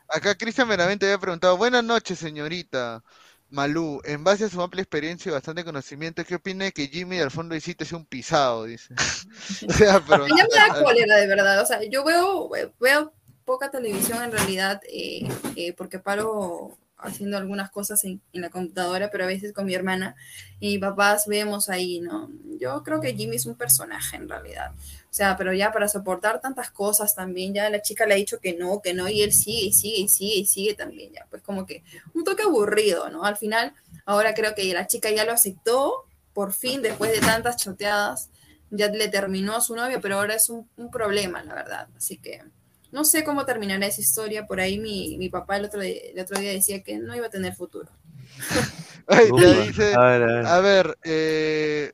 Acá 0.10 0.36
Cristian 0.36 0.70
Meramente 0.70 1.06
había 1.06 1.20
preguntado, 1.20 1.58
buenas 1.58 1.84
noches, 1.84 2.20
señorita. 2.20 3.04
Malú, 3.50 4.02
en 4.04 4.26
base 4.26 4.46
a 4.46 4.50
su 4.50 4.62
amplia 4.62 4.82
experiencia 4.82 5.30
y 5.30 5.34
bastante 5.34 5.64
conocimiento, 5.64 6.26
¿qué 6.26 6.36
opina 6.36 6.66
de 6.66 6.74
que 6.74 6.88
Jimmy 6.88 7.20
al 7.20 7.32
fondo 7.32 7.56
hiciste 7.56 7.86
sea 7.86 7.98
un 7.98 8.06
pisado? 8.06 8.66
Dice. 8.66 8.94
o 9.70 9.74
sea, 9.74 10.04
pero... 10.06 10.28
Ya 10.38 10.46
me 10.52 10.74
da 10.74 10.84
cólera, 10.84 11.16
de 11.16 11.28
verdad. 11.28 11.62
O 11.62 11.66
sea, 11.66 11.82
yo 11.84 12.04
veo, 12.04 12.50
veo 12.80 13.14
poca 13.48 13.72
televisión 13.72 14.22
en 14.22 14.32
realidad, 14.34 14.82
eh, 14.92 15.26
eh, 15.56 15.74
porque 15.74 16.00
paro 16.00 16.78
haciendo 16.98 17.38
algunas 17.38 17.72
cosas 17.72 18.04
en, 18.04 18.22
la 18.34 18.50
computadora, 18.50 19.10
pero 19.10 19.24
a 19.24 19.28
veces 19.28 19.54
con 19.54 19.66
mi 19.66 19.74
hermana 19.74 20.16
y 20.60 20.80
papás 20.80 21.28
vemos 21.28 21.70
ahí, 21.70 22.02
¿no? 22.02 22.30
Yo 22.60 22.84
creo 22.84 23.00
que 23.00 23.16
Jimmy 23.16 23.38
es 23.38 23.46
un 23.46 23.56
personaje 23.56 24.18
en 24.18 24.28
realidad. 24.28 24.72
O 25.10 25.14
sea, 25.14 25.38
pero 25.38 25.54
ya 25.54 25.72
para 25.72 25.88
soportar 25.88 26.42
tantas 26.42 26.72
cosas 26.72 27.16
también, 27.16 27.54
ya 27.54 27.70
la 27.70 27.82
chica 27.82 28.06
le 28.06 28.16
ha 28.16 28.18
dicho 28.18 28.40
que 28.40 28.54
no, 28.54 28.82
que 28.82 28.94
no, 28.94 29.08
y 29.08 29.22
él 29.22 29.32
sigue 29.32 29.68
y 29.68 29.74
sigue 29.74 30.00
y 30.00 30.08
sigue 30.10 30.36
y 30.36 30.46
sigue 30.46 30.74
también, 30.74 31.14
ya. 31.14 31.26
Pues 31.30 31.42
como 31.42 31.66
que 31.66 31.84
un 32.14 32.26
toque 32.26 32.44
aburrido, 32.44 33.10
¿no? 33.10 33.24
Al 33.24 33.38
final, 33.38 33.74
ahora 34.06 34.34
creo 34.34 34.56
que 34.56 34.74
la 34.74 34.88
chica 34.88 35.10
ya 35.10 35.24
lo 35.24 35.32
aceptó, 35.32 36.06
por 36.34 36.52
fin, 36.54 36.82
después 36.82 37.14
de 37.14 37.26
tantas 37.26 37.56
choteadas, 37.56 38.30
ya 38.72 38.90
le 38.90 39.08
terminó 39.08 39.56
a 39.56 39.62
su 39.62 39.74
novio, 39.74 40.02
pero 40.02 40.16
ahora 40.16 40.36
es 40.36 40.50
un, 40.50 40.68
un 40.76 40.92
problema, 40.92 41.42
la 41.44 41.54
verdad. 41.54 41.88
Así 41.96 42.18
que 42.18 42.44
no 42.92 43.06
sé 43.06 43.24
cómo 43.24 43.46
terminará 43.46 43.86
esa 43.88 44.02
historia. 44.02 44.46
Por 44.46 44.60
ahí 44.60 44.80
mi, 44.80 45.18
mi 45.18 45.30
papá 45.30 45.58
el 45.58 45.66
otro, 45.66 45.82
el 45.82 46.20
otro 46.20 46.40
día 46.40 46.52
decía 46.52 46.84
que 46.84 46.98
no 46.98 47.16
iba 47.16 47.28
a 47.28 47.32
tener 47.32 47.56
futuro. 47.56 47.90
Ahí 49.08 49.30
te 49.32 49.62
dice, 49.64 49.94
a 49.96 50.06
ver, 50.06 50.24
a 50.24 50.26
ver, 50.26 50.46
a 50.46 50.60
ver 50.60 50.98
eh, 51.06 51.94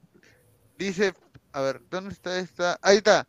dice, 0.77 1.13
a 1.51 1.61
ver, 1.61 1.81
¿dónde 1.89 2.11
está 2.11 2.39
esta? 2.39 2.79
Ahí 2.81 2.97
está. 2.97 3.27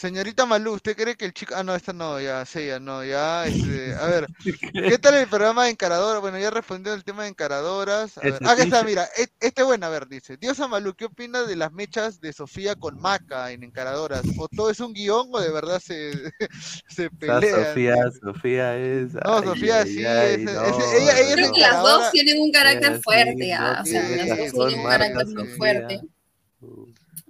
Señorita 0.00 0.46
Malú, 0.46 0.72
¿usted 0.72 0.96
cree 0.96 1.14
que 1.14 1.26
el 1.26 1.34
chico... 1.34 1.52
Ah, 1.54 1.62
no, 1.62 1.74
esta 1.74 1.92
no, 1.92 2.18
ya, 2.18 2.46
sí, 2.46 2.68
ya, 2.68 2.80
no, 2.80 3.04
ya, 3.04 3.44
este... 3.44 3.94
A 3.96 4.06
ver, 4.06 4.26
¿qué 4.72 4.96
tal 4.96 5.14
el 5.16 5.28
programa 5.28 5.64
de 5.64 5.72
encaradoras? 5.72 6.22
Bueno, 6.22 6.38
ya 6.38 6.48
respondió 6.48 6.94
el 6.94 7.04
tema 7.04 7.24
de 7.24 7.28
encaradoras. 7.28 8.16
A 8.16 8.22
ver, 8.22 8.38
ah, 8.46 8.54
está, 8.58 8.82
mira, 8.82 9.06
e, 9.18 9.28
este 9.40 9.62
bueno, 9.62 9.84
a 9.84 9.90
ver, 9.90 10.08
dice. 10.08 10.38
Diosa 10.38 10.68
Malú, 10.68 10.94
¿qué 10.94 11.04
opina 11.04 11.42
de 11.42 11.54
las 11.54 11.70
mechas 11.72 12.18
de 12.18 12.32
Sofía 12.32 12.76
con 12.76 12.98
Maca 12.98 13.52
en 13.52 13.62
encaradoras? 13.62 14.22
¿O 14.38 14.48
todo 14.48 14.70
es 14.70 14.80
un 14.80 14.94
guion 14.94 15.28
o 15.32 15.38
de 15.38 15.52
verdad 15.52 15.82
se, 15.84 16.12
se 16.88 17.10
pelea? 17.10 17.66
Sofía, 17.66 17.96
Sofía 18.22 18.78
es... 18.78 19.12
No, 19.12 19.42
Sofía 19.42 19.84
sí, 19.84 19.98
es, 19.98 20.40
ella, 20.40 21.18
ella 21.18 21.34
Creo 21.34 21.52
que 21.52 21.60
las 21.60 21.82
dos 21.82 22.10
tienen 22.10 22.40
un 22.40 22.50
carácter 22.50 23.02
fuerte, 23.02 23.52
ah, 23.52 23.80
o 23.82 23.84
sea, 23.84 24.08
las 24.08 24.50
dos 24.50 24.66
tienen 24.66 24.80
un 24.80 24.90
carácter 24.90 25.26
muy 25.26 25.48
fuerte. 25.58 26.00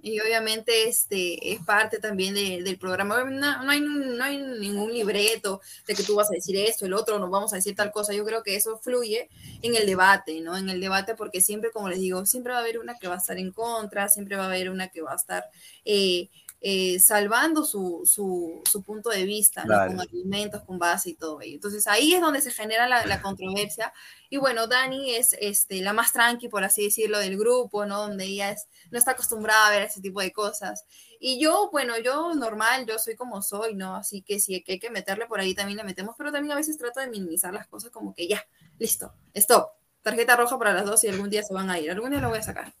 Y 0.01 0.19
obviamente 0.19 0.87
este 0.89 1.53
es 1.53 1.63
parte 1.63 1.99
también 1.99 2.33
del 2.33 2.77
programa. 2.77 3.23
No, 3.23 3.69
hay, 3.69 3.81
no 3.81 4.23
hay 4.23 4.37
ningún 4.37 4.91
libreto 4.91 5.61
de 5.85 5.93
que 5.93 6.03
tú 6.03 6.15
vas 6.15 6.29
a 6.31 6.33
decir 6.33 6.57
esto, 6.57 6.85
el 6.85 6.93
otro, 6.93 7.19
no 7.19 7.29
vamos 7.29 7.53
a 7.53 7.57
decir 7.57 7.75
tal 7.75 7.91
cosa. 7.91 8.13
Yo 8.13 8.25
creo 8.25 8.41
que 8.41 8.55
eso 8.55 8.79
fluye 8.79 9.29
en 9.61 9.75
el 9.75 9.85
debate, 9.85 10.41
¿no? 10.41 10.57
En 10.57 10.69
el 10.69 10.81
debate 10.81 11.15
porque 11.15 11.39
siempre, 11.41 11.71
como 11.71 11.89
les 11.89 11.99
digo, 11.99 12.25
siempre 12.25 12.51
va 12.51 12.59
a 12.59 12.61
haber 12.61 12.79
una 12.79 12.97
que 12.97 13.07
va 13.07 13.15
a 13.15 13.19
estar 13.19 13.37
en 13.37 13.51
contra, 13.51 14.09
siempre 14.09 14.37
va 14.37 14.43
a 14.43 14.47
haber 14.47 14.69
una 14.69 14.89
que 14.89 15.01
va 15.01 15.13
a 15.13 15.17
estar 15.17 15.45
eh, 15.85 16.29
eh, 16.63 16.99
salvando 16.99 17.65
su, 17.65 18.03
su, 18.05 18.61
su, 18.69 18.83
punto 18.83 19.09
de 19.09 19.25
vista, 19.25 19.65
¿no? 19.65 19.75
con 19.87 19.99
argumentos, 19.99 20.61
con 20.61 20.77
base 20.77 21.09
y 21.09 21.15
todo 21.15 21.41
ello. 21.41 21.55
Entonces 21.55 21.87
ahí 21.87 22.13
es 22.13 22.21
donde 22.21 22.39
se 22.39 22.51
genera 22.51 22.87
la, 22.87 23.03
la, 23.07 23.19
controversia. 23.19 23.91
Y 24.29 24.37
bueno, 24.37 24.67
Dani 24.67 25.15
es 25.15 25.35
este, 25.39 25.81
la 25.81 25.91
más 25.91 26.13
tranqui, 26.13 26.49
por 26.49 26.63
así 26.63 26.83
decirlo, 26.83 27.17
del 27.17 27.35
grupo, 27.35 27.87
¿no? 27.87 28.01
Donde 28.01 28.25
ella 28.25 28.51
es, 28.51 28.67
no 28.91 28.99
está 28.99 29.11
acostumbrada 29.11 29.65
a 29.65 29.71
ver 29.71 29.81
ese 29.81 30.01
tipo 30.01 30.21
de 30.21 30.31
cosas. 30.31 30.85
Y 31.19 31.41
yo, 31.41 31.69
bueno, 31.71 31.97
yo 31.97 32.35
normal, 32.35 32.85
yo 32.85 32.99
soy 32.99 33.15
como 33.15 33.41
soy, 33.41 33.73
¿no? 33.73 33.95
Así 33.95 34.21
que 34.21 34.39
si 34.39 34.63
hay 34.67 34.79
que 34.79 34.89
meterle 34.91 35.25
por 35.25 35.39
ahí, 35.39 35.55
también 35.55 35.77
le 35.77 35.83
metemos, 35.83 36.13
pero 36.15 36.31
también 36.31 36.51
a 36.51 36.57
veces 36.57 36.77
trato 36.77 36.99
de 36.99 37.07
minimizar 37.07 37.51
las 37.51 37.65
cosas 37.65 37.89
como 37.89 38.13
que 38.13 38.27
ya, 38.27 38.45
listo, 38.77 39.11
stop. 39.33 39.69
Tarjeta 40.03 40.35
roja 40.35 40.59
para 40.59 40.73
las 40.73 40.85
dos 40.85 41.03
y 41.03 41.07
algún 41.07 41.31
día 41.31 41.41
se 41.41 41.55
van 41.55 41.71
a 41.71 41.79
ir. 41.79 41.89
Algún 41.89 42.11
día 42.11 42.19
lo 42.19 42.29
voy 42.29 42.37
a 42.37 42.43
sacar. 42.43 42.71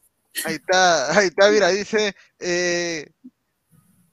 Ahí 0.45 0.55
está, 0.55 1.17
ahí 1.17 1.27
está, 1.27 1.49
mira, 1.49 1.69
dice, 1.69 2.15
eh, 2.39 3.11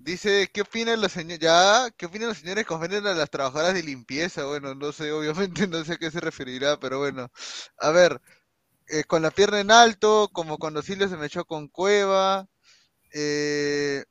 Dice, 0.09 0.49
¿qué 0.51 0.63
opinan 0.63 1.03
los 1.03 1.13
señores? 1.13 1.39
Ya, 1.39 1.91
¿qué 1.99 2.07
opinan 2.07 2.29
los 2.29 2.39
señores 2.39 2.67
que 2.67 2.73
ofenden 2.73 3.07
a 3.07 3.13
las 3.13 3.29
trabajadoras 3.29 3.75
de 3.75 3.83
limpieza? 3.83 4.47
Bueno, 4.47 4.75
no 4.75 4.91
sé, 4.91 5.13
obviamente 5.13 5.67
no 5.69 5.85
sé 5.85 5.93
a 5.93 5.97
qué 5.99 6.11
se 6.11 6.19
referirá, 6.19 6.81
pero 6.81 6.99
bueno. 6.99 7.31
A 7.77 7.91
ver, 7.91 8.19
eh, 8.89 9.05
con 9.05 9.21
la 9.21 9.31
pierna 9.31 9.61
en 9.61 9.71
alto, 9.71 10.31
como 10.33 10.57
cuando 10.57 10.81
Silvio 10.81 11.09
se 11.09 11.19
me 11.19 11.27
echó 11.27 11.45
con 11.45 11.69
Cueva. 11.69 12.49
Eh, 13.13 14.03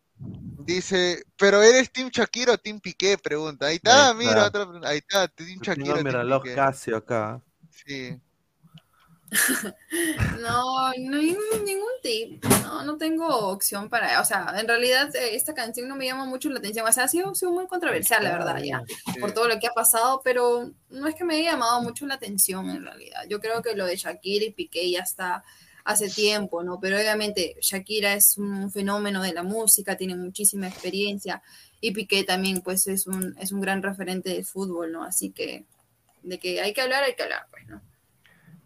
dice, 0.68 1.24
¿pero 1.36 1.64
eres 1.64 1.92
Team 1.92 2.10
Shakira 2.14 2.54
o 2.54 2.58
Team 2.60 2.80
Piqué? 2.80 3.18
Pregunta. 3.18 3.66
Ahí 3.66 3.78
está, 3.78 4.14
mira, 4.14 4.46
otra, 4.46 4.68
ahí 4.84 5.00
está, 5.00 5.28
Team 5.28 5.62
Shakira. 5.64 5.96
Tengo 5.96 6.04
mi 6.04 6.12
reloj 6.12 6.44
Casio 6.54 6.98
acá. 6.98 7.42
Sí. 7.72 8.22
no, 10.42 10.92
no 10.98 11.18
hay 11.18 11.38
ningún 11.66 11.90
tip. 12.02 12.44
No, 12.64 12.84
no 12.84 12.98
tengo 12.98 13.28
opción 13.28 13.90
para. 13.90 14.22
O 14.22 14.26
sea, 14.26 14.54
en 14.58 14.68
realidad 14.68 15.14
eh, 15.16 15.36
esta 15.36 15.54
canción 15.54 15.88
no 15.88 15.96
me 15.96 16.06
llama 16.06 16.26
mucho 16.26 16.50
la 16.50 16.60
atención. 16.60 16.88
O 16.88 16.92
sea, 16.92 17.06
ha 17.06 17.08
sido, 17.08 17.34
muy 17.52 17.68
controversial, 17.68 18.24
la 18.24 18.32
verdad, 18.32 18.62
ya, 18.64 18.84
por 19.20 19.34
todo 19.34 19.48
lo 19.48 19.60
que 19.60 19.68
ha 19.68 19.74
pasado, 19.74 20.22
pero 20.24 20.72
no 20.90 21.08
es 21.08 21.16
que 21.16 21.24
me 21.24 21.36
haya 21.36 21.52
llamado 21.52 21.82
mucho 21.82 22.06
la 22.06 22.16
atención 22.16 22.70
en 22.70 22.84
realidad. 22.84 23.24
Yo 23.30 23.40
creo 23.40 23.62
que 23.62 23.76
lo 23.76 23.86
de 23.86 23.98
Shakira 23.98 24.46
y 24.46 24.52
Piqué 24.52 24.90
ya 24.90 25.00
está 25.00 25.44
hace 25.84 26.10
tiempo, 26.10 26.64
¿no? 26.64 26.80
Pero 26.80 26.98
obviamente 26.98 27.56
Shakira 27.62 28.14
es 28.14 28.38
un 28.38 28.72
fenómeno 28.72 29.22
de 29.22 29.34
la 29.34 29.44
música, 29.44 29.96
tiene 29.96 30.16
muchísima 30.16 30.68
experiencia 30.68 31.42
y 31.80 31.92
Piqué 31.92 32.24
también, 32.24 32.62
pues, 32.62 32.88
es 32.88 33.08
un, 33.08 33.36
es 33.40 33.52
un 33.52 33.62
gran 33.62 33.82
referente 33.82 34.30
del 34.30 34.46
fútbol, 34.46 34.92
¿no? 34.92 35.04
Así 35.04 35.32
que 35.32 35.66
de 36.24 36.40
que 36.40 36.62
hay 36.62 36.74
que 36.74 36.82
hablar, 36.82 37.04
hay 37.04 37.16
que 37.16 37.24
hablar, 37.24 37.48
pues, 37.52 37.68
¿no? 37.68 37.82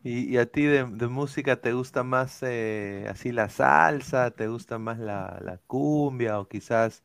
¿Y, 0.03 0.37
a 0.37 0.47
ti 0.47 0.63
de, 0.63 0.85
música 0.85 1.61
te 1.61 1.73
gusta 1.73 2.03
más 2.03 2.39
eh, 2.41 3.05
así 3.07 3.31
la 3.31 3.49
salsa, 3.49 4.31
te 4.31 4.47
gusta 4.47 4.79
más 4.79 4.97
la, 4.97 5.59
cumbia 5.67 6.39
o 6.39 6.47
quizás, 6.47 7.03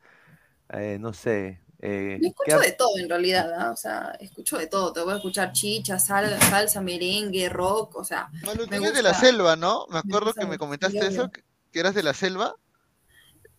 eh, 0.72 0.96
no 0.98 1.12
sé? 1.12 1.60
Eh, 1.82 2.18
escucho 2.22 2.58
de 2.58 2.72
todo 2.72 2.96
en 2.96 3.10
realidad, 3.10 3.52
¿ah? 3.52 3.70
o 3.70 3.76
sea, 3.76 4.16
escucho 4.18 4.56
de 4.56 4.66
todo, 4.66 4.94
te 4.94 5.02
voy 5.02 5.12
a 5.12 5.16
escuchar 5.16 5.52
chicha, 5.52 5.98
salsa, 5.98 6.80
merengue, 6.80 7.50
rock, 7.50 7.96
o 7.96 8.04
sea. 8.04 8.30
Bueno, 8.42 8.66
tú 8.66 8.74
eres 8.74 8.94
de 8.94 9.02
la 9.02 9.12
selva, 9.12 9.56
¿no? 9.56 9.86
Me 9.90 9.98
acuerdo 9.98 10.32
que 10.32 10.46
me 10.46 10.56
comentaste 10.56 11.06
eso, 11.06 11.30
que, 11.30 11.42
eras 11.78 11.94
de 11.94 12.02
la 12.02 12.14
selva. 12.14 12.54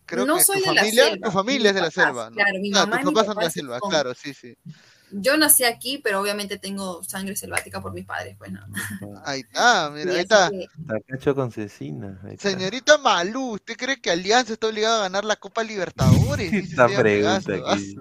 Creo 0.04 0.26
no 0.26 0.38
que 0.38 0.42
soy 0.42 0.62
tu 0.62 0.70
de 0.72 0.78
familia, 0.78 1.04
la 1.04 1.10
selva. 1.10 1.26
Tu 1.26 1.32
familia 1.32 1.68
es 1.68 1.74
de 1.76 1.82
la 1.82 1.90
selva, 1.92 2.30
¿no? 2.30 2.36
Claro, 2.36 2.58
mi 2.60 2.72
ah, 2.74 2.86
mamá 2.86 3.02
tus 3.02 3.12
papás 3.12 3.26
son 3.26 3.36
de 3.36 3.44
la 3.44 3.50
selva, 3.50 3.80
claro, 3.88 4.14
sí, 4.14 4.34
sí 4.34 4.56
yo 5.10 5.36
nací 5.36 5.64
aquí, 5.64 5.98
pero 5.98 6.20
obviamente 6.20 6.58
tengo 6.58 7.02
sangre 7.02 7.36
selvática 7.36 7.80
por 7.80 7.92
mis 7.92 8.04
padres, 8.04 8.36
pues 8.38 8.52
no. 8.52 8.60
Ahí 9.24 9.40
está, 9.40 9.90
mira, 9.90 10.12
ahí 10.12 10.20
está. 10.20 10.50
Está 11.08 11.34
con 11.34 11.50
cecina. 11.50 12.20
Señorita 12.38 12.98
Malú, 12.98 13.54
¿usted 13.54 13.76
cree 13.76 14.00
que 14.00 14.10
Alianza 14.10 14.52
está 14.52 14.68
obligado 14.68 14.98
a 14.98 15.02
ganar 15.02 15.24
la 15.24 15.36
Copa 15.36 15.62
Libertadores? 15.62 16.52
Esta 16.52 16.86
pregunta 16.88 17.52
aquí, 17.72 17.96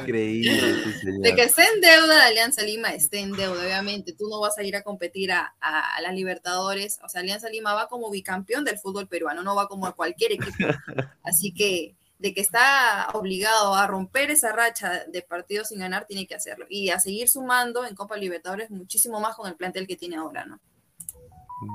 increíble. 0.00 0.84
de 1.20 1.34
que 1.34 1.42
esté 1.42 1.62
en 1.74 1.80
deuda 1.80 2.14
de 2.14 2.22
Alianza 2.22 2.62
Lima, 2.62 2.90
esté 2.90 3.20
en 3.20 3.32
deuda, 3.32 3.62
obviamente. 3.62 4.12
Tú 4.12 4.28
no 4.28 4.40
vas 4.40 4.56
a 4.58 4.62
ir 4.62 4.76
a 4.76 4.82
competir 4.82 5.32
a, 5.32 5.54
a, 5.60 6.00
las 6.00 6.14
Libertadores. 6.14 6.98
O 7.04 7.08
sea, 7.08 7.20
Alianza 7.20 7.48
Lima 7.48 7.74
va 7.74 7.88
como 7.88 8.10
bicampeón 8.10 8.64
del 8.64 8.78
fútbol 8.78 9.08
peruano, 9.08 9.42
no 9.42 9.54
va 9.54 9.68
como 9.68 9.86
a 9.86 9.94
cualquier 9.94 10.32
equipo. 10.32 10.56
Así 11.22 11.52
que 11.52 11.96
de 12.20 12.34
que 12.34 12.42
está 12.42 13.08
obligado 13.14 13.74
a 13.74 13.86
romper 13.86 14.30
esa 14.30 14.52
racha 14.52 15.04
de 15.06 15.22
partidos 15.22 15.68
sin 15.68 15.78
ganar, 15.78 16.04
tiene 16.04 16.26
que 16.26 16.34
hacerlo. 16.34 16.66
Y 16.68 16.90
a 16.90 17.00
seguir 17.00 17.30
sumando 17.30 17.86
en 17.86 17.94
Copa 17.94 18.16
Libertadores 18.18 18.70
muchísimo 18.70 19.20
más 19.20 19.36
con 19.36 19.48
el 19.48 19.56
plantel 19.56 19.86
que 19.86 19.96
tiene 19.96 20.16
ahora, 20.16 20.44
¿no? 20.44 20.60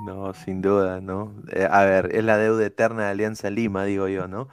No, 0.05 0.33
sin 0.35 0.61
duda, 0.61 1.01
¿no? 1.01 1.35
Eh, 1.51 1.67
a 1.69 1.83
ver, 1.83 2.15
es 2.15 2.23
la 2.23 2.37
deuda 2.37 2.63
eterna 2.63 3.05
de 3.05 3.09
Alianza 3.09 3.49
Lima, 3.49 3.85
digo 3.85 4.07
yo, 4.07 4.27
¿no? 4.27 4.49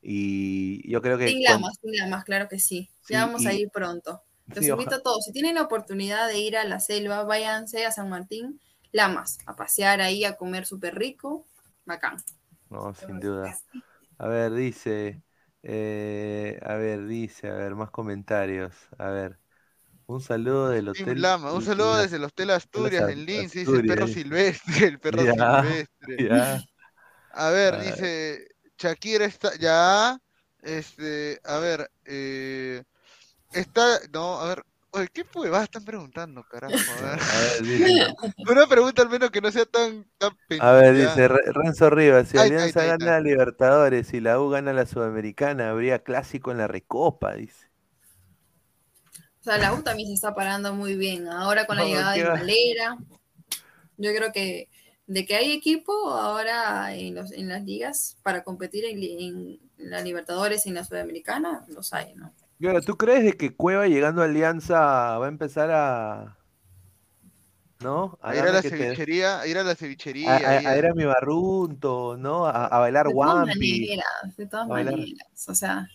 Y 0.00 0.90
yo 0.90 1.02
creo 1.02 1.18
que... 1.18 1.28
Sin 1.28 1.42
Lamas, 1.42 1.78
sin 1.82 1.94
Lamas, 1.96 2.24
claro 2.24 2.48
que 2.48 2.58
sí. 2.58 2.88
ya 3.08 3.26
vamos 3.26 3.44
a 3.44 3.52
ir 3.52 3.68
pronto. 3.70 4.22
Los 4.46 4.64
invito 4.64 4.94
a 4.94 5.02
todos. 5.02 5.24
Si 5.24 5.32
tienen 5.32 5.56
la 5.56 5.62
oportunidad 5.62 6.28
de 6.28 6.38
ir 6.38 6.56
a 6.56 6.64
la 6.64 6.80
selva, 6.80 7.24
váyanse 7.24 7.84
a 7.84 7.92
San 7.92 8.08
Martín, 8.08 8.58
Lamas, 8.90 9.38
a 9.44 9.54
pasear 9.54 10.00
ahí, 10.00 10.24
a 10.24 10.36
comer 10.36 10.64
súper 10.64 10.94
rico, 10.94 11.44
bacán. 11.84 12.16
No, 12.70 12.94
sin 12.94 13.20
duda. 13.20 13.54
A 14.18 14.28
ver, 14.28 14.52
dice, 14.52 15.22
eh, 15.68 16.60
a 16.64 16.74
ver, 16.74 17.06
dice, 17.06 17.48
a 17.48 17.54
ver, 17.54 17.74
más 17.74 17.90
comentarios. 17.90 18.72
A 18.98 19.08
ver. 19.08 19.38
Un 20.06 20.20
saludo 20.20 20.68
del 20.68 20.90
hotel. 20.90 21.20
Lama, 21.20 21.52
un 21.52 21.64
saludo 21.64 21.96
desde 21.96 22.18
el 22.18 22.24
Hotel 22.24 22.50
Asturias 22.50 23.10
en 23.10 23.26
Lince, 23.26 23.58
dice 23.58 23.72
el 23.72 23.86
perro 23.86 24.06
silvestre, 24.06 24.86
el 24.86 25.00
perro 25.00 25.22
silvestre. 25.22 26.30
A 27.32 27.50
ver, 27.50 27.80
dice 27.82 28.48
Shakira 28.78 29.26
está, 29.26 29.54
ya, 29.58 30.18
este, 30.62 31.38
a 31.44 31.58
ver, 31.58 31.90
eh, 32.06 32.82
está, 33.52 33.98
no, 34.10 34.40
a 34.40 34.48
ver, 34.48 34.64
Oye, 34.96 35.08
¿qué 35.12 35.24
vas 35.50 35.64
Están 35.64 35.84
preguntando, 35.84 36.42
carajo. 36.44 36.74
A 36.74 37.62
ver. 37.62 38.14
Una 38.50 38.66
pregunta 38.66 39.02
al 39.02 39.10
menos 39.10 39.30
que 39.30 39.42
no 39.42 39.52
sea 39.52 39.66
tan, 39.66 40.06
tan 40.16 40.34
A 40.58 40.72
ver, 40.72 40.94
dice 40.94 41.28
Renzo 41.28 41.90
Rivas, 41.90 42.28
si 42.28 42.38
Alianza 42.38 42.82
gana 42.82 43.04
la 43.04 43.20
Libertadores 43.20 44.14
y 44.14 44.20
la 44.20 44.40
U 44.40 44.48
gana 44.48 44.72
la 44.72 44.86
Sudamericana, 44.86 45.68
habría 45.68 45.98
clásico 45.98 46.50
en 46.50 46.58
la 46.58 46.66
Recopa, 46.66 47.34
dice. 47.34 47.66
O 49.40 49.44
sea, 49.44 49.58
la 49.58 49.74
U 49.74 49.82
también 49.82 50.08
se 50.08 50.14
está 50.14 50.34
parando 50.34 50.72
muy 50.72 50.94
bien. 50.96 51.28
Ahora 51.28 51.66
con 51.66 51.76
la 51.76 51.84
llegada 51.84 52.12
de 52.12 52.24
Valera, 52.24 52.96
yo 53.98 54.14
creo 54.14 54.32
que 54.32 54.70
de 55.06 55.26
que 55.26 55.36
hay 55.36 55.52
equipo 55.52 55.92
ahora 56.10 56.94
en, 56.94 57.16
los, 57.16 57.32
en 57.32 57.48
las 57.48 57.62
ligas 57.64 58.16
para 58.22 58.42
competir 58.42 58.86
en, 58.86 58.98
en 58.98 59.60
la 59.76 60.00
Libertadores 60.00 60.64
y 60.64 60.70
en 60.70 60.76
la 60.76 60.84
Sudamericana, 60.84 61.66
los 61.68 61.92
hay, 61.92 62.14
¿no? 62.14 62.32
¿Tú 62.84 62.96
crees 62.96 63.24
de 63.24 63.36
que 63.36 63.54
Cueva 63.54 63.86
llegando 63.86 64.22
a 64.22 64.26
Alianza 64.26 65.18
va 65.18 65.26
a 65.26 65.28
empezar 65.28 65.70
a. 65.70 66.36
¿No? 67.80 68.18
A, 68.22 68.34
ir 68.34 68.40
a 68.40 68.52
la 68.52 68.62
cevichería, 68.62 69.40
a 69.40 69.46
ir 69.46 69.58
a 69.58 69.62
la 69.62 69.74
cevichería. 69.74 70.36
A, 70.36 70.78
ir 70.78 70.86
a 70.86 70.94
mi 70.94 71.04
barrunto, 71.04 72.16
¿no? 72.16 72.46
A, 72.46 72.78
bailar 72.78 73.08
Wampi. 73.08 73.98
De 74.36 74.46
todas 74.46 74.66
maneras, 74.66 74.98
O 75.46 75.54
sea, 75.54 75.86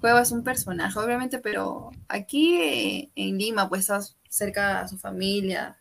Cueva 0.00 0.22
es 0.22 0.32
un 0.32 0.42
personaje, 0.42 0.98
obviamente, 0.98 1.38
pero 1.38 1.90
aquí 2.08 3.10
en 3.14 3.36
Lima, 3.36 3.68
pues 3.68 3.82
está 3.82 4.00
cerca 4.30 4.80
a 4.80 4.88
su 4.88 4.96
familia, 4.96 5.76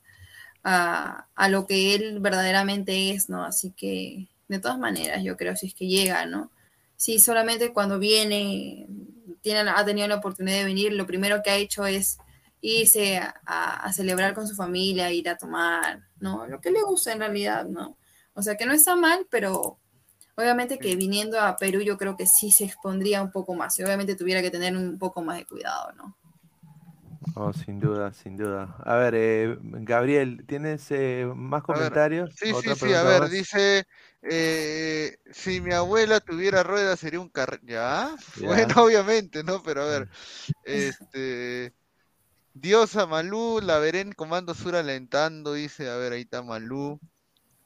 a, 0.65 1.28
a 1.34 1.49
lo 1.49 1.65
que 1.65 1.95
él 1.95 2.19
verdaderamente 2.19 3.11
es, 3.11 3.30
¿no? 3.30 3.45
Así 3.45 3.71
que, 3.71 4.28
de 4.49 4.59
todas 4.59 4.78
maneras, 4.78 5.23
yo 5.23 5.38
creo, 5.38 5.55
si 5.55 5.67
es 5.67 5.73
que 5.73 5.88
llega, 5.88 6.25
¿no? 6.25 6.51
Si 6.97 7.19
solamente 7.19 7.71
cuando 7.71 7.99
viene 7.99 8.88
tiene, 9.41 9.69
ha 9.69 9.86
tenido 9.86 10.07
la 10.07 10.15
oportunidad 10.15 10.57
de 10.57 10.65
venir, 10.65 10.93
lo 10.93 11.05
primero 11.05 11.41
que 11.43 11.49
ha 11.49 11.55
hecho 11.55 11.86
es 11.86 12.17
irse 12.61 13.21
a, 13.45 13.91
celebrar 13.93 14.34
con 14.34 14.47
su 14.47 14.55
familia, 14.55 15.11
ir 15.11 15.30
a 15.30 15.38
tomar, 15.38 16.03
¿no? 16.19 16.47
Lo 16.47 16.59
que 16.59 16.71
le 16.71 16.82
gusta 16.82 17.11
en 17.13 17.19
realidad, 17.19 17.65
¿no? 17.65 17.97
O 18.34 18.41
sea, 18.41 18.55
que 18.55 18.65
no 18.65 18.73
está 18.73 18.95
mal, 18.95 19.28
pero 19.30 19.80
obviamente 20.36 20.78
que 20.78 20.95
viniendo 20.95 21.39
a 21.39 21.57
Perú 21.57 21.82
yo 21.82 21.97
creo 21.97 22.15
que 22.15 22.28
sí 22.28 22.51
se 22.51 22.65
expondría 22.65 23.21
un 23.21 23.32
poco 23.32 23.55
más 23.55 23.78
y 23.80 23.84
obviamente 23.84 24.15
tuviera 24.15 24.41
que 24.41 24.51
tener 24.51 24.75
un 24.75 24.97
poco 24.97 25.21
más 25.21 25.38
de 25.38 25.45
cuidado, 25.45 25.91
¿no? 25.93 26.17
Oh, 27.36 27.53
sin 27.53 27.80
duda, 27.80 28.13
sin 28.13 28.38
duda. 28.38 28.75
A 28.84 28.95
ver, 28.95 29.15
eh, 29.15 29.57
Gabriel, 29.61 30.43
¿tienes 30.47 30.89
eh, 30.91 31.30
más 31.36 31.63
comentarios? 31.63 32.34
sí, 32.36 32.51
sí, 32.61 32.69
sí, 32.75 32.93
a 32.93 33.03
ver, 33.03 33.30
dice, 33.30 33.86
eh, 34.23 35.17
si 35.32 35.61
mi 35.61 35.73
abuela 35.73 36.19
tuviera 36.19 36.63
ruedas 36.63 36.99
sería 36.99 37.19
un 37.19 37.30
carro, 37.30 37.57
¿Ya? 37.63 38.15
Bueno, 38.41 38.84
obviamente, 38.84 39.43
¿no? 39.43 39.61
Pero 39.63 39.84
a 39.84 39.86
ver, 39.86 40.09
este... 40.63 41.73
Diosa 42.59 43.05
Malú, 43.05 43.59
la 43.61 43.78
veré 43.78 44.01
en 44.01 44.13
Comando 44.13 44.55
Sur 44.55 44.75
alentando, 44.75 45.53
dice, 45.53 45.89
a 45.89 45.95
ver, 45.97 46.13
ahí 46.13 46.21
está 46.21 46.41
Malú. 46.41 46.99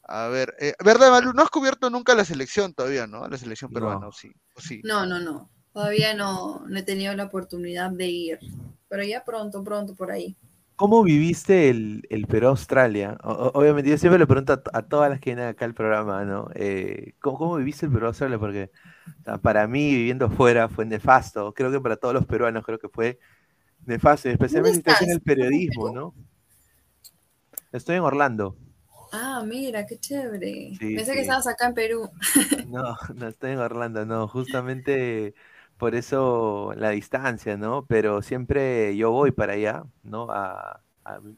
A 0.04 0.28
ver, 0.28 0.54
eh, 0.60 0.74
¿verdad, 0.84 1.12
Malú? 1.12 1.32
No 1.32 1.44
has 1.44 1.50
cubierto 1.50 1.90
nunca 1.90 2.14
la 2.14 2.26
selección 2.26 2.74
todavía, 2.74 3.08
¿no? 3.08 3.26
La 3.28 3.38
selección 3.38 3.72
peruana, 3.72 4.08
no. 4.08 4.12
sí, 4.12 4.30
sí. 4.58 4.82
No, 4.84 5.06
no, 5.06 5.20
no. 5.20 5.50
Todavía 5.72 6.14
no, 6.14 6.66
no 6.68 6.78
he 6.78 6.84
tenido 6.84 7.16
la 7.16 7.24
oportunidad 7.24 7.92
de 7.92 8.08
ir. 8.08 8.40
Pero 8.92 9.06
ya 9.06 9.24
pronto, 9.24 9.64
pronto 9.64 9.96
por 9.96 10.12
ahí. 10.12 10.36
¿Cómo 10.76 11.02
viviste 11.02 11.70
el, 11.70 12.06
el 12.10 12.28
Perú-Australia? 12.28 13.18
Obviamente, 13.24 13.90
yo 13.90 13.98
siempre 13.98 14.20
le 14.20 14.28
pregunto 14.28 14.62
a, 14.74 14.82
todas 14.82 15.10
las 15.10 15.22
que 15.22 15.30
vienen 15.30 15.48
acá 15.48 15.64
al 15.64 15.74
programa, 15.74 16.26
¿no? 16.26 16.50
Eh, 16.56 17.14
¿cómo, 17.22 17.56
viviste 17.56 17.86
el 17.86 17.94
Perú-Australia? 17.94 18.38
Porque 18.38 18.70
para 19.42 19.66
mí, 19.66 19.96
viviendo 19.96 20.30
fuera, 20.30 20.68
fue 20.68 20.84
nefasto. 20.84 21.54
Creo 21.54 21.72
que 21.72 21.80
para 21.80 21.96
todos 21.96 22.14
los 22.14 22.26
peruanos, 22.26 22.66
creo 22.66 22.80
que 22.80 22.90
fue 22.90 23.18
nefasto, 23.86 24.28
especialmente 24.28 24.92
en 25.00 25.12
el 25.12 25.22
periodismo, 25.22 25.94
¿no? 25.94 26.14
Estoy 27.72 27.96
en 27.96 28.02
Orlando. 28.02 28.58
Ah, 29.14 29.42
mira, 29.48 29.86
qué 29.86 30.00
chévere. 30.00 30.74
Pensé 30.78 31.14
que 31.14 31.22
estabas 31.22 31.48
acá 31.48 31.68
en 31.68 31.76
Perú. 31.76 32.10
No, 32.68 32.98
no 33.16 33.28
estoy 33.30 33.52
en 33.52 33.60
Orlando, 33.60 34.06
no. 34.06 34.28
Justamente 34.28 35.34
por 35.82 35.96
eso 35.96 36.74
la 36.78 36.92
distancia, 36.92 37.58
¿no? 37.58 37.88
Pero 37.88 38.22
siempre 38.22 38.96
yo 38.96 39.10
voy 39.10 39.32
para 39.32 39.54
allá, 39.54 39.84
¿no? 40.04 40.28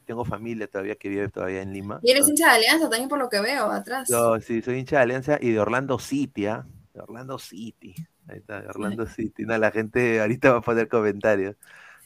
tengo 0.04 0.26
familia 0.26 0.66
todavía 0.66 0.96
que 0.96 1.08
vive 1.08 1.30
todavía 1.30 1.62
en 1.62 1.72
Lima. 1.72 1.98
Y 2.02 2.10
eres 2.10 2.28
hincha 2.28 2.48
de 2.48 2.56
Alianza 2.56 2.90
también 2.90 3.08
por 3.08 3.18
lo 3.18 3.30
que 3.30 3.40
veo 3.40 3.70
atrás. 3.70 4.10
No, 4.10 4.38
sí, 4.42 4.60
soy 4.60 4.80
hincha 4.80 4.96
de 4.96 5.02
Alianza 5.02 5.38
y 5.40 5.50
de 5.52 5.60
Orlando 5.60 5.98
City, 5.98 6.44
¿ah? 6.44 6.66
De 6.92 7.00
Orlando 7.00 7.38
City. 7.38 7.94
Ahí 8.28 8.36
está, 8.36 8.60
de 8.60 8.68
Orlando 8.68 9.06
City. 9.06 9.44
No, 9.46 9.56
la 9.56 9.70
gente 9.70 10.20
ahorita 10.20 10.52
va 10.52 10.58
a 10.58 10.60
poner 10.60 10.88
comentarios. 10.88 11.56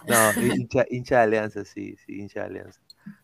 No, 0.07 0.41
hincha, 0.41 0.86
hincha 0.89 1.16
de 1.16 1.22
Alianza, 1.22 1.64
sí, 1.64 1.97
sí, 2.07 2.20
hincha 2.20 2.43
de 2.43 2.47
Alianza. 2.47 2.80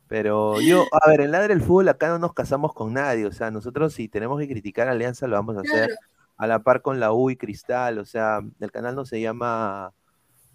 Pero 0.08 0.60
yo, 0.60 0.86
a 0.90 1.08
ver, 1.08 1.20
en 1.20 1.30
Ladre 1.30 1.54
del 1.54 1.62
Fútbol 1.62 1.88
acá 1.88 2.08
no 2.08 2.18
nos 2.18 2.34
casamos 2.34 2.74
con 2.74 2.94
nadie, 2.94 3.26
o 3.26 3.32
sea, 3.32 3.52
nosotros 3.52 3.94
si 3.94 4.08
tenemos 4.08 4.40
que 4.40 4.48
criticar 4.48 4.88
a 4.88 4.90
Alianza 4.90 5.28
lo 5.28 5.36
vamos 5.36 5.56
a 5.56 5.60
hacer 5.60 5.90
a 6.36 6.46
la 6.46 6.62
par 6.62 6.82
con 6.82 7.00
la 7.00 7.12
U 7.12 7.30
y 7.30 7.36
Cristal, 7.36 7.98
o 7.98 8.04
sea, 8.04 8.40
el 8.60 8.72
canal 8.72 8.94
no 8.94 9.04
se 9.04 9.20
llama, 9.20 9.92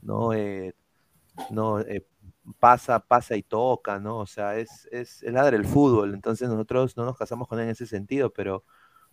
no, 0.01 0.33
eh, 0.33 0.75
no, 1.49 1.79
eh, 1.79 2.05
pasa, 2.59 2.99
pasa 2.99 3.35
y 3.35 3.43
toca, 3.43 3.99
¿no? 3.99 4.17
O 4.17 4.25
sea, 4.25 4.57
es, 4.57 4.87
es, 4.91 5.23
es 5.23 5.33
ladre 5.33 5.57
el 5.57 5.65
fútbol, 5.65 6.13
entonces 6.13 6.49
nosotros 6.49 6.97
no 6.97 7.05
nos 7.05 7.17
casamos 7.17 7.47
con 7.47 7.59
él 7.59 7.65
en 7.65 7.71
ese 7.71 7.85
sentido, 7.85 8.31
pero 8.31 8.63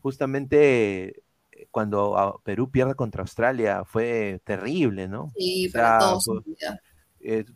justamente 0.01 1.23
eh, 1.53 1.69
cuando 1.71 2.41
Perú 2.45 2.71
pierde 2.71 2.95
contra 2.95 3.23
Australia 3.23 3.85
fue 3.85 4.41
terrible, 4.45 5.09
¿no? 5.09 5.31
Sí, 5.37 5.71
para 5.73 5.99
todos. 5.99 6.25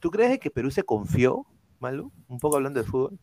¿Tú 0.00 0.10
crees 0.10 0.40
que 0.40 0.50
Perú 0.50 0.70
se 0.70 0.82
confió, 0.82 1.46
Malu? 1.78 2.12
Un 2.28 2.38
poco 2.38 2.56
hablando 2.56 2.80
de 2.80 2.86
fútbol. 2.86 3.18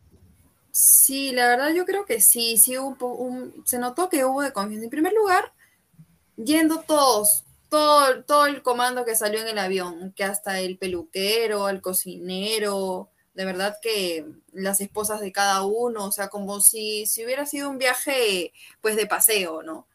Sí, 0.70 1.32
la 1.32 1.48
verdad 1.48 1.72
yo 1.74 1.84
creo 1.84 2.04
que 2.04 2.20
sí, 2.20 2.56
sí 2.56 2.78
hubo 2.78 3.16
un, 3.16 3.62
se 3.64 3.78
notó 3.78 4.08
que 4.08 4.24
hubo 4.24 4.42
de 4.42 4.52
confianza. 4.52 4.84
En 4.84 4.90
primer 4.90 5.12
lugar, 5.12 5.52
yendo 6.42 6.80
todos, 6.80 7.44
todo, 7.68 8.24
todo 8.24 8.46
el 8.46 8.62
comando 8.62 9.04
que 9.04 9.16
salió 9.16 9.40
en 9.40 9.48
el 9.48 9.58
avión, 9.58 10.12
que 10.16 10.24
hasta 10.24 10.60
el 10.60 10.78
peluquero, 10.78 11.68
el 11.68 11.80
cocinero, 11.80 13.10
de 13.34 13.44
verdad 13.44 13.78
que 13.82 14.26
las 14.52 14.80
esposas 14.80 15.20
de 15.20 15.32
cada 15.32 15.62
uno, 15.62 16.06
o 16.06 16.12
sea, 16.12 16.28
como 16.28 16.60
si, 16.60 17.06
si 17.06 17.24
hubiera 17.24 17.46
sido 17.46 17.70
un 17.70 17.78
viaje 17.78 18.52
pues 18.80 18.96
de 18.96 19.06
paseo, 19.06 19.62
¿no? 19.62 19.86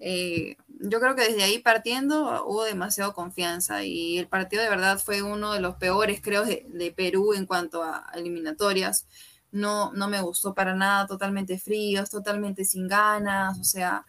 Eh, 0.00 0.56
yo 0.80 0.98
creo 0.98 1.14
que 1.14 1.24
desde 1.28 1.42
ahí 1.42 1.58
partiendo 1.58 2.42
hubo 2.46 2.64
demasiada 2.64 3.12
confianza 3.12 3.84
y 3.84 4.16
el 4.18 4.28
partido 4.28 4.62
de 4.62 4.70
verdad 4.70 4.98
fue 4.98 5.20
uno 5.22 5.52
de 5.52 5.60
los 5.60 5.76
peores, 5.76 6.20
creo, 6.22 6.44
de, 6.44 6.94
Perú 6.96 7.34
en 7.34 7.46
cuanto 7.46 7.82
a 7.82 8.06
eliminatorias. 8.14 9.06
No, 9.52 9.92
no 9.92 10.08
me 10.08 10.22
gustó 10.22 10.54
para 10.54 10.74
nada, 10.74 11.06
totalmente 11.06 11.58
fríos, 11.58 12.08
totalmente 12.08 12.64
sin 12.64 12.88
ganas, 12.88 13.58
o 13.58 13.64
sea, 13.64 14.06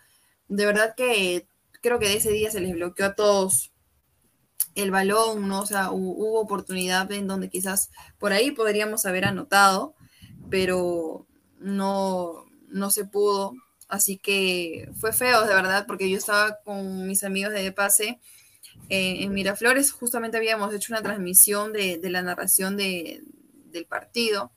de 0.47 0.65
verdad 0.65 0.95
que 0.95 1.47
creo 1.81 1.99
que 1.99 2.07
de 2.07 2.17
ese 2.17 2.31
día 2.31 2.51
se 2.51 2.61
les 2.61 2.73
bloqueó 2.73 3.07
a 3.07 3.15
todos 3.15 3.71
el 4.75 4.91
balón, 4.91 5.47
¿no? 5.47 5.61
O 5.61 5.65
sea, 5.65 5.91
hubo, 5.91 6.39
oportunidad 6.39 7.11
en 7.11 7.27
donde 7.27 7.49
quizás 7.49 7.91
por 8.17 8.31
ahí 8.31 8.51
podríamos 8.51 9.05
haber 9.05 9.25
anotado, 9.25 9.95
pero 10.49 11.27
no, 11.59 12.45
no 12.69 12.89
se 12.91 13.05
pudo. 13.05 13.53
Así 13.89 14.17
que 14.17 14.89
fue 14.95 15.11
feo, 15.11 15.45
de 15.45 15.53
verdad, 15.53 15.85
porque 15.85 16.09
yo 16.09 16.17
estaba 16.17 16.57
con 16.63 17.07
mis 17.07 17.23
amigos 17.25 17.53
de 17.53 17.71
pase 17.73 18.19
eh, 18.89 19.23
en 19.23 19.33
Miraflores, 19.33 19.91
justamente 19.91 20.37
habíamos 20.37 20.73
hecho 20.73 20.93
una 20.93 21.01
transmisión 21.01 21.73
de, 21.73 21.99
la 22.03 22.21
narración 22.21 22.77
de, 22.77 23.23
del 23.71 23.85
partido. 23.85 24.51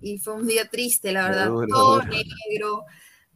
Y 0.00 0.18
fue 0.18 0.34
un 0.34 0.46
día 0.46 0.68
triste, 0.68 1.12
la 1.12 1.28
verdad, 1.28 1.46
todo 1.68 2.02
negro, 2.02 2.84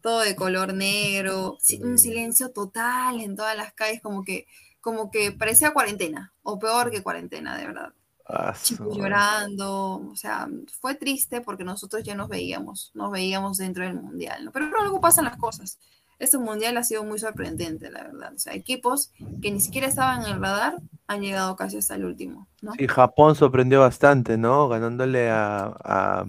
todo 0.09 0.21
de 0.21 0.35
color 0.35 0.73
negro, 0.73 1.59
un 1.83 1.99
silencio 1.99 2.51
total 2.51 3.21
en 3.21 3.37
todas 3.37 3.55
las 3.55 3.75
calles, 3.75 4.01
como 4.01 4.25
que, 4.25 4.47
como 4.81 5.11
que 5.11 5.33
parecía 5.33 5.75
cuarentena, 5.75 6.33
o 6.43 6.59
peor 6.59 6.91
que 6.91 7.03
cuarentena, 7.03 7.59
de 7.59 7.67
verdad. 7.67 7.93
Ah, 8.27 8.55
Chicos 8.59 8.97
llorando, 8.97 9.97
o 10.11 10.17
sea, 10.17 10.49
fue 10.81 10.95
triste 10.95 11.43
porque 11.43 11.63
nosotros 11.63 12.03
ya 12.05 12.15
nos 12.15 12.31
veíamos, 12.31 12.91
nos 12.95 13.11
veíamos 13.11 13.59
dentro 13.59 13.85
del 13.85 14.01
mundial, 14.01 14.47
¿no? 14.47 14.51
Pero 14.51 14.71
luego 14.71 14.99
pasan 14.99 15.27
las 15.27 15.37
cosas. 15.37 15.79
Este 16.19 16.39
mundial 16.39 16.79
ha 16.79 16.85
sido 16.85 17.05
muy 17.05 17.19
sorprendente, 17.19 17.91
la 17.91 18.05
verdad. 18.05 18.33
O 18.35 18.39
sea, 18.39 18.55
equipos 18.55 19.13
que 19.43 19.51
ni 19.51 19.61
siquiera 19.61 19.89
estaban 19.89 20.23
en 20.23 20.33
el 20.33 20.41
radar 20.41 20.81
han 21.07 21.21
llegado 21.21 21.55
casi 21.55 21.77
hasta 21.77 21.97
el 21.97 22.07
último, 22.07 22.49
¿no? 22.63 22.73
Sí, 22.79 22.87
Japón 22.87 23.35
sorprendió 23.35 23.81
bastante, 23.81 24.39
¿no? 24.39 24.69
Ganándole 24.69 25.29
a 25.31 26.25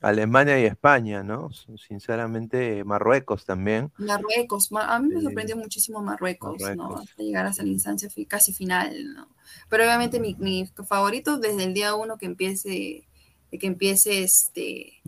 Alemania 0.00 0.60
y 0.60 0.64
España, 0.64 1.22
¿no? 1.22 1.50
Sinceramente, 1.76 2.84
Marruecos 2.84 3.44
también. 3.44 3.90
Marruecos, 3.98 4.70
a 4.72 4.98
mí 5.00 5.08
me 5.08 5.20
sorprendió 5.20 5.56
muchísimo 5.56 6.02
Marruecos, 6.02 6.56
¿no? 6.76 6.96
Hasta 6.96 7.22
llegar 7.22 7.46
hasta 7.46 7.64
la 7.64 7.70
instancia 7.70 8.08
casi 8.28 8.52
final, 8.52 9.14
¿no? 9.14 9.28
Pero 9.68 9.84
obviamente 9.84 10.20
mi, 10.20 10.36
mi 10.38 10.70
favorito 10.86 11.38
desde 11.38 11.64
el 11.64 11.74
día 11.74 11.94
uno 11.94 12.16
que 12.16 12.26
empiece, 12.26 13.08
que 13.50 13.66
empiece 13.66 14.22
este, 14.22 15.02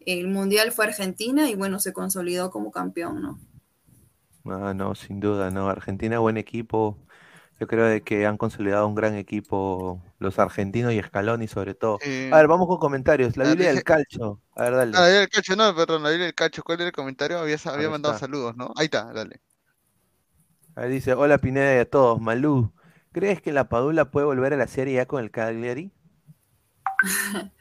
el 0.00 0.28
Mundial 0.28 0.72
fue 0.72 0.86
Argentina 0.86 1.50
y 1.50 1.54
bueno, 1.54 1.78
se 1.78 1.92
consolidó 1.92 2.50
como 2.50 2.70
campeón, 2.70 3.22
¿no? 3.22 3.38
Ah, 4.46 4.72
no, 4.74 4.94
sin 4.94 5.20
duda, 5.20 5.50
¿no? 5.50 5.68
Argentina, 5.68 6.18
buen 6.18 6.38
equipo, 6.38 6.96
yo 7.60 7.66
creo 7.66 7.84
de 7.84 8.00
que 8.00 8.24
han 8.24 8.38
consolidado 8.38 8.88
un 8.88 8.94
gran 8.94 9.14
equipo 9.16 10.02
los 10.18 10.38
argentinos 10.38 10.94
y 10.94 11.02
Scaloni 11.02 11.46
sobre 11.46 11.74
todo. 11.74 11.98
a 12.32 12.36
ver, 12.36 12.48
vamos 12.48 12.66
con 12.66 12.78
comentarios. 12.78 13.36
La 13.36 13.44
Biblia 13.44 13.68
del 13.68 13.84
Calcho. 13.84 14.40
A 14.56 14.62
ver, 14.62 14.72
dale. 14.72 14.92
Ah, 14.96 15.00
la 15.00 15.06
Biblia 15.06 15.20
del 15.20 15.28
Calcho, 15.28 15.56
no, 15.56 15.76
perdón, 15.76 16.02
la 16.02 16.08
Biblia 16.08 16.24
del 16.24 16.34
Calcho. 16.34 16.62
¿Cuál 16.62 16.80
era 16.80 16.86
el 16.86 16.92
comentario? 16.92 17.38
Había, 17.38 17.58
había 17.66 17.90
mandado 17.90 18.18
saludos, 18.18 18.56
¿no? 18.56 18.72
Ahí 18.76 18.86
está, 18.86 19.12
dale. 19.12 19.42
Ahí 20.74 20.88
dice, 20.88 21.12
hola 21.12 21.36
Pineda 21.36 21.76
y 21.76 21.78
a 21.80 21.90
todos. 21.90 22.18
Malú, 22.18 22.72
¿crees 23.12 23.42
que 23.42 23.52
la 23.52 23.68
Padula 23.68 24.10
puede 24.10 24.24
volver 24.24 24.54
a 24.54 24.56
la 24.56 24.66
serie 24.66 24.94
ya 24.94 25.04
con 25.04 25.22
el 25.22 25.30
Cagliari? 25.30 25.92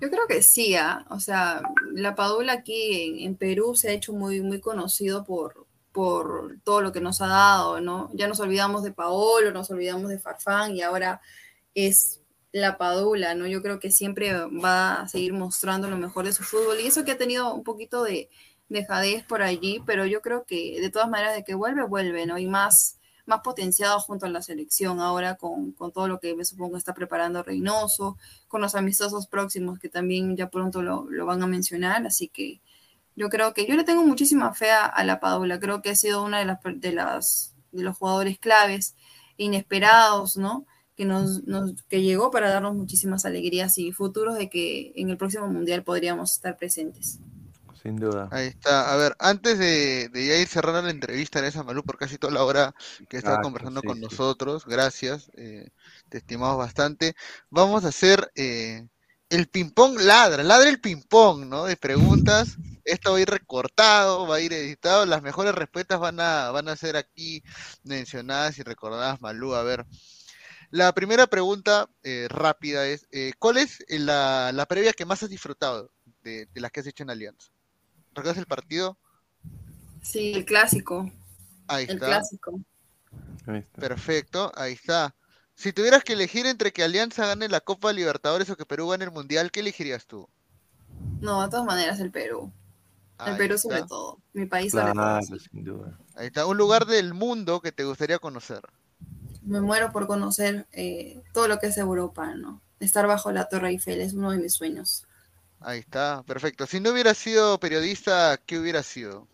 Yo 0.00 0.10
creo 0.10 0.26
que 0.28 0.42
sí, 0.42 0.74
¿ah? 0.74 1.06
o 1.08 1.20
sea, 1.20 1.62
la 1.92 2.16
Padula 2.16 2.52
aquí 2.52 3.20
en, 3.20 3.28
en, 3.28 3.36
Perú 3.36 3.76
se 3.76 3.90
ha 3.90 3.92
hecho 3.92 4.12
muy, 4.12 4.42
muy 4.42 4.60
conocido 4.60 5.24
por, 5.24 5.65
por 5.96 6.58
todo 6.62 6.82
lo 6.82 6.92
que 6.92 7.00
nos 7.00 7.22
ha 7.22 7.26
dado, 7.26 7.80
¿no? 7.80 8.10
Ya 8.12 8.28
nos 8.28 8.38
olvidamos 8.40 8.82
de 8.82 8.92
Paolo, 8.92 9.50
nos 9.50 9.70
olvidamos 9.70 10.10
de 10.10 10.18
Farfán 10.18 10.76
y 10.76 10.82
ahora 10.82 11.22
es 11.74 12.20
la 12.52 12.76
Padula, 12.76 13.34
¿no? 13.34 13.46
Yo 13.46 13.62
creo 13.62 13.80
que 13.80 13.90
siempre 13.90 14.30
va 14.34 15.00
a 15.00 15.08
seguir 15.08 15.32
mostrando 15.32 15.88
lo 15.88 15.96
mejor 15.96 16.26
de 16.26 16.34
su 16.34 16.42
fútbol 16.42 16.80
y 16.80 16.86
eso 16.86 17.06
que 17.06 17.12
ha 17.12 17.16
tenido 17.16 17.54
un 17.54 17.64
poquito 17.64 18.02
de 18.02 18.28
dejadez 18.68 19.24
por 19.24 19.40
allí, 19.40 19.82
pero 19.86 20.04
yo 20.04 20.20
creo 20.20 20.44
que 20.44 20.78
de 20.82 20.90
todas 20.90 21.08
maneras 21.08 21.34
de 21.34 21.44
que 21.44 21.54
vuelve, 21.54 21.82
vuelve, 21.84 22.26
¿no? 22.26 22.36
Y 22.36 22.46
más, 22.46 22.98
más 23.24 23.40
potenciado 23.40 23.98
junto 23.98 24.26
a 24.26 24.28
la 24.28 24.42
selección 24.42 25.00
ahora 25.00 25.36
con, 25.36 25.72
con 25.72 25.92
todo 25.92 26.08
lo 26.08 26.20
que 26.20 26.36
me 26.36 26.44
supongo 26.44 26.76
está 26.76 26.92
preparando 26.92 27.42
Reynoso, 27.42 28.18
con 28.48 28.60
los 28.60 28.74
amistosos 28.74 29.28
próximos 29.28 29.78
que 29.78 29.88
también 29.88 30.36
ya 30.36 30.50
pronto 30.50 30.82
lo, 30.82 31.06
lo 31.08 31.24
van 31.24 31.42
a 31.42 31.46
mencionar, 31.46 32.06
así 32.06 32.28
que 32.28 32.60
yo 33.16 33.28
creo 33.30 33.54
que 33.54 33.66
yo 33.66 33.74
le 33.74 33.84
tengo 33.84 34.04
muchísima 34.04 34.54
fe 34.54 34.70
a, 34.70 35.02
la 35.04 35.18
Padula, 35.18 35.58
creo 35.58 35.82
que 35.82 35.90
ha 35.90 35.96
sido 35.96 36.22
una 36.22 36.38
de 36.38 36.44
las, 36.44 36.58
de 36.62 36.92
las 36.92 37.56
de 37.72 37.82
los 37.82 37.96
jugadores 37.96 38.38
claves 38.38 38.94
inesperados, 39.36 40.36
¿no? 40.36 40.66
Que, 40.96 41.04
nos, 41.04 41.42
que 41.88 42.02
llegó 42.02 42.30
para 42.30 42.48
darnos 42.48 42.74
muchísimas 42.74 43.26
alegrías 43.26 43.76
y 43.76 43.92
futuros 43.92 44.36
de 44.36 44.48
que 44.48 44.92
en 44.96 45.10
el 45.10 45.18
próximo 45.18 45.46
Mundial 45.46 45.84
podríamos 45.84 46.32
estar 46.32 46.56
presentes. 46.56 47.18
Sin 47.82 47.96
duda. 47.96 48.28
Ahí 48.32 48.46
está. 48.46 48.92
A 48.92 48.96
ver, 48.96 49.14
antes 49.18 49.58
de, 49.58 50.08
de 50.08 50.26
ya 50.26 50.36
ir 50.36 50.48
cerrando 50.48 50.82
la 50.82 50.90
entrevista 50.90 51.38
en 51.38 51.44
esa 51.44 51.62
Malú 51.62 51.84
por 51.84 51.98
casi 51.98 52.16
toda 52.16 52.32
la 52.32 52.44
hora 52.44 52.74
que 53.08 53.18
está 53.18 53.40
conversando 53.42 53.82
con 53.82 54.00
nosotros, 54.00 54.64
gracias, 54.66 55.30
eh, 55.36 55.68
te 56.08 56.18
estimamos 56.18 56.56
bastante. 56.56 57.14
Vamos 57.50 57.84
a 57.84 57.88
hacer 57.88 58.32
eh, 58.34 58.88
el 59.28 59.48
ping-pong 59.48 60.00
ladra, 60.00 60.42
ladra 60.42 60.70
el 60.70 60.80
ping-pong, 60.80 61.46
¿no? 61.46 61.66
De 61.66 61.76
preguntas. 61.76 62.56
Esto 62.86 63.12
va 63.12 63.18
a 63.18 63.20
ir 63.20 63.28
recortado, 63.28 64.26
va 64.26 64.36
a 64.36 64.40
ir 64.40 64.52
editado. 64.52 65.04
Las 65.06 65.20
mejores 65.20 65.54
respuestas 65.54 65.98
van 65.98 66.20
a, 66.20 66.50
van 66.52 66.68
a 66.68 66.76
ser 66.76 66.96
aquí 66.96 67.42
mencionadas 67.82 68.58
y 68.58 68.62
recordadas, 68.62 69.20
Malú. 69.20 69.54
A 69.54 69.64
ver. 69.64 69.84
La 70.70 70.92
primera 70.92 71.26
pregunta 71.26 71.88
eh, 72.02 72.26
rápida 72.28 72.86
es, 72.86 73.06
eh, 73.10 73.32
¿cuál 73.38 73.58
es 73.58 73.84
la, 73.88 74.52
la, 74.52 74.66
previa 74.66 74.92
que 74.92 75.04
más 75.04 75.22
has 75.22 75.30
disfrutado 75.30 75.92
de, 76.22 76.48
las 76.54 76.70
que 76.70 76.80
has 76.80 76.86
hecho 76.86 77.02
en 77.02 77.10
Alianza? 77.10 77.50
¿Recuerdas 78.08 78.38
el 78.38 78.46
partido? 78.46 78.98
Sí, 80.02 80.32
el 80.34 80.44
clásico. 80.44 81.10
Ahí 81.68 81.82
está. 81.84 81.92
El 81.92 81.98
clásico. 81.98 82.60
Perfecto, 83.74 84.52
ahí 84.56 84.72
está. 84.72 85.14
Si 85.54 85.72
tuvieras 85.72 86.04
que 86.04 86.12
elegir 86.12 86.46
entre 86.46 86.72
que 86.72 86.84
Alianza 86.84 87.26
gane 87.26 87.48
la 87.48 87.60
Copa 87.60 87.92
Libertadores 87.92 88.50
o 88.50 88.56
que 88.56 88.66
Perú 88.66 88.88
gane 88.88 89.04
el 89.04 89.12
Mundial, 89.12 89.50
¿qué 89.50 89.60
elegirías 89.60 90.06
tú? 90.06 90.28
No, 91.20 91.42
de 91.42 91.48
todas 91.48 91.64
maneras 91.64 91.98
el 92.00 92.10
Perú. 92.10 92.52
El 93.24 93.36
Perú 93.36 93.56
sobre 93.56 93.82
todo. 93.84 94.18
Mi 94.32 94.46
país 94.46 94.72
sobre 94.72 94.92
todo. 94.92 95.20
Sin 95.22 95.64
duda. 95.64 95.98
Ahí 96.14 96.26
está. 96.26 96.46
Un 96.46 96.56
lugar 96.56 96.86
del 96.86 97.14
mundo 97.14 97.60
que 97.60 97.72
te 97.72 97.84
gustaría 97.84 98.18
conocer. 98.18 98.60
Me 99.42 99.60
muero 99.60 99.92
por 99.92 100.06
conocer 100.06 100.66
eh, 100.72 101.22
todo 101.32 101.48
lo 101.48 101.58
que 101.58 101.68
es 101.68 101.78
Europa, 101.78 102.34
¿no? 102.34 102.60
Estar 102.80 103.06
bajo 103.06 103.32
la 103.32 103.48
Torre 103.48 103.70
Eiffel 103.70 104.00
es 104.00 104.12
uno 104.12 104.32
de 104.32 104.38
mis 104.38 104.54
sueños. 104.54 105.04
Ahí 105.60 105.78
está, 105.78 106.22
perfecto. 106.26 106.66
Si 106.66 106.80
no 106.80 106.90
hubiera 106.90 107.14
sido 107.14 107.58
periodista, 107.58 108.38
¿qué 108.44 108.58
hubiera 108.58 108.82
sido? 108.82 109.26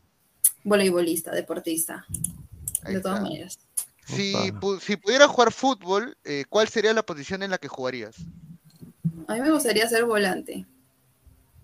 Voleibolista, 0.65 1.33
deportista. 1.33 2.07
de 2.85 3.01
todas 3.01 3.23
maneras. 3.23 3.59
Si, 4.07 4.35
si 4.81 4.97
pudieras 4.97 5.29
jugar 5.29 5.53
fútbol, 5.53 6.17
eh, 6.25 6.45
¿cuál 6.49 6.69
sería 6.69 6.93
la 6.93 7.05
posición 7.05 7.43
en 7.43 7.51
la 7.51 7.59
que 7.59 7.69
jugarías? 7.69 8.17
A 9.29 9.35
mí 9.35 9.41
me 9.41 9.51
gustaría 9.51 9.89
ser 9.89 10.05
volante. 10.05 10.67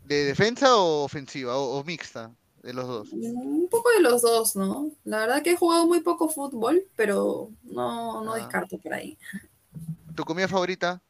¿De 0.08 0.24
defensa 0.24 0.74
o 0.74 1.04
ofensiva 1.04 1.58
o, 1.58 1.84
mixta? 1.84 2.30
De 2.62 2.72
los 2.72 2.88
dos. 2.88 3.12
Un 3.12 3.68
poco 3.70 3.90
de 3.90 4.00
los 4.00 4.22
dos, 4.22 4.56
¿no? 4.56 4.90
La 5.04 5.18
verdad 5.18 5.42
que 5.42 5.50
he 5.50 5.56
jugado 5.56 5.86
muy 5.86 6.00
poco 6.00 6.30
fútbol, 6.30 6.82
pero 6.96 7.50
no, 7.64 8.24
no 8.24 8.32
ah. 8.32 8.38
descarto 8.38 8.78
por 8.78 8.94
ahí. 8.94 9.18
¿Tu 10.16 10.24
comida 10.24 10.48
favorita? 10.48 11.02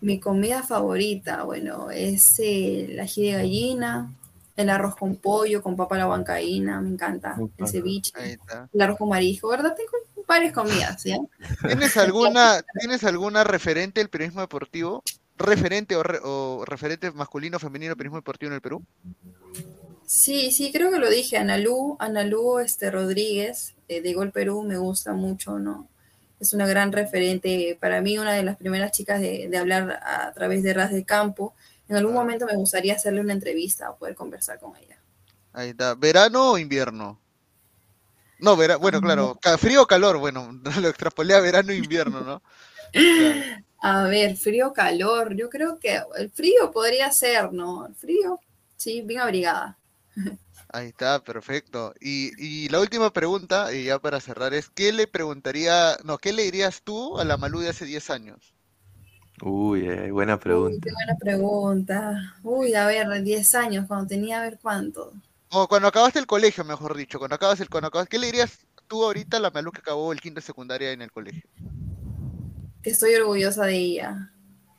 Mi 0.00 0.18
comida 0.18 0.64
favorita, 0.64 1.44
bueno, 1.44 1.88
es 1.92 2.40
el 2.40 2.98
ají 2.98 3.30
de 3.30 3.32
gallina, 3.32 4.12
el 4.56 4.68
arroz 4.68 4.96
con 4.96 5.14
pollo, 5.14 5.62
con 5.62 5.76
papa 5.76 5.94
a 5.94 5.98
la 5.98 6.08
huancaína, 6.08 6.80
me 6.80 6.90
encanta, 6.90 7.36
el 7.56 7.68
ceviche, 7.68 8.12
el 8.72 8.80
arroz 8.80 8.98
con 8.98 9.10
marisco, 9.10 9.48
¿verdad? 9.48 9.76
Tengo 9.76 9.92
varias 10.26 10.52
comidas, 10.52 11.04
¿ya? 11.04 11.18
¿Tienes 11.64 11.96
alguna, 11.96 12.62
¿Tienes 12.80 13.04
alguna 13.04 13.44
referente 13.44 14.00
del 14.00 14.10
periodismo 14.10 14.40
deportivo? 14.40 15.04
¿Referente 15.38 15.96
o, 15.96 16.64
referente 16.64 17.10
masculino 17.10 17.56
o 17.56 17.60
femenino 17.60 17.94
periodismo 17.94 18.18
deportivo 18.18 18.50
en 18.50 18.54
el 18.54 18.60
Perú? 18.60 18.82
Sí, 20.06 20.50
sí, 20.52 20.70
creo 20.72 20.90
que 20.90 20.98
lo 20.98 21.10
dije, 21.10 21.36
Analú, 21.36 21.96
Analú 21.98 22.58
este, 22.58 22.90
Rodríguez, 22.90 23.74
eh, 23.88 24.00
de 24.00 24.14
Gol 24.14 24.30
Perú, 24.30 24.62
me 24.62 24.78
gusta 24.78 25.12
mucho, 25.12 25.58
¿no? 25.58 25.88
Es 26.38 26.52
una 26.52 26.66
gran 26.66 26.92
referente, 26.92 27.76
para 27.80 28.00
mí 28.00 28.18
una 28.18 28.32
de 28.32 28.42
las 28.42 28.56
primeras 28.56 28.92
chicas 28.92 29.20
de, 29.20 29.48
de 29.48 29.56
hablar 29.56 30.00
a 30.02 30.32
través 30.32 30.62
de 30.62 30.74
Ras 30.74 30.92
de 30.92 31.04
Campo, 31.04 31.54
en 31.88 31.96
algún 31.96 32.14
momento 32.14 32.46
me 32.46 32.56
gustaría 32.56 32.94
hacerle 32.94 33.20
una 33.20 33.32
entrevista 33.32 33.90
o 33.90 33.96
poder 33.96 34.14
conversar 34.14 34.58
con 34.58 34.76
ella. 34.76 34.98
Ahí 35.52 35.70
está. 35.70 35.94
¿Verano 35.94 36.52
o 36.52 36.58
invierno? 36.58 37.20
No, 38.38 38.56
bueno, 38.56 39.00
claro, 39.00 39.38
frío 39.58 39.82
o 39.82 39.86
calor, 39.86 40.18
bueno, 40.18 40.60
lo 40.80 40.88
extrapolé 40.88 41.34
a 41.34 41.40
verano 41.40 41.72
e 41.72 41.76
invierno, 41.76 42.20
¿no? 42.20 42.42
A 43.78 44.04
ver, 44.04 44.36
frío 44.36 44.72
calor, 44.72 45.34
yo 45.34 45.50
creo 45.50 45.78
que 45.78 46.00
el 46.16 46.30
frío 46.30 46.70
podría 46.72 47.12
ser, 47.12 47.52
¿no? 47.52 47.86
El 47.86 47.94
frío, 47.94 48.40
sí, 48.76 49.02
bien 49.02 49.20
abrigada. 49.20 49.76
Ahí 50.72 50.88
está, 50.88 51.22
perfecto. 51.22 51.94
Y, 52.00 52.32
y, 52.42 52.68
la 52.68 52.80
última 52.80 53.12
pregunta, 53.12 53.72
y 53.72 53.84
ya 53.84 53.98
para 53.98 54.20
cerrar, 54.20 54.54
es, 54.54 54.68
¿qué 54.68 54.92
le 54.92 55.06
preguntaría, 55.06 55.96
no, 56.04 56.18
qué 56.18 56.32
le 56.32 56.42
dirías 56.42 56.82
tú 56.82 57.18
a 57.18 57.24
la 57.24 57.36
Malú 57.36 57.60
de 57.60 57.68
hace 57.68 57.84
10 57.84 58.10
años? 58.10 58.54
Uy, 59.42 59.86
eh, 59.86 60.10
buena 60.10 60.38
pregunta. 60.38 60.78
qué 60.82 60.92
buena 60.92 61.14
pregunta. 61.18 62.34
Uy, 62.42 62.74
a 62.74 62.86
ver, 62.86 63.22
10 63.22 63.54
años, 63.54 63.86
cuando 63.86 64.06
tenía, 64.06 64.40
a 64.40 64.42
ver 64.42 64.58
cuánto. 64.60 65.12
O 65.50 65.68
cuando 65.68 65.88
acabaste 65.88 66.18
el 66.18 66.26
colegio, 66.26 66.64
mejor 66.64 66.96
dicho, 66.96 67.18
cuando 67.18 67.36
acabas 67.36 67.60
el, 67.60 67.68
cuando 67.68 67.88
acabas, 67.88 68.08
¿qué 68.08 68.18
le 68.18 68.26
dirías 68.26 68.66
tú 68.88 69.04
ahorita 69.04 69.36
a 69.36 69.40
la 69.40 69.50
Malú 69.50 69.70
que 69.70 69.80
acabó 69.80 70.12
el 70.12 70.20
quinto 70.20 70.40
de 70.40 70.46
secundaria 70.46 70.90
en 70.92 71.02
el 71.02 71.12
colegio? 71.12 71.48
Que 72.86 72.92
estoy 72.92 73.16
orgullosa 73.16 73.64
de 73.64 73.74
ella, 73.74 74.30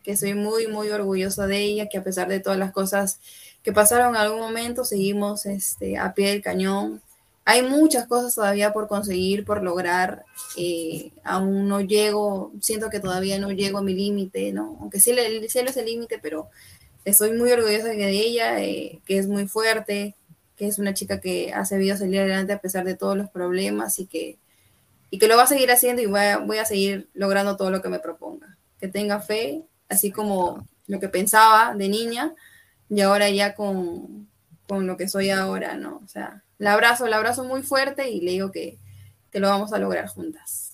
que 0.02 0.16
soy 0.16 0.34
muy, 0.34 0.68
muy 0.68 0.88
orgullosa 0.92 1.46
de 1.46 1.60
ella, 1.60 1.90
que 1.90 1.98
a 1.98 2.04
pesar 2.06 2.30
de 2.30 2.40
todas 2.40 2.58
las 2.58 2.72
cosas 2.72 3.20
que 3.64 3.74
pasaron 3.74 4.16
en 4.16 4.22
algún 4.22 4.40
momento, 4.40 4.86
seguimos 4.86 5.46
este, 5.46 5.98
a 5.98 6.14
pie 6.14 6.30
del 6.30 6.42
cañón, 6.42 7.02
hay 7.44 7.64
muchas 7.64 8.08
cosas 8.08 8.34
todavía 8.34 8.72
por 8.72 8.88
conseguir, 8.88 9.44
por 9.44 9.62
lograr. 9.62 10.24
Eh, 10.56 11.12
aún 11.26 11.68
no 11.68 11.82
llego, 11.82 12.54
siento 12.62 12.90
que 12.90 13.02
todavía 13.02 13.40
no 13.40 13.52
llego 13.52 13.80
a 13.80 13.84
mi 13.84 13.94
límite, 13.94 14.54
¿no? 14.54 14.78
Aunque 14.80 15.02
sí, 15.02 15.12
el 15.12 15.50
cielo 15.50 15.70
es 15.70 15.76
el 15.76 15.88
límite, 15.88 16.18
pero 16.18 16.48
estoy 17.04 17.34
muy 17.34 17.52
orgullosa 17.52 17.90
de 17.90 18.10
ella, 18.10 18.64
eh, 18.64 19.02
que 19.06 19.18
es 19.18 19.28
muy 19.28 19.50
fuerte, 19.50 20.16
que 20.56 20.66
es 20.66 20.80
una 20.80 20.94
chica 20.94 21.20
que 21.20 21.52
ha 21.52 21.66
sabido 21.66 21.98
salir 21.98 22.22
adelante 22.22 22.54
a 22.54 22.62
pesar 22.62 22.86
de 22.86 22.96
todos 22.96 23.18
los 23.18 23.30
problemas 23.30 24.00
y 24.00 24.06
que, 24.06 24.38
y 25.10 25.20
que 25.20 25.28
lo 25.28 25.38
va 25.38 25.44
a 25.44 25.48
seguir 25.48 25.72
haciendo 25.72 26.02
y 26.02 26.06
voy 26.06 26.20
a, 26.20 26.38
voy 26.38 26.58
a 26.58 26.66
seguir 26.66 27.10
logrando 27.14 27.56
todo 27.58 27.72
lo 27.72 27.82
que 27.82 27.90
me 27.90 28.00
proponga. 28.00 28.58
Que 28.80 28.88
tenga 28.88 29.20
fe, 29.20 29.64
así 29.90 30.12
como 30.12 30.68
lo 30.88 31.00
que 31.00 31.10
pensaba 31.10 31.74
de 31.76 31.90
niña 31.90 32.34
y 32.90 33.02
ahora 33.02 33.30
ya 33.30 33.56
con, 33.56 34.30
con 34.68 34.88
lo 34.88 34.98
que 34.98 35.08
soy 35.08 35.30
ahora, 35.30 35.76
¿no? 35.76 36.02
O 36.04 36.08
sea, 36.08 36.44
la 36.58 36.74
abrazo, 36.74 37.08
la 37.08 37.18
abrazo 37.18 37.44
muy 37.44 37.62
fuerte 37.64 38.10
y 38.10 38.22
le 38.22 38.32
digo 38.32 38.52
que, 38.52 38.80
lo 39.34 39.50
vamos 39.50 39.72
a 39.72 39.78
lograr 39.78 40.08
juntas. 40.08 40.67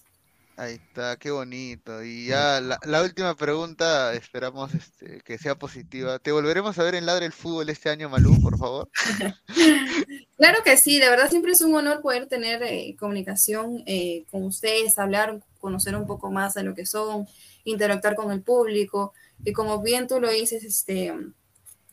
Ahí 0.55 0.75
está, 0.75 1.15
qué 1.17 1.31
bonito. 1.31 2.03
Y 2.03 2.27
ya 2.27 2.61
la, 2.61 3.01
última 3.01 3.35
pregunta, 3.35 4.13
esperamos 4.13 4.73
este, 4.75 5.21
que 5.21 5.39
sea 5.39 5.55
positiva. 5.55 6.19
¿Te 6.19 6.31
volveremos 6.31 6.77
a 6.77 6.83
ver 6.83 6.93
en 6.93 7.07
Ladre 7.07 7.25
el 7.25 7.33
Fútbol 7.33 7.69
este 7.69 7.89
año, 7.89 8.07
Malú, 8.07 8.39
por 8.39 8.57
favor? 8.59 8.89
claro 10.37 10.59
que 10.63 10.77
sí, 10.77 10.99
de 10.99 11.09
verdad 11.09 11.29
siempre 11.29 11.53
es 11.53 11.61
un 11.61 11.73
honor 11.73 12.01
poder 12.01 12.27
tener 12.27 12.61
eh, 12.61 12.95
comunicación 12.99 13.83
eh, 13.87 14.25
con 14.29 14.43
ustedes, 14.43 14.99
hablar, 14.99 15.43
conocer 15.59 15.95
un 15.95 16.05
poco 16.05 16.29
más 16.29 16.53
de 16.53 16.63
lo 16.63 16.75
que 16.75 16.85
son, 16.85 17.27
interactuar 17.63 18.15
con 18.15 18.31
el 18.31 18.43
público. 18.43 19.13
Y 19.43 19.53
como 19.53 19.81
bien 19.81 20.07
tú 20.07 20.19
lo 20.19 20.29
dices, 20.29 20.63
este, 20.63 21.13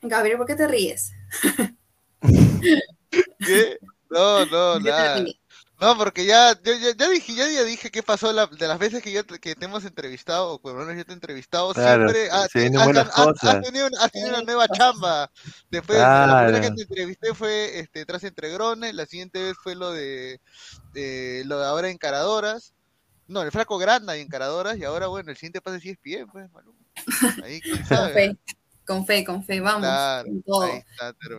Gabriel, 0.02 0.36
¿por 0.36 0.46
qué 0.46 0.54
te 0.54 0.68
ríes? 0.68 1.12
¿Qué? 3.38 3.78
No, 4.11 4.44
no, 4.46 4.80
nada. 4.80 5.24
No, 5.81 5.97
porque 5.97 6.26
ya, 6.26 6.53
yo, 6.62 6.72
ya, 6.74 7.09
dije, 7.09 7.35
ya, 7.35 7.49
ya 7.49 7.64
dije 7.64 7.91
qué 7.91 8.03
pasó 8.03 8.28
de 8.28 8.68
las 8.68 8.78
veces 8.78 9.03
que 9.03 9.12
yo 9.12 9.24
que 9.24 9.55
te 9.55 9.64
hemos 9.64 9.87
entrevistado, 9.87 10.53
o 10.53 10.61
por 10.61 10.74
lo 10.74 10.81
menos 10.81 10.95
yo 10.95 11.07
te 11.07 11.12
he 11.12 11.14
entrevistado, 11.14 11.72
siempre 11.72 12.31
has, 12.31 12.51
tenido, 12.51 13.89
una 14.28 14.43
nueva 14.43 14.68
chamba. 14.68 15.31
Después, 15.70 15.99
la 15.99 16.45
primera 16.45 16.61
que 16.61 16.74
te 16.74 16.83
entrevisté 16.83 17.35
fue 17.35 17.78
este, 17.78 18.05
tras 18.05 18.24
Entregrones, 18.24 18.95
la 18.95 19.07
siguiente 19.07 19.43
vez 19.43 19.57
fue 19.62 19.74
lo 19.74 19.91
de, 19.93 20.39
lo 21.47 21.59
de 21.59 21.66
ahora 21.66 21.89
encaradoras. 21.89 22.74
No, 23.26 23.43
el 23.43 23.51
flaco 23.51 23.78
grande 23.78 24.18
y 24.18 24.22
encaradoras, 24.22 24.76
y 24.76 24.85
ahora 24.85 25.07
bueno, 25.07 25.31
el 25.31 25.37
siguiente 25.37 25.62
paso 25.62 25.78
sí 25.81 25.91
es 25.91 25.99
pie, 25.99 26.26
pues, 26.26 26.51
Ahí 27.42 27.61
quién 27.63 27.87
sabe. 27.87 28.37
Con 28.91 29.07
fe, 29.07 29.25
con 29.25 29.45
fe, 29.45 29.61
vamos. 29.61 29.88
con 30.25 30.42
todo. 30.42 30.67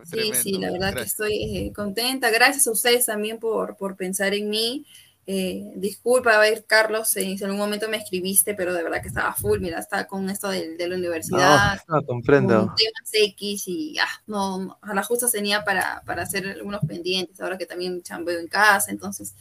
sí, 0.06 0.32
sí, 0.42 0.54
la 0.54 0.72
verdad 0.72 0.94
que 0.94 1.02
estoy 1.02 1.58
eh, 1.58 1.74
contenta. 1.74 2.30
Gracias 2.30 2.66
a 2.66 2.72
ustedes 2.72 3.08
también 3.08 3.40
por, 3.40 3.76
por 3.76 3.98
pensar 3.98 4.34
en 4.34 4.50
mí. 4.50 4.86
Eh, 5.28 5.72
disculpa, 5.76 6.36
a 6.36 6.40
ver, 6.40 6.66
Carlos, 6.66 7.16
eh, 7.16 7.22
si 7.22 7.32
en 7.34 7.44
algún 7.44 7.60
momento 7.60 7.88
me 7.88 7.98
escribiste, 7.98 8.56
pero 8.56 8.74
de 8.74 8.82
verdad 8.82 9.02
que 9.02 9.08
estaba 9.08 9.34
full, 9.34 9.60
mira, 9.60 9.78
estaba 9.78 10.06
con 10.06 10.28
esto 10.30 10.50
de, 10.50 10.76
la 10.78 10.96
universidad. 10.96 11.80
No, 11.88 12.04
comprendo. 12.04 12.74
Temas 12.76 13.10
X 13.14 13.64
y 13.68 13.94
ya, 13.94 14.08
no, 14.26 14.80
a 14.82 14.94
la 14.96 15.04
justa 15.04 15.30
tenía 15.30 15.64
para, 15.64 16.02
para 16.08 16.24
hacer 16.24 16.48
algunos 16.48 16.82
pendientes, 16.82 17.40
ahora 17.40 17.58
que 17.58 17.68
también 17.68 18.02
chambeo 18.02 18.40
en 18.40 18.48
casa, 18.48 18.90
entonces 18.90 19.36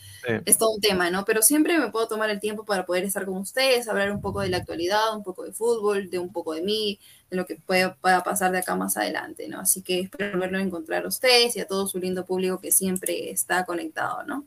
es 0.45 0.59
todo 0.59 0.73
un 0.73 0.81
tema, 0.81 1.11
¿no? 1.11 1.25
Pero 1.25 1.41
siempre 1.41 1.79
me 1.79 1.91
puedo 1.91 2.09
tomar 2.09 2.29
el 2.29 2.41
tiempo 2.41 2.65
para 2.67 2.85
poder 2.85 3.05
estar 3.05 3.25
con 3.25 3.39
ustedes, 3.39 3.89
hablar 3.89 4.13
un 4.13 4.21
poco 4.21 4.41
de 4.41 4.51
la 4.51 4.59
actualidad, 4.59 5.17
un 5.17 5.23
poco 5.23 5.45
de 5.45 5.53
fútbol, 5.53 6.11
de 6.11 6.19
un 6.19 6.31
poco 6.31 6.53
de 6.53 6.61
mí, 6.61 7.01
de 7.31 7.37
lo 7.39 7.47
que 7.47 7.57
pueda, 7.57 7.95
pueda 7.95 8.23
pasar 8.23 8.53
de 8.53 8.59
acá 8.59 8.77
más 8.77 8.99
adelante, 8.99 9.49
¿no? 9.49 9.61
Así 9.61 9.81
que 9.81 10.01
espero 10.01 10.39
verlo 10.39 10.59
encontrar 10.59 11.05
a 11.05 11.09
ustedes 11.09 11.57
y 11.57 11.61
a 11.61 11.67
todo 11.67 11.87
su 11.87 11.99
lindo 11.99 12.27
público 12.27 12.61
que 12.61 12.71
siempre 12.71 13.31
está 13.31 13.65
conectado, 13.65 14.25
¿no? 14.25 14.45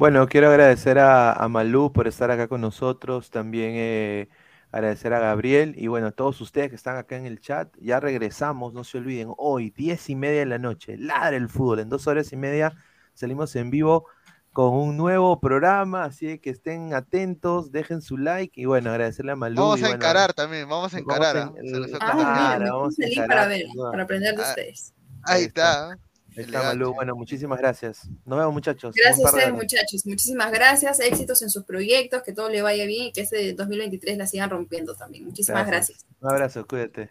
Bueno, 0.00 0.26
quiero 0.28 0.48
agradecer 0.48 0.98
a, 0.98 1.34
a 1.34 1.46
Malú 1.48 1.92
por 1.92 2.08
estar 2.08 2.30
acá 2.30 2.48
con 2.48 2.62
nosotros, 2.62 3.28
también 3.28 3.72
eh, 3.74 4.30
agradecer 4.72 5.12
a 5.12 5.18
Gabriel 5.18 5.74
y 5.76 5.88
bueno, 5.88 6.06
a 6.06 6.10
todos 6.10 6.40
ustedes 6.40 6.70
que 6.70 6.76
están 6.76 6.96
acá 6.96 7.18
en 7.18 7.26
el 7.26 7.38
chat. 7.38 7.68
Ya 7.78 8.00
regresamos, 8.00 8.72
no 8.72 8.82
se 8.82 8.96
olviden, 8.96 9.28
hoy, 9.36 9.68
diez 9.68 10.08
y 10.08 10.16
media 10.16 10.38
de 10.38 10.46
la 10.46 10.56
noche, 10.56 10.96
ladra 10.96 11.36
el 11.36 11.50
fútbol, 11.50 11.80
en 11.80 11.90
dos 11.90 12.06
horas 12.06 12.32
y 12.32 12.38
media 12.38 12.72
salimos 13.12 13.54
en 13.56 13.70
vivo 13.70 14.06
con 14.54 14.72
un 14.72 14.96
nuevo 14.96 15.38
programa, 15.38 16.04
así 16.04 16.38
que 16.38 16.48
estén 16.48 16.94
atentos, 16.94 17.70
dejen 17.70 18.00
su 18.00 18.16
like 18.16 18.58
y 18.58 18.64
bueno, 18.64 18.92
agradecerle 18.92 19.32
a 19.32 19.36
Malú. 19.36 19.60
Vamos 19.60 19.80
y 19.80 19.84
a 19.84 19.88
bueno, 19.88 19.96
encarar 19.96 20.32
también, 20.32 20.66
vamos 20.66 20.94
a 20.94 20.98
encarar. 20.98 21.52
vamos 21.52 22.98
a 22.98 23.04
encarar, 23.04 23.28
para 23.28 23.46
ver, 23.48 23.66
para 23.90 24.02
aprender 24.04 24.34
de 24.34 24.40
ustedes. 24.40 24.94
Ahí 25.24 25.42
está. 25.42 25.90
Ahí 25.90 25.98
está. 26.36 26.62
Malú, 26.62 26.94
bueno, 26.94 27.14
muchísimas 27.14 27.58
gracias. 27.58 28.08
Nos 28.24 28.38
vemos 28.38 28.52
muchachos. 28.52 28.94
Gracias 28.94 29.24
a 29.24 29.28
ustedes, 29.28 29.46
horas. 29.46 29.62
muchachos. 29.62 30.06
Muchísimas 30.06 30.52
gracias. 30.52 31.00
Éxitos 31.00 31.42
en 31.42 31.50
sus 31.50 31.64
proyectos, 31.64 32.22
que 32.22 32.32
todo 32.32 32.48
le 32.48 32.62
vaya 32.62 32.86
bien 32.86 33.08
y 33.08 33.12
que 33.12 33.22
este 33.22 33.52
2023 33.54 34.18
la 34.18 34.26
sigan 34.26 34.50
rompiendo 34.50 34.94
también. 34.94 35.24
Muchísimas 35.24 35.66
gracias. 35.66 36.04
Un 36.20 36.30
abrazo, 36.30 36.66
cuídate. 36.66 37.10